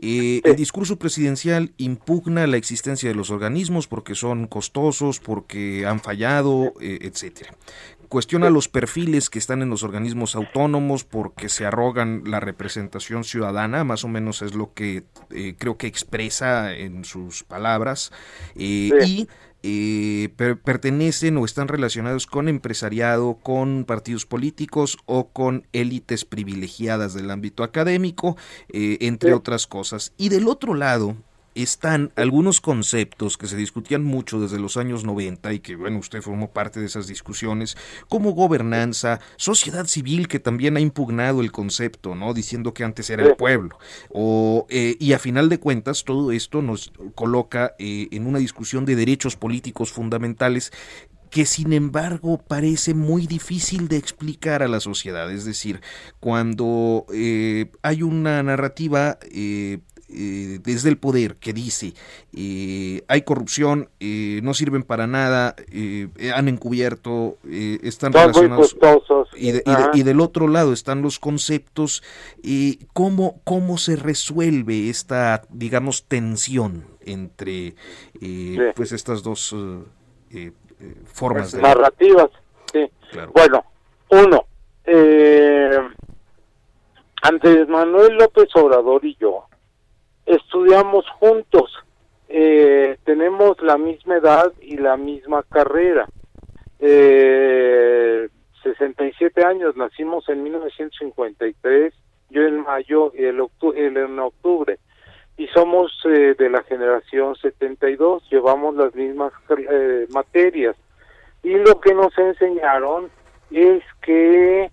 el 0.00 0.56
discurso 0.56 0.98
presidencial 0.98 1.72
impugna 1.78 2.46
la 2.46 2.58
existencia 2.58 3.08
de 3.08 3.14
los 3.14 3.30
organismos 3.30 3.88
porque 3.88 4.14
son 4.14 4.46
costosos, 4.46 5.18
porque 5.18 5.86
han 5.86 6.00
fallado, 6.00 6.74
etcétera 6.80 7.54
cuestiona 8.08 8.50
los 8.50 8.68
perfiles 8.68 9.30
que 9.30 9.38
están 9.38 9.62
en 9.62 9.70
los 9.70 9.82
organismos 9.82 10.34
autónomos 10.34 11.04
porque 11.04 11.48
se 11.48 11.66
arrogan 11.66 12.22
la 12.26 12.40
representación 12.40 13.24
ciudadana, 13.24 13.84
más 13.84 14.04
o 14.04 14.08
menos 14.08 14.42
es 14.42 14.54
lo 14.54 14.72
que 14.74 15.04
eh, 15.30 15.54
creo 15.58 15.76
que 15.76 15.86
expresa 15.86 16.74
en 16.74 17.04
sus 17.04 17.44
palabras, 17.44 18.10
eh, 18.56 18.90
y 19.04 19.28
eh, 19.62 20.28
pertenecen 20.64 21.36
o 21.36 21.44
están 21.44 21.68
relacionados 21.68 22.26
con 22.26 22.48
empresariado, 22.48 23.38
con 23.42 23.84
partidos 23.84 24.24
políticos 24.24 24.98
o 25.04 25.28
con 25.28 25.66
élites 25.72 26.24
privilegiadas 26.24 27.12
del 27.14 27.30
ámbito 27.30 27.64
académico, 27.64 28.36
entre 28.70 29.34
otras 29.34 29.66
cosas. 29.66 30.12
Y 30.16 30.28
del 30.28 30.48
otro 30.48 30.74
lado, 30.74 31.16
están 31.62 32.12
algunos 32.16 32.60
conceptos 32.60 33.36
que 33.36 33.46
se 33.46 33.56
discutían 33.56 34.04
mucho 34.04 34.40
desde 34.40 34.58
los 34.58 34.76
años 34.76 35.04
90 35.04 35.52
y 35.52 35.60
que, 35.60 35.76
bueno, 35.76 35.98
usted 35.98 36.22
formó 36.22 36.50
parte 36.50 36.80
de 36.80 36.86
esas 36.86 37.06
discusiones, 37.06 37.76
como 38.08 38.32
gobernanza, 38.32 39.20
sociedad 39.36 39.86
civil 39.86 40.28
que 40.28 40.40
también 40.40 40.76
ha 40.76 40.80
impugnado 40.80 41.40
el 41.40 41.52
concepto, 41.52 42.14
¿no? 42.14 42.34
Diciendo 42.34 42.74
que 42.74 42.84
antes 42.84 43.10
era 43.10 43.24
el 43.24 43.36
pueblo. 43.36 43.78
O, 44.10 44.66
eh, 44.68 44.96
y 44.98 45.12
a 45.12 45.18
final 45.18 45.48
de 45.48 45.58
cuentas, 45.58 46.04
todo 46.04 46.32
esto 46.32 46.62
nos 46.62 46.92
coloca 47.14 47.74
eh, 47.78 48.08
en 48.10 48.26
una 48.26 48.38
discusión 48.38 48.84
de 48.84 48.96
derechos 48.96 49.36
políticos 49.36 49.92
fundamentales 49.92 50.72
que 51.30 51.46
sin 51.46 51.72
embargo 51.72 52.38
parece 52.38 52.94
muy 52.94 53.26
difícil 53.26 53.88
de 53.88 53.96
explicar 53.96 54.62
a 54.62 54.68
la 54.68 54.80
sociedad. 54.80 55.30
Es 55.30 55.44
decir, 55.44 55.80
cuando 56.20 57.06
eh, 57.12 57.70
hay 57.82 58.02
una 58.02 58.42
narrativa 58.42 59.18
eh, 59.30 59.78
desde 60.08 60.88
el 60.88 60.96
poder 60.96 61.36
que 61.36 61.52
dice 61.52 61.92
eh, 62.32 63.02
hay 63.08 63.22
corrupción, 63.22 63.90
eh, 64.00 64.40
no 64.42 64.54
sirven 64.54 64.82
para 64.82 65.06
nada, 65.06 65.54
han 66.34 66.48
encubierto, 66.48 67.36
están 67.44 68.12
relacionados 68.12 68.76
y, 69.36 69.50
y, 69.92 70.02
del 70.02 70.20
otro 70.20 70.48
lado 70.48 70.72
están 70.72 71.02
los 71.02 71.18
conceptos, 71.18 72.02
¿cómo, 72.94 73.40
¿cómo 73.44 73.76
se 73.76 73.96
resuelve 73.96 74.88
esta, 74.88 75.42
digamos, 75.50 76.04
tensión 76.04 76.84
entre 77.04 77.74
pues 78.74 78.92
estas 78.92 79.22
dos 79.22 79.54
formas 81.04 81.52
de... 81.52 81.62
Narrativas, 81.62 82.30
sí. 82.72 82.90
Bueno, 83.34 83.64
uno, 84.10 84.46
Andrés 87.22 87.68
Manuel 87.68 88.16
López 88.16 88.48
Obrador 88.54 89.04
y 89.04 89.16
yo 89.20 89.48
estudiamos 90.28 91.08
juntos, 91.18 91.72
eh, 92.28 92.98
tenemos 93.04 93.60
la 93.62 93.78
misma 93.78 94.16
edad 94.16 94.52
y 94.60 94.76
la 94.76 94.96
misma 94.96 95.42
carrera. 95.50 96.06
Eh, 96.78 98.28
67 98.62 99.44
años, 99.44 99.76
nacimos 99.76 100.28
en 100.28 100.42
1953, 100.42 101.94
yo 102.30 102.42
en 102.42 102.62
mayo 102.62 103.12
y 103.14 103.24
el 103.24 103.42
él 103.76 103.96
en 103.96 104.18
octubre. 104.18 104.78
Y 105.36 105.46
somos 105.48 105.92
eh, 106.04 106.34
de 106.36 106.50
la 106.50 106.62
generación 106.64 107.36
72, 107.36 108.24
llevamos 108.30 108.74
las 108.74 108.94
mismas 108.94 109.32
eh, 109.56 110.06
materias. 110.10 110.76
Y 111.42 111.54
lo 111.54 111.80
que 111.80 111.94
nos 111.94 112.16
enseñaron 112.18 113.08
es 113.50 113.82
que 114.02 114.68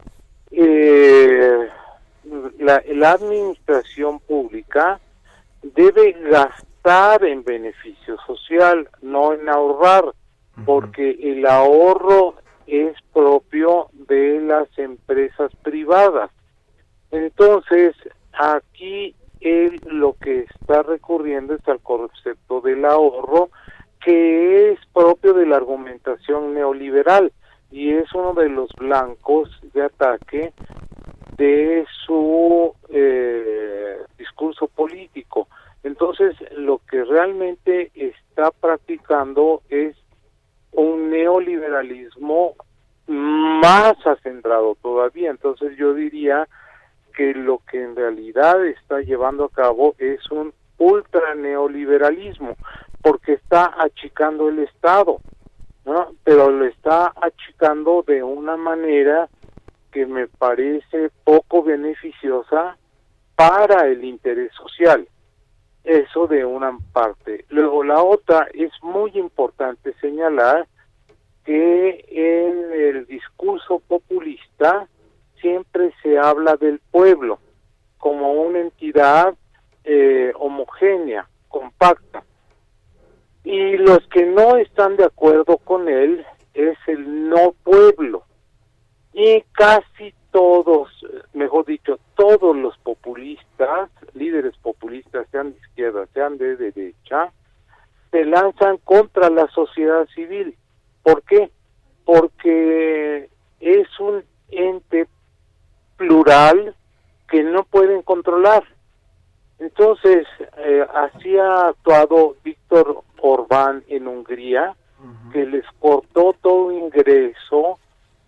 eh, 0.51 1.69
la, 2.59 2.83
la 2.87 3.11
administración 3.11 4.19
pública 4.19 4.99
debe 5.73 6.13
gastar 6.29 7.23
en 7.25 7.43
beneficio 7.43 8.17
social, 8.25 8.89
no 9.01 9.33
en 9.33 9.49
ahorrar, 9.49 10.13
porque 10.65 11.17
el 11.21 11.45
ahorro 11.45 12.35
es 12.67 12.95
propio 13.13 13.87
de 13.93 14.41
las 14.41 14.67
empresas 14.77 15.51
privadas. 15.63 16.31
Entonces, 17.11 17.95
aquí 18.33 19.15
él 19.41 19.79
lo 19.85 20.13
que 20.13 20.41
está 20.41 20.83
recurriendo 20.83 21.53
es 21.53 21.67
al 21.67 21.79
concepto 21.79 22.61
del 22.61 22.85
ahorro, 22.85 23.49
que 24.03 24.71
es 24.71 24.79
propio 24.93 25.33
de 25.33 25.45
la 25.45 25.57
argumentación 25.57 26.53
neoliberal 26.53 27.31
y 27.71 27.91
es 27.91 28.13
uno 28.13 28.33
de 28.33 28.49
los 28.49 28.69
blancos 28.77 29.49
de 29.73 29.83
ataque 29.83 30.53
de 31.37 31.85
su 32.05 32.73
eh, 32.89 33.97
discurso 34.17 34.67
político. 34.67 35.47
Entonces, 35.83 36.35
lo 36.51 36.81
que 36.89 37.03
realmente 37.03 37.91
está 37.93 38.51
practicando 38.51 39.61
es 39.69 39.95
un 40.71 41.09
neoliberalismo 41.09 42.55
más 43.07 43.95
acendrado 44.05 44.75
todavía. 44.81 45.29
Entonces, 45.29 45.77
yo 45.77 45.93
diría 45.93 46.47
que 47.15 47.33
lo 47.33 47.61
que 47.69 47.81
en 47.81 47.95
realidad 47.95 48.65
está 48.65 49.01
llevando 49.01 49.45
a 49.45 49.49
cabo 49.49 49.95
es 49.97 50.19
un 50.31 50.53
ultra 50.77 51.35
neoliberalismo, 51.35 52.55
porque 53.01 53.33
está 53.33 53.73
achicando 53.77 54.49
el 54.49 54.59
Estado, 54.59 55.19
¿no? 55.85 56.13
Pero 56.23 56.49
lo 56.49 56.65
está 56.65 57.13
achicando 57.15 58.03
de 58.05 58.23
una 58.23 58.57
manera 58.57 59.29
que 59.95 60.05
me 60.05 60.27
parece 60.27 61.09
poco 61.23 61.63
beneficiosa 61.63 62.77
para 63.37 63.87
el 63.87 64.03
interés 64.03 64.51
social. 64.51 65.07
Eso 65.85 66.27
de 66.27 66.43
una 66.43 66.77
parte. 66.91 67.45
Luego 67.47 67.81
la 67.81 68.03
otra 68.03 68.49
es 68.53 68.73
muy 68.81 69.11
importante 69.13 69.93
señalar 70.01 70.67
que 71.45 72.03
en 72.09 72.73
el 72.73 73.05
discurso 73.05 73.79
populista 73.87 74.85
siempre 75.39 75.93
se 76.03 76.17
habla 76.17 76.57
del 76.57 76.81
pueblo 76.91 77.39
como 77.97 78.33
una 78.33 78.59
entidad 78.59 79.33
eh, 79.85 80.33
homogénea, 80.37 81.25
compacta. 81.47 82.25
Y 83.45 83.77
los 83.77 84.05
que 84.09 84.25
no 84.25 84.57
están 84.57 84.97
de 84.97 85.05
acuerdo 85.05 85.55
con 85.55 85.87
él 85.87 86.25
es 86.53 86.77
el 86.87 87.29
no 87.29 87.53
pueblo 87.63 88.25
y 89.17 89.41
casi 89.53 90.13
todos, 90.31 90.89
mejor 91.33 91.65
dicho, 91.65 91.97
todos 92.15 92.53
los 92.53 92.77
populistas, 92.79 93.89
líderes 94.13 94.57
populistas, 94.57 95.25
sean 95.31 95.53
de 95.53 95.57
izquierda, 95.59 96.05
sean 96.13 96.37
de 96.37 96.57
derecha, 96.57 97.31
se 98.11 98.25
lanzan 98.25 98.77
contra 98.83 99.29
la 99.29 99.47
sociedad 99.47 100.05
civil. 100.13 100.57
¿Por 101.01 101.23
qué? 101.23 101.49
Porque 102.03 103.29
es 103.61 103.99
un 104.01 104.25
ente 104.49 105.07
plural 105.95 106.75
que 107.29 107.41
no 107.41 107.63
pueden 107.63 108.01
controlar. 108.01 108.65
Entonces, 109.59 110.27
eh, 110.57 110.85
así 110.93 111.37
ha 111.37 111.69
actuado 111.69 112.35
Víctor 112.43 113.01
Orbán 113.21 113.85
en 113.87 114.09
Hungría, 114.09 114.75
que 115.31 115.45
les 115.45 115.65
cortó 115.79 116.35
todo 116.41 116.73
ingreso 116.73 117.79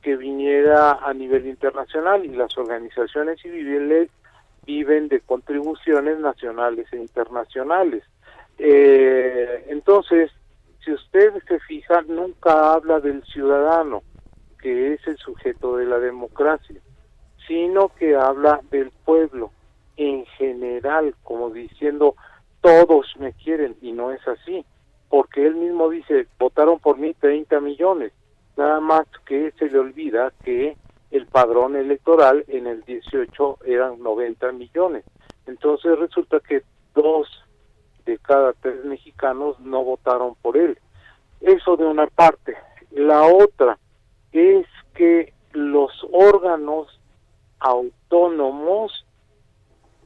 que 0.08 0.16
viniera 0.16 1.06
a 1.06 1.14
nivel 1.14 1.48
internacional 1.48 2.24
y 2.24 2.30
las 2.30 2.58
organizaciones 2.58 3.42
civiles 3.42 4.10
viven 4.66 5.10
de 5.10 5.20
contribuciones 5.20 6.18
nacionales 6.20 6.88
e 6.94 6.96
internacionales. 6.96 8.06
Eh, 8.58 9.66
entonces, 9.68 10.32
si 10.80 10.94
usted 10.94 11.34
se 11.46 11.60
fija, 11.60 12.04
nunca 12.04 12.72
habla 12.72 13.02
del 13.02 13.22
ciudadano, 13.26 14.02
que 14.62 14.94
es 14.94 15.06
el 15.08 15.18
sujeto 15.18 15.76
de 15.76 15.88
la 15.88 16.00
democracia, 16.00 16.80
sino 17.46 17.90
que 17.90 18.16
habla 18.16 18.62
del 18.72 18.92
pueblo 19.04 19.52
en 19.98 20.26
general, 20.38 21.16
como 21.22 21.50
diciendo, 21.50 22.16
todos 22.62 23.14
me 23.20 23.34
quieren, 23.34 23.76
y 23.82 23.92
no 23.92 24.14
es 24.14 24.26
así, 24.26 24.64
porque 25.10 25.46
él 25.46 25.56
mismo 25.56 25.90
dice, 25.90 26.28
votaron 26.40 26.80
por 26.80 26.98
mí 26.98 27.14
30 27.14 27.60
millones, 27.60 28.14
nada 28.58 28.80
más 28.80 29.06
que 29.26 29.52
se 29.60 29.70
le 29.70 29.80
olvida 29.80 30.34
que 30.44 30.76
el 31.12 31.26
padrón 31.28 31.76
electoral 31.76 32.44
en 32.48 32.68
el 32.68 32.84
18 32.84 33.60
eran 33.66 34.02
90 34.02 34.52
millones. 34.52 35.06
Entonces 35.46 35.98
resulta 35.98 36.40
que 36.42 36.64
dos 36.94 37.28
de 38.06 38.18
cada 38.18 38.54
tres 38.54 38.84
mexicanos 38.86 39.60
no 39.60 39.84
votaron 39.84 40.36
por 40.36 40.58
él. 40.58 40.78
Eso 41.42 41.78
de 41.78 41.86
una 41.86 42.08
parte. 42.08 42.56
La 42.92 43.24
otra 43.24 43.78
es 44.32 44.66
que 44.94 45.34
los 45.54 45.92
órganos 46.12 47.00
autónomos 47.60 49.06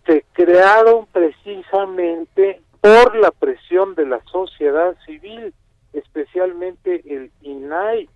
se 0.05 0.25
crearon 0.33 1.05
precisamente 1.07 2.61
por 2.81 3.15
la 3.15 3.31
presión 3.31 3.93
de 3.95 4.05
la 4.05 4.23
sociedad 4.25 4.95
civil, 5.05 5.53
especialmente 5.93 7.01
el 7.05 7.31
INAI. 7.41 8.09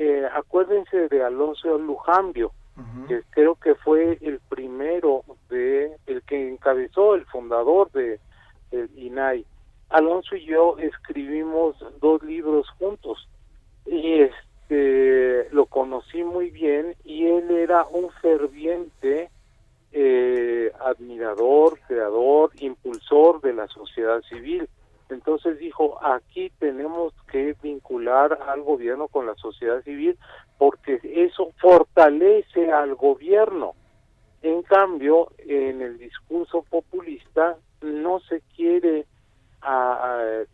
Eh, 0.00 0.24
acuérdense 0.32 1.08
de 1.08 1.24
Alonso 1.24 1.76
Lujambio, 1.76 2.52
que 3.08 3.22
creo 3.30 3.56
que 3.56 3.74
fue 3.74 4.16
el 4.20 4.38
primero 4.48 5.24
de 5.50 5.96
el 6.06 6.22
que 6.22 6.48
encabezó 6.48 7.16
el 7.16 7.24
fundador 7.24 7.90
de 7.90 8.20
el 8.70 8.88
INAI. 8.96 9.44
Alonso 9.88 10.36
y 10.36 10.44
yo 10.44 10.78
escribimos 10.78 11.74
dos 12.00 12.22
libros 12.22 12.68
juntos 12.78 13.28
y 13.86 14.20
este 14.20 15.48
lo 15.50 15.66
conocí 15.66 16.22
muy 16.22 16.50
bien 16.50 16.94
y 17.04 17.26
él 17.26 17.50
era 17.50 17.84
un 17.90 18.10
ferviente 18.22 19.30
eh, 19.90 20.70
admirador, 20.78 21.80
creador, 21.88 22.52
impulsor 22.60 23.40
de 23.40 23.54
la 23.54 23.66
sociedad 23.66 24.20
civil. 24.28 24.68
Entonces 25.10 25.58
dijo, 25.58 25.98
aquí 26.04 26.50
tenemos 26.58 27.14
que 27.30 27.54
vincular 27.62 28.38
al 28.46 28.62
gobierno 28.62 29.08
con 29.08 29.26
la 29.26 29.34
sociedad 29.36 29.82
civil 29.82 30.18
porque 30.58 31.00
eso 31.02 31.52
fortalece 31.60 32.70
al 32.72 32.94
gobierno. 32.94 33.74
En 34.42 34.62
cambio, 34.62 35.32
en 35.38 35.82
el 35.82 35.98
discurso 35.98 36.62
populista 36.68 37.56
no 37.82 38.20
se 38.20 38.42
quiere 38.54 39.06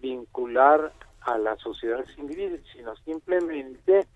vincular 0.01 0.93
a 1.21 1.39
la 1.39 1.57
sociedad 1.57 2.05
civil, 2.15 2.63
sino 2.73 2.97
simplemente 2.97 4.07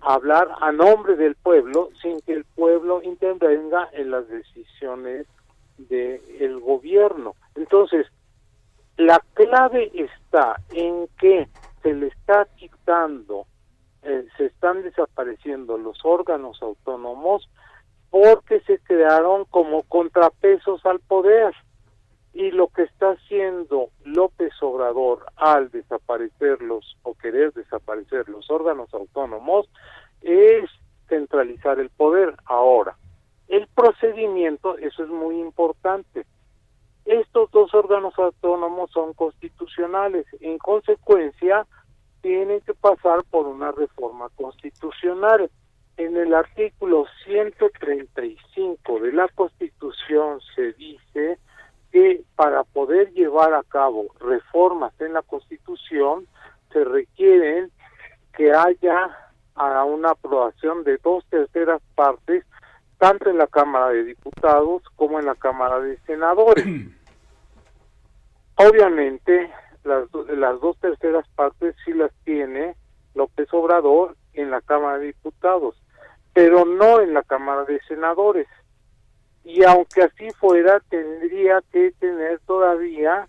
hablar 0.00 0.48
a 0.60 0.72
nombre 0.72 1.16
del 1.16 1.34
pueblo 1.36 1.90
sin 2.02 2.20
que 2.22 2.32
el 2.32 2.44
pueblo 2.44 3.02
intervenga 3.02 3.88
en 3.92 4.10
las 4.10 4.28
decisiones 4.28 5.26
del 5.78 6.60
gobierno. 6.60 7.34
Entonces, 7.54 8.06
la 8.96 9.20
clave 9.34 9.90
está 9.94 10.56
en 10.70 11.08
que 11.18 11.48
se 11.82 11.94
le 11.94 12.08
está 12.08 12.46
quitando, 12.56 13.46
eh, 14.02 14.26
se 14.36 14.46
están 14.46 14.82
desapareciendo 14.82 15.76
los 15.78 15.98
órganos 16.04 16.62
autónomos 16.62 17.48
porque 18.10 18.60
se 18.60 18.78
crearon 18.78 19.44
como 19.46 19.82
contrapesos 19.82 20.84
al 20.86 21.00
poder. 21.00 21.54
Y 22.32 22.50
lo 22.50 22.68
que 22.68 22.82
está 22.82 23.10
haciendo 23.10 23.90
López 24.04 24.52
Obrador 24.60 25.26
al 25.36 25.70
desaparecerlos 25.70 26.96
o 27.02 27.14
querer 27.14 27.52
desaparecer 27.52 28.28
los 28.28 28.50
órganos 28.50 28.92
autónomos 28.92 29.68
es 30.20 30.68
centralizar 31.08 31.78
el 31.78 31.90
poder. 31.90 32.34
Ahora, 32.46 32.96
el 33.48 33.66
procedimiento, 33.68 34.78
eso 34.78 35.04
es 35.04 35.10
muy 35.10 35.38
importante. 35.40 36.24
Estos 37.04 37.50
dos 37.50 37.74
órganos 37.74 38.18
autónomos 38.18 38.90
son 38.90 39.12
constitucionales. 39.12 40.26
En 40.40 40.58
consecuencia, 40.58 41.66
tienen 42.22 42.60
que 42.62 42.72
pasar 42.74 43.22
por 43.30 43.46
una 43.46 43.72
reforma 43.72 44.28
constitucional. 44.36 45.50
En 45.96 46.16
el 46.16 46.34
artículo 46.34 47.06
135 47.24 49.00
de 49.00 49.12
la 49.12 49.28
Constitución 49.28 50.40
se 50.54 50.72
dice 50.72 51.38
que 51.92 52.24
para 52.34 52.64
poder 52.64 53.12
llevar 53.12 53.54
a 53.54 53.62
cabo 53.62 54.06
reformas 54.18 54.92
en 55.00 55.12
la 55.12 55.22
Constitución 55.22 56.26
se 56.72 56.82
requieren 56.82 57.70
que 58.36 58.52
haya 58.52 59.24
una 59.84 60.10
aprobación 60.10 60.82
de 60.82 60.98
dos 60.98 61.24
terceras 61.30 61.80
partes 61.94 62.44
tanto 63.04 63.28
en 63.28 63.36
la 63.36 63.46
Cámara 63.46 63.90
de 63.90 64.02
Diputados 64.02 64.82
como 64.96 65.20
en 65.20 65.26
la 65.26 65.34
Cámara 65.34 65.78
de 65.78 65.98
Senadores. 66.06 66.64
Obviamente, 68.56 69.52
las, 69.84 70.08
las 70.34 70.58
dos 70.58 70.78
terceras 70.78 71.28
partes 71.34 71.76
sí 71.84 71.92
las 71.92 72.10
tiene 72.24 72.74
López 73.14 73.46
Obrador 73.52 74.16
en 74.32 74.50
la 74.50 74.62
Cámara 74.62 74.96
de 74.96 75.08
Diputados, 75.08 75.76
pero 76.32 76.64
no 76.64 77.02
en 77.02 77.12
la 77.12 77.22
Cámara 77.22 77.64
de 77.64 77.78
Senadores. 77.86 78.48
Y 79.44 79.64
aunque 79.64 80.04
así 80.04 80.30
fuera, 80.40 80.80
tendría 80.88 81.62
que 81.72 81.92
tener 82.00 82.40
todavía 82.46 83.28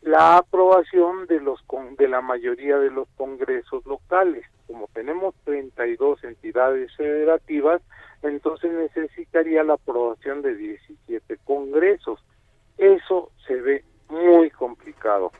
la 0.00 0.38
aprobación 0.38 1.26
de 1.26 1.38
los 1.38 1.62
de 1.98 2.08
la 2.08 2.22
mayoría 2.22 2.78
de 2.78 2.90
los 2.90 3.08
congresos 3.18 3.84
locales. 3.84 4.46
Como 4.66 4.88
tenemos 4.94 5.34
32 5.44 6.24
entidades 6.24 6.96
federativas, 6.96 7.82
entonces 8.22 8.72
necesitaría 8.72 9.64
la 9.64 9.74
aprobación 9.74 10.42
de 10.42 10.54
17 10.54 11.38
congresos. 11.44 12.20
Eso 12.78 13.30
se 13.46 13.60
ve 13.60 13.84
muy 14.08 14.50
complicado, 14.50 15.32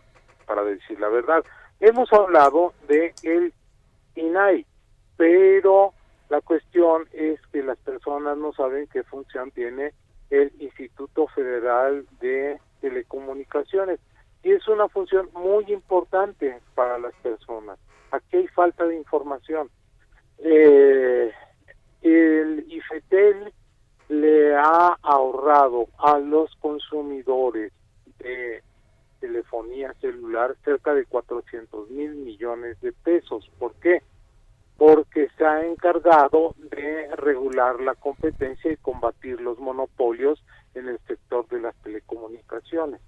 para 0.47 0.65
decir 0.65 0.99
la 1.01 1.09
verdad. 1.09 1.45
Hemos 1.81 2.13
hablado 2.13 2.75
de 2.89 3.15
el 3.23 3.53
INAI, 4.15 4.67
pero 5.17 5.93
la 6.29 6.41
cuestión 6.41 7.09
es 7.13 7.41
que 7.53 7.63
las 7.63 7.79
personas 7.79 8.37
no 8.39 8.53
saben 8.53 8.87
qué 8.87 9.03
función 9.03 9.51
tiene 9.51 9.93
el 10.31 10.51
Instituto 10.61 11.27
Federal 11.29 12.07
de 12.21 12.59
Telecomunicaciones 12.81 14.01
y 14.43 14.53
es 14.53 14.67
una 14.67 14.89
función 14.89 15.29
muy 15.35 15.65
importante 15.73 16.59
para 16.75 16.99
las 16.99 17.15
personas. 17.17 17.79
Aquí 18.11 18.39
hay 18.39 18.49
falta 18.49 18.85
de 18.87 18.97
información. 18.97 19.71
Eh, 20.39 21.31
el 22.03 22.67
IFETEL 22.69 23.53
le 24.09 24.55
ha 24.57 24.99
ahorrado 25.03 25.89
a 25.99 26.19
los 26.19 26.55
consumidores 26.57 27.73
de 28.19 28.63
telefonía 29.21 29.95
celular 30.01 30.57
cerca 30.65 30.95
de 30.95 31.07
400 31.07 31.91
mil 31.91 32.15
millones 32.17 32.81
de 32.81 32.93
pesos. 32.93 33.51
¿Por 33.59 33.75
qué? 33.75 34.03
Porque 34.77 35.29
se 35.39 35.45
ha 35.45 35.65
encargado 35.65 36.55
de 36.59 37.09
regular 37.17 37.81
la 37.81 37.95
competencia 37.95 38.73
y 38.73 38.77
combatir 38.77 39.41
los 39.41 39.59
monopolios 39.59 40.45
en 40.75 40.89
el 40.89 40.99
sector 41.07 41.47
de 41.49 41.61
las 41.61 41.75
telecomunicaciones. 41.83 43.01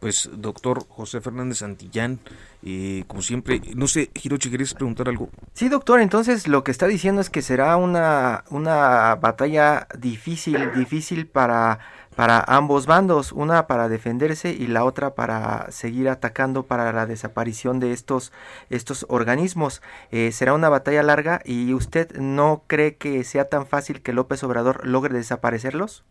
Pues, 0.00 0.30
doctor 0.32 0.86
José 0.88 1.20
Fernández 1.20 1.58
Santillán, 1.58 2.20
eh, 2.62 3.04
como 3.06 3.20
siempre, 3.20 3.60
no 3.74 3.86
sé, 3.86 4.10
Hirochi, 4.22 4.50
¿querías 4.50 4.72
preguntar 4.72 5.08
algo? 5.08 5.28
Sí, 5.52 5.68
doctor, 5.68 6.00
entonces 6.00 6.48
lo 6.48 6.64
que 6.64 6.70
está 6.70 6.86
diciendo 6.86 7.20
es 7.20 7.28
que 7.28 7.42
será 7.42 7.76
una, 7.76 8.44
una 8.48 9.16
batalla 9.16 9.86
difícil, 9.98 10.72
difícil 10.74 11.26
para, 11.26 11.80
para 12.16 12.42
ambos 12.46 12.86
bandos, 12.86 13.32
una 13.32 13.66
para 13.66 13.88
defenderse 13.90 14.52
y 14.52 14.66
la 14.68 14.84
otra 14.84 15.14
para 15.14 15.70
seguir 15.70 16.08
atacando 16.08 16.64
para 16.64 16.92
la 16.92 17.04
desaparición 17.06 17.78
de 17.78 17.92
estos, 17.92 18.32
estos 18.70 19.04
organismos. 19.10 19.82
Eh, 20.10 20.32
será 20.32 20.54
una 20.54 20.70
batalla 20.70 21.02
larga 21.02 21.42
y 21.44 21.74
usted 21.74 22.16
no 22.16 22.64
cree 22.66 22.96
que 22.96 23.22
sea 23.24 23.50
tan 23.50 23.66
fácil 23.66 24.00
que 24.00 24.14
López 24.14 24.42
Obrador 24.44 24.86
logre 24.86 25.14
desaparecerlos? 25.14 26.04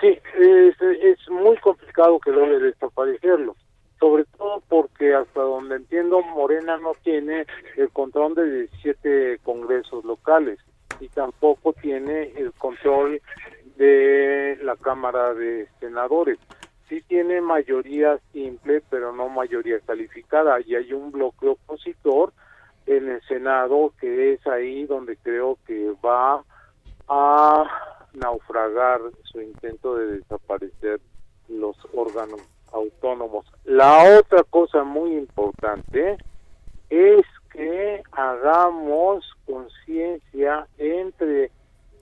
Sí, 0.00 0.18
es, 0.38 1.30
muy 1.30 1.56
complicado 1.58 2.18
que 2.18 2.30
logre 2.30 2.58
desaparecerlo, 2.58 3.56
sobre 4.00 4.24
todo 4.36 4.62
porque 4.68 5.14
hasta 5.14 5.40
donde 5.40 5.76
entiendo 5.76 6.20
Morena 6.22 6.76
no 6.78 6.92
tiene 7.02 7.46
el 7.76 7.90
control 7.90 8.34
de 8.34 8.68
17 8.68 9.38
congresos 9.42 10.04
locales 10.04 10.58
y 11.00 11.08
tampoco 11.08 11.72
tiene 11.72 12.32
el 12.36 12.52
control 12.52 13.20
de 13.76 14.58
la 14.62 14.76
Cámara 14.76 15.32
de 15.34 15.68
Senadores. 15.80 16.38
Sí 16.88 17.00
tiene 17.02 17.40
mayoría 17.40 18.18
simple, 18.32 18.82
pero 18.90 19.12
no 19.12 19.28
mayoría 19.28 19.80
calificada, 19.80 20.60
y 20.60 20.74
hay 20.74 20.92
un 20.92 21.10
bloque 21.12 21.48
opositor 21.48 22.32
en 22.86 23.08
el 23.08 23.22
Senado 23.22 23.92
que 23.98 24.34
es 24.34 24.46
ahí 24.46 24.84
donde 24.84 25.16
creo 25.16 25.58
que 25.66 25.92
va 26.04 26.44
a 27.08 27.93
naufragar 28.14 29.00
su 29.24 29.40
intento 29.40 29.96
de 29.96 30.18
desaparecer 30.18 31.00
los 31.48 31.76
órganos 31.94 32.40
autónomos. 32.72 33.46
La 33.64 34.18
otra 34.18 34.42
cosa 34.44 34.84
muy 34.84 35.16
importante 35.16 36.16
es 36.90 37.24
que 37.52 38.02
hagamos 38.12 39.24
conciencia 39.46 40.66
entre 40.78 41.50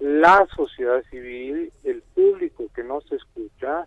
la 0.01 0.47
sociedad 0.57 1.03
civil, 1.11 1.73
el 1.85 2.03
público 2.15 2.65
que 2.75 2.83
nos 2.83 3.11
escucha, 3.13 3.87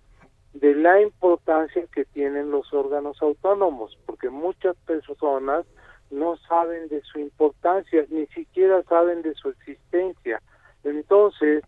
de 0.53 0.73
la 0.73 1.01
importancia 1.01 1.85
que 1.93 2.05
tienen 2.05 2.49
los 2.49 2.73
órganos 2.73 3.21
autónomos, 3.21 3.97
porque 4.05 4.29
muchas 4.29 4.75
personas 4.85 5.65
no 6.11 6.37
saben 6.47 6.87
de 6.87 7.01
su 7.01 7.19
importancia, 7.19 8.05
ni 8.09 8.25
siquiera 8.27 8.81
saben 8.83 9.21
de 9.21 9.33
su 9.33 9.49
existencia. 9.49 10.41
Entonces, 10.85 11.63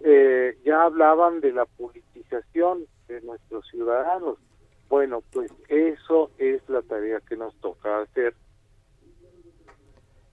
eh, 0.00 0.58
ya 0.64 0.82
hablaban 0.82 1.40
de 1.40 1.52
la 1.52 1.64
politización 1.64 2.86
de 3.08 3.20
nuestros 3.22 3.66
ciudadanos. 3.68 4.38
Bueno, 4.88 5.22
pues 5.32 5.50
eso 5.68 6.30
es 6.38 6.62
la 6.68 6.82
tarea 6.82 7.20
que 7.20 7.36
nos 7.36 7.54
toca 7.56 8.00
hacer. 8.00 8.34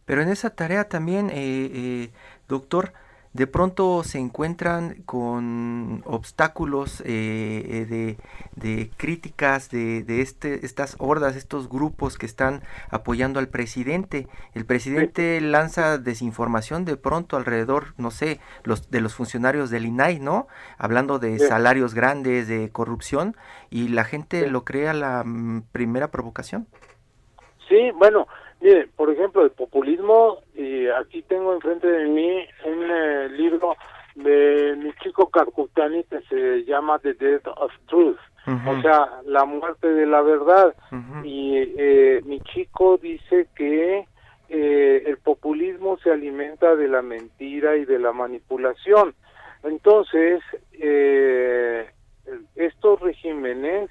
Pero 0.05 0.21
en 0.21 0.29
esa 0.29 0.49
tarea 0.49 0.89
también, 0.89 1.29
eh, 1.29 1.33
eh, 1.73 2.09
doctor, 2.47 2.93
de 3.33 3.47
pronto 3.47 4.03
se 4.03 4.19
encuentran 4.19 5.01
con 5.05 6.03
obstáculos 6.05 7.01
eh, 7.01 7.87
eh, 7.89 8.17
de, 8.55 8.89
críticas 8.95 9.69
de, 9.71 10.03
de, 10.03 10.21
este, 10.21 10.65
estas 10.65 10.95
hordas, 10.99 11.35
estos 11.35 11.67
grupos 11.67 12.17
que 12.17 12.27
están 12.27 12.61
apoyando 12.91 13.39
al 13.39 13.47
presidente. 13.47 14.27
El 14.53 14.65
presidente 14.65 15.41
lanza 15.41 15.97
desinformación 15.97 16.85
de 16.85 16.95
pronto 16.95 17.35
alrededor, 17.35 17.95
no 17.97 18.11
sé, 18.11 18.39
los, 18.63 18.91
de 18.91 19.01
los 19.01 19.15
funcionarios 19.15 19.71
del 19.71 19.85
INAI, 19.85 20.19
¿no? 20.19 20.47
Hablando 20.77 21.17
de 21.17 21.39
salarios 21.39 21.95
grandes, 21.95 22.47
de 22.47 22.69
corrupción, 22.71 23.35
y 23.71 23.87
la 23.87 24.03
gente 24.03 24.47
lo 24.47 24.63
crea 24.63 24.93
la 24.93 25.23
mm, 25.25 25.63
primera 25.71 26.11
provocación. 26.11 26.67
Sí, 27.67 27.91
bueno, 27.97 28.27
Mire, 28.63 28.87
por 28.95 29.11
ejemplo, 29.11 29.43
el 29.43 29.51
populismo, 29.51 30.37
y 30.55 30.87
aquí 30.87 31.21
tengo 31.23 31.53
enfrente 31.53 31.85
de 31.85 32.07
mí 32.07 32.45
un 32.63 32.83
eh, 32.89 33.27
libro 33.31 33.75
de 34.15 34.77
mi 34.77 34.93
chico 35.03 35.29
Carcutani 35.29 36.05
que 36.05 36.21
se 36.29 36.63
llama 36.63 36.97
The 36.99 37.13
Death 37.15 37.47
of 37.57 37.73
Truth, 37.87 38.19
o 38.47 38.81
sea, 38.81 39.19
la 39.25 39.43
muerte 39.43 39.89
de 39.89 40.05
la 40.05 40.21
verdad. 40.21 40.73
Y 41.25 41.57
eh, 41.57 42.21
mi 42.23 42.39
chico 42.39 42.97
dice 42.97 43.47
que 43.53 44.07
eh, 44.47 45.03
el 45.07 45.17
populismo 45.17 45.97
se 45.97 46.11
alimenta 46.11 46.77
de 46.77 46.87
la 46.87 47.01
mentira 47.01 47.75
y 47.75 47.83
de 47.83 47.99
la 47.99 48.13
manipulación. 48.13 49.13
Entonces, 49.63 50.41
estos 52.55 52.99
regímenes 53.01 53.89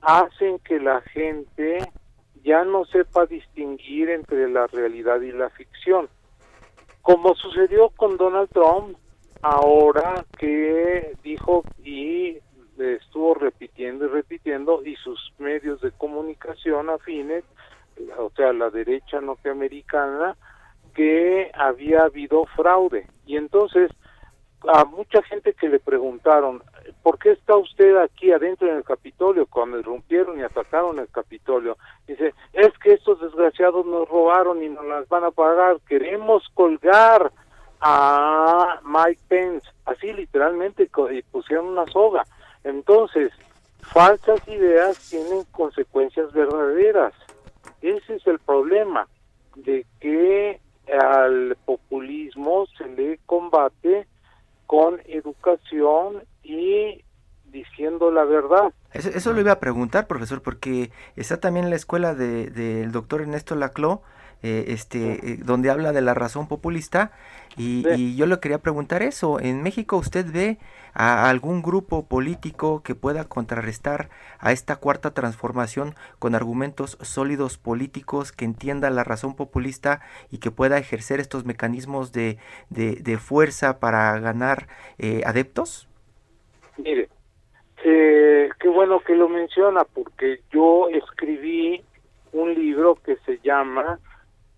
hacen 0.00 0.58
que 0.60 0.80
la 0.80 1.02
gente 1.02 1.78
ya 2.42 2.64
no 2.64 2.84
sepa 2.84 3.26
distinguir 3.26 4.10
entre 4.10 4.48
la 4.48 4.66
realidad 4.66 5.20
y 5.20 5.32
la 5.32 5.50
ficción. 5.50 6.08
Como 7.02 7.34
sucedió 7.34 7.90
con 7.90 8.16
Donald 8.16 8.50
Trump, 8.50 8.96
ahora 9.42 10.24
que 10.38 11.16
dijo 11.22 11.64
y 11.82 12.38
estuvo 12.78 13.34
repitiendo 13.34 14.06
y 14.06 14.08
repitiendo 14.08 14.82
y 14.84 14.96
sus 14.96 15.32
medios 15.38 15.80
de 15.80 15.92
comunicación 15.92 16.90
afines, 16.90 17.44
o 18.18 18.30
sea, 18.30 18.52
la 18.52 18.70
derecha 18.70 19.20
norteamericana, 19.20 20.36
que 20.94 21.50
había 21.54 22.04
habido 22.04 22.44
fraude. 22.56 23.06
Y 23.26 23.36
entonces 23.36 23.90
a 24.68 24.84
mucha 24.84 25.22
gente 25.22 25.54
que 25.54 25.68
le 25.68 25.78
preguntaron, 25.80 26.62
¿por 27.02 27.18
qué 27.18 27.32
está 27.32 27.56
usted 27.56 27.96
aquí 27.96 28.32
adentro 28.32 28.68
en 28.68 28.76
el 28.76 28.84
Capitolio 28.84 29.46
cuando 29.46 29.78
irrumpieron 29.78 30.38
y 30.38 30.42
atacaron 30.42 30.98
el 30.98 31.08
Capitolio? 31.08 31.76
Dice, 32.06 32.34
es 32.52 32.76
que 32.78 32.94
estos 32.94 33.20
desgraciados 33.20 33.84
nos 33.86 34.08
robaron 34.08 34.62
y 34.62 34.68
nos 34.68 34.84
las 34.84 35.08
van 35.08 35.24
a 35.24 35.30
pagar, 35.30 35.78
queremos 35.88 36.48
colgar 36.54 37.32
a 37.80 38.80
Mike 38.84 39.20
Pence, 39.28 39.68
así 39.86 40.12
literalmente 40.12 40.88
y 41.12 41.22
pusieron 41.22 41.66
una 41.66 41.86
soga. 41.86 42.24
Entonces, 42.62 43.32
falsas 43.80 44.46
ideas 44.46 45.10
tienen 45.10 45.44
consecuencias 45.50 46.32
verdaderas. 46.32 47.12
Ese 47.80 48.14
es 48.14 48.26
el 48.26 48.38
problema, 48.38 49.08
de 49.56 49.84
que 50.00 50.60
al 50.92 51.56
populismo 51.64 52.66
se 52.78 52.88
le 52.88 53.18
combate 53.26 54.06
con 54.72 55.02
educación 55.04 56.24
y 56.42 57.04
diciendo 57.44 58.10
la 58.10 58.24
verdad. 58.24 58.72
Eso, 58.94 59.10
eso 59.10 59.34
lo 59.34 59.40
iba 59.40 59.52
a 59.52 59.60
preguntar, 59.60 60.06
profesor, 60.06 60.40
porque 60.40 60.90
está 61.14 61.38
también 61.38 61.68
la 61.68 61.76
escuela 61.76 62.14
del 62.14 62.54
de, 62.54 62.86
doctor 62.86 63.20
Ernesto 63.20 63.54
Laclau, 63.54 64.00
eh, 64.42 64.64
este, 64.68 65.32
eh, 65.32 65.38
donde 65.42 65.70
habla 65.70 65.92
de 65.92 66.00
la 66.00 66.14
razón 66.14 66.48
populista, 66.48 67.12
y, 67.56 68.16
yo 68.16 68.26
le 68.26 68.40
quería 68.40 68.58
preguntar 68.58 69.02
eso. 69.02 69.40
¿En 69.40 69.62
México 69.62 69.96
usted 69.96 70.26
ve 70.32 70.58
a 70.94 71.28
algún 71.28 71.62
grupo 71.62 72.06
político 72.06 72.82
que 72.82 72.94
pueda 72.94 73.24
contrarrestar 73.24 74.08
a 74.38 74.52
esta 74.52 74.76
cuarta 74.76 75.12
transformación 75.12 75.94
con 76.18 76.34
argumentos 76.34 76.98
sólidos 77.00 77.58
políticos 77.58 78.32
que 78.32 78.44
entienda 78.44 78.90
la 78.90 79.04
razón 79.04 79.34
populista 79.36 80.00
y 80.30 80.38
que 80.38 80.50
pueda 80.50 80.78
ejercer 80.78 81.20
estos 81.20 81.44
mecanismos 81.44 82.12
de, 82.12 82.38
de, 82.68 83.18
fuerza 83.18 83.78
para 83.80 84.18
ganar 84.18 84.66
eh, 84.98 85.22
adeptos? 85.24 85.88
Mire, 86.76 87.08
eh, 87.84 88.50
qué 88.58 88.68
bueno 88.68 89.00
que 89.00 89.14
lo 89.14 89.28
menciona 89.28 89.84
porque 89.84 90.40
yo 90.52 90.88
escribí 90.88 91.82
un 92.32 92.54
libro 92.54 92.96
que 93.04 93.16
se 93.26 93.38
llama 93.42 93.98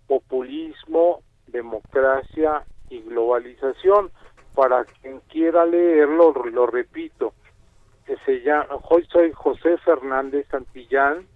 Populismo, 0.07 1.21
Democracia 1.47 2.63
y 2.89 3.01
Globalización. 3.01 4.11
Para 4.53 4.85
quien 4.85 5.19
quiera 5.29 5.65
leerlo, 5.65 6.31
lo 6.31 6.65
repito, 6.65 7.33
que 8.05 8.15
se 8.25 8.41
llama, 8.41 8.67
hoy 8.89 9.05
soy 9.11 9.31
José 9.33 9.77
Fernández 9.79 10.47
Santillán, 10.49 11.27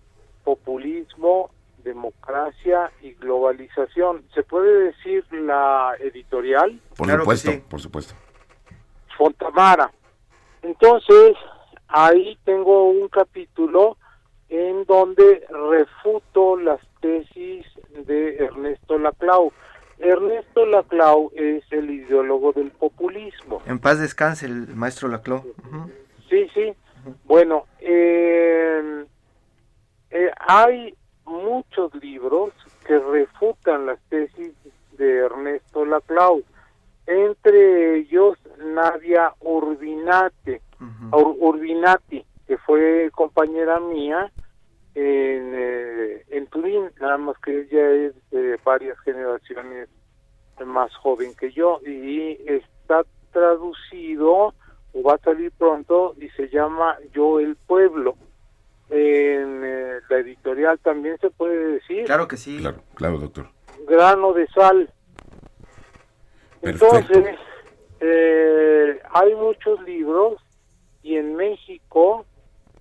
Populismo, 0.44 1.52
Democracia 1.84 2.92
y 3.02 3.14
Globalización. 3.14 4.24
¿Se 4.34 4.44
puede 4.44 4.92
decir 4.92 5.26
la 5.32 5.96
editorial? 6.00 6.80
Por 6.96 7.10
supuesto, 7.10 7.52
por 7.70 7.82
supuesto. 7.82 8.14
Fontamara. 9.18 9.92
Entonces, 10.62 11.36
ahí 11.88 12.38
tengo 12.46 12.90
un 12.90 13.08
capítulo 13.10 13.98
en 14.50 14.86
donde 14.86 15.46
refuto 15.50 16.58
las 16.58 16.80
tesis 17.00 17.66
de 18.06 18.36
Ernesto 18.38 18.98
Laclau. 18.98 19.52
Ernesto 19.98 20.66
Laclau 20.66 21.32
es 21.36 21.64
el 21.72 21.90
ideólogo 21.90 22.54
del 22.54 22.72
populismo. 22.72 23.62
En 23.66 23.80
paz 23.80 24.00
descanse 24.00 24.46
el 24.46 24.68
maestro 24.76 25.10
Laclau. 25.10 25.44
Sí, 26.30 26.48
sí. 26.54 26.74
Bueno, 27.26 27.66
eh, 27.80 29.06
eh, 30.12 30.32
hay 30.48 30.94
muchos 31.26 31.94
libros 31.96 32.52
que 32.86 32.98
refutan 33.00 33.86
las 33.86 34.00
tesis 34.10 34.54
de 34.98 35.18
Ernesto 35.18 35.86
Laclau, 35.86 36.44
entre 37.06 37.98
ellos 37.98 38.38
Nadia 38.58 39.34
Urbinate, 39.40 40.62
Urbinati, 41.12 42.26
que 42.48 42.58
fue 42.58 43.10
compañera 43.14 43.80
mía 43.80 44.32
en, 45.00 45.54
eh, 45.56 46.26
en 46.30 46.48
Turín, 46.48 46.92
nada 47.00 47.18
más 47.18 47.38
que 47.40 47.62
ella 47.62 47.90
es 47.90 48.14
de 48.32 48.60
varias 48.66 49.00
generaciones 49.00 49.88
más 50.66 50.94
joven 50.98 51.34
que 51.40 51.52
yo 51.54 51.80
y 51.86 52.38
está 52.46 53.04
traducido 53.32 54.54
o 54.92 55.04
va 55.04 55.14
a 55.14 55.18
salir 55.20 55.54
pronto 55.54 56.16
y 56.20 56.28
se 56.32 56.50
llama 56.50 56.98
Yo 57.14 57.40
el 57.40 57.56
Pueblo. 57.56 58.18
En 58.90 59.62
eh, 59.64 60.00
la 60.10 60.18
editorial 60.18 60.80
también 60.80 61.18
se 61.20 61.30
puede 61.30 61.76
decir. 61.76 62.04
Claro 62.06 62.28
que 62.28 62.36
sí. 62.36 62.58
Claro, 62.58 62.82
claro, 62.96 63.20
doctor. 63.20 63.48
Grano 63.88 64.34
de 64.34 64.48
sal. 64.48 64.92
Entonces, 66.62 67.38
eh, 68.02 69.00
hay 69.12 69.36
muchos 69.36 69.82
libros 69.84 70.42
y 71.04 71.16
en 71.16 71.36
México 71.36 72.26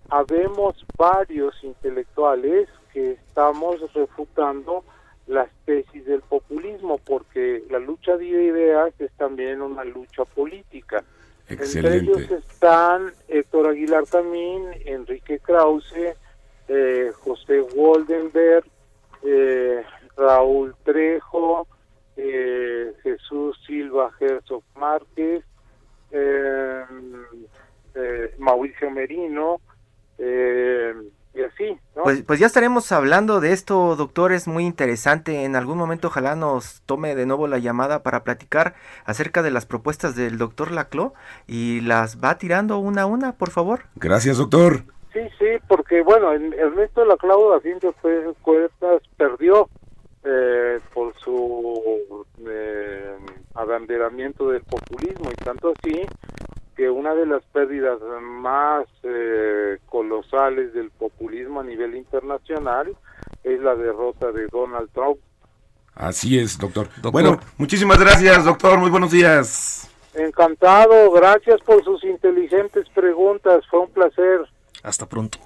habemos 0.09 0.85
varios 0.97 1.55
intelectuales 1.63 2.69
que 2.93 3.13
estamos 3.13 3.81
refutando 3.93 4.85
las 5.27 5.49
tesis 5.67 6.07
del 6.07 6.23
populismo 6.23 6.99
porque 6.99 7.63
la 7.71 7.79
lucha 7.79 8.17
de 8.17 8.27
ideas 8.27 8.95
es 8.99 9.13
también 9.13 9.61
una 9.61 9.85
lucha 9.85 10.25
política. 10.25 11.05
Entre 11.49 11.97
ellos 11.97 12.31
están 12.31 13.13
Héctor 13.29 13.69
Aguilar 13.69 14.05
también, 14.05 14.71
Enrique 14.85 15.39
Krause, 15.39 16.15
eh, 16.69 17.13
José 17.21 17.61
Woldenberg, 17.61 18.65
eh, 19.23 19.83
Raúl 20.17 20.75
Trejo, 20.85 21.67
eh, 22.17 22.93
Jesús 23.03 23.59
Silva 23.67 24.11
Herzog 24.19 24.63
Márquez, 24.77 25.45
Mauricio 28.39 28.91
Merino, 28.91 29.61
Eh, 30.19 30.95
y 31.35 31.43
así, 31.43 31.79
¿no? 31.95 32.03
Pues, 32.03 32.23
pues 32.23 32.41
ya 32.41 32.47
estaremos 32.47 32.91
hablando 32.91 33.41
de 33.41 33.53
esto, 33.53 33.95
doctor, 33.97 34.33
es 34.33 34.49
muy 34.49 34.65
interesante. 34.65 35.45
En 35.45 35.55
algún 35.55 35.79
momento 35.79 36.09
ojalá 36.09 36.35
nos 36.35 36.83
tome 36.83 37.15
de 37.15 37.27
nuevo 37.27 37.47
la 37.47 37.59
llamada 37.59 38.03
para 38.03 38.25
platicar 38.25 38.75
acerca 39.05 39.43
de 39.43 39.51
las 39.51 39.65
propuestas 39.65 40.17
del 40.17 40.39
doctor 40.39 40.73
Laclo 40.73 41.15
y 41.47 41.81
las 41.83 42.19
va 42.23 42.39
tirando 42.39 42.79
una 42.79 43.03
a 43.03 43.07
una, 43.07 43.33
por 43.33 43.51
favor. 43.51 43.83
Gracias, 43.95 44.39
doctor. 44.39 44.83
Sí, 45.13 45.21
sí, 45.39 45.47
porque 45.69 46.03
bueno, 46.03 46.33
Ernesto 46.33 47.05
Laclau 47.05 47.53
a 47.53 47.61
fin 47.61 47.79
de 47.79 47.93
cuentas 48.43 49.03
perdió 49.17 49.69
eh, 50.25 50.79
por 50.93 51.15
su 51.21 52.27
eh, 52.47 53.17
abanderamiento 53.55 54.51
del 54.51 54.63
populismo 54.63 55.31
y 55.31 55.45
tanto 55.45 55.73
así 55.79 56.03
que 56.79 56.89
una 56.89 57.13
de 57.13 57.27
las 57.27 57.43
pérdidas 57.53 57.99
más 58.23 58.87
eh, 59.03 59.79
colosales 59.87 60.73
del 60.73 60.91
populismo 60.93 61.59
a 61.59 61.65
nivel 61.65 61.97
internacional 61.97 62.97
es 63.43 63.61
la 63.61 63.75
derrota 63.75 64.31
de 64.31 64.47
Donald 64.47 64.89
Trump. 64.95 65.19
Así 65.97 66.39
es, 66.39 66.57
doctor. 66.57 66.89
Bueno, 67.11 67.41
muchísimas 67.57 67.99
gracias, 67.99 68.45
doctor. 68.45 68.79
Muy 68.79 68.91
buenos 68.91 69.11
días. 69.11 69.91
Encantado, 70.15 71.11
gracias 71.11 71.61
por 71.63 71.83
sus 71.83 72.05
inteligentes 72.05 72.89
preguntas. 72.95 73.65
Fue 73.69 73.81
un 73.81 73.91
placer. 73.91 74.43
Hasta 74.85 75.09
pronto. 75.09 75.39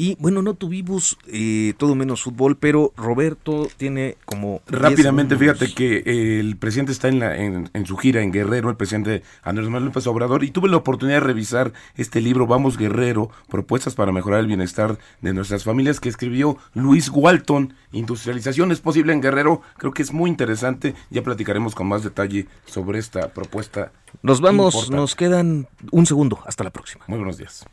Y 0.00 0.16
bueno, 0.20 0.42
no 0.42 0.54
tuvimos 0.54 1.18
eh, 1.26 1.74
todo 1.76 1.96
menos 1.96 2.22
fútbol, 2.22 2.56
pero 2.56 2.92
Roberto 2.96 3.66
tiene 3.78 4.16
como... 4.26 4.62
Rápidamente, 4.68 5.36
fíjate 5.36 5.74
que 5.74 6.04
eh, 6.06 6.38
el 6.38 6.56
presidente 6.56 6.92
está 6.92 7.08
en, 7.08 7.18
la, 7.18 7.36
en, 7.36 7.68
su 7.84 7.96
gira 7.96 8.22
en 8.22 8.30
Guerrero, 8.30 8.70
el 8.70 8.76
presidente 8.76 9.24
Andrés 9.42 9.66
Manuel 9.66 9.86
López 9.86 10.06
Obrador, 10.06 10.44
y 10.44 10.52
tuve 10.52 10.68
la 10.68 10.76
oportunidad 10.76 11.16
de 11.16 11.26
revisar 11.26 11.72
este 11.96 12.20
libro, 12.20 12.46
Vamos 12.46 12.78
Guerrero, 12.78 13.32
propuestas 13.48 13.96
para 13.96 14.12
mejorar 14.12 14.38
el 14.38 14.46
bienestar 14.46 15.00
de 15.20 15.34
nuestras 15.34 15.64
familias, 15.64 15.98
que 15.98 16.10
escribió 16.10 16.58
Luis 16.74 17.10
Walton, 17.12 17.74
Industrialización 17.90 18.70
es 18.70 18.78
posible 18.78 19.12
en 19.12 19.20
Guerrero, 19.20 19.62
creo 19.78 19.90
que 19.92 20.02
es 20.02 20.12
muy 20.12 20.30
interesante, 20.30 20.94
ya 21.10 21.24
platicaremos 21.24 21.74
con 21.74 21.88
más 21.88 22.04
detalle 22.04 22.46
sobre 22.66 23.00
esta 23.00 23.30
propuesta. 23.34 23.90
Nos 24.22 24.40
vamos, 24.40 24.92
nos 24.92 25.16
quedan 25.16 25.66
un 25.90 26.06
segundo, 26.06 26.38
hasta 26.46 26.62
la 26.62 26.70
próxima. 26.70 27.04
Muy 27.08 27.18
buenos 27.18 27.36
días. 27.36 27.66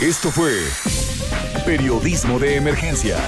Esto 0.00 0.30
fue 0.30 0.66
Periodismo 1.66 2.38
de 2.38 2.56
Emergencia, 2.56 3.18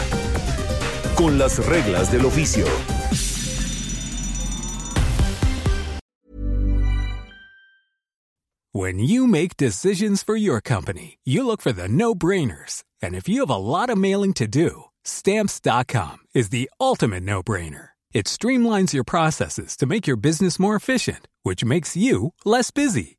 con 1.14 1.36
las 1.36 1.58
reglas 1.66 2.10
del 2.10 2.24
oficio. 2.24 2.64
When 8.72 8.98
you 8.98 9.26
make 9.26 9.58
decisions 9.58 10.22
for 10.22 10.34
your 10.34 10.62
company, 10.62 11.18
you 11.24 11.46
look 11.46 11.60
for 11.60 11.72
the 11.72 11.88
no-brainers. 11.88 12.84
And 13.02 13.14
if 13.14 13.28
you 13.28 13.40
have 13.40 13.50
a 13.50 13.56
lot 13.56 13.90
of 13.90 13.98
mailing 13.98 14.32
to 14.34 14.46
do, 14.46 14.84
stamps.com 15.04 16.20
is 16.34 16.48
the 16.48 16.70
ultimate 16.80 17.22
no-brainer. 17.22 17.90
It 18.14 18.24
streamlines 18.24 18.94
your 18.94 19.04
processes 19.04 19.76
to 19.76 19.84
make 19.84 20.06
your 20.06 20.16
business 20.16 20.58
more 20.58 20.74
efficient, 20.74 21.28
which 21.42 21.66
makes 21.66 21.98
you 21.98 22.32
less 22.46 22.70
busy. 22.70 23.18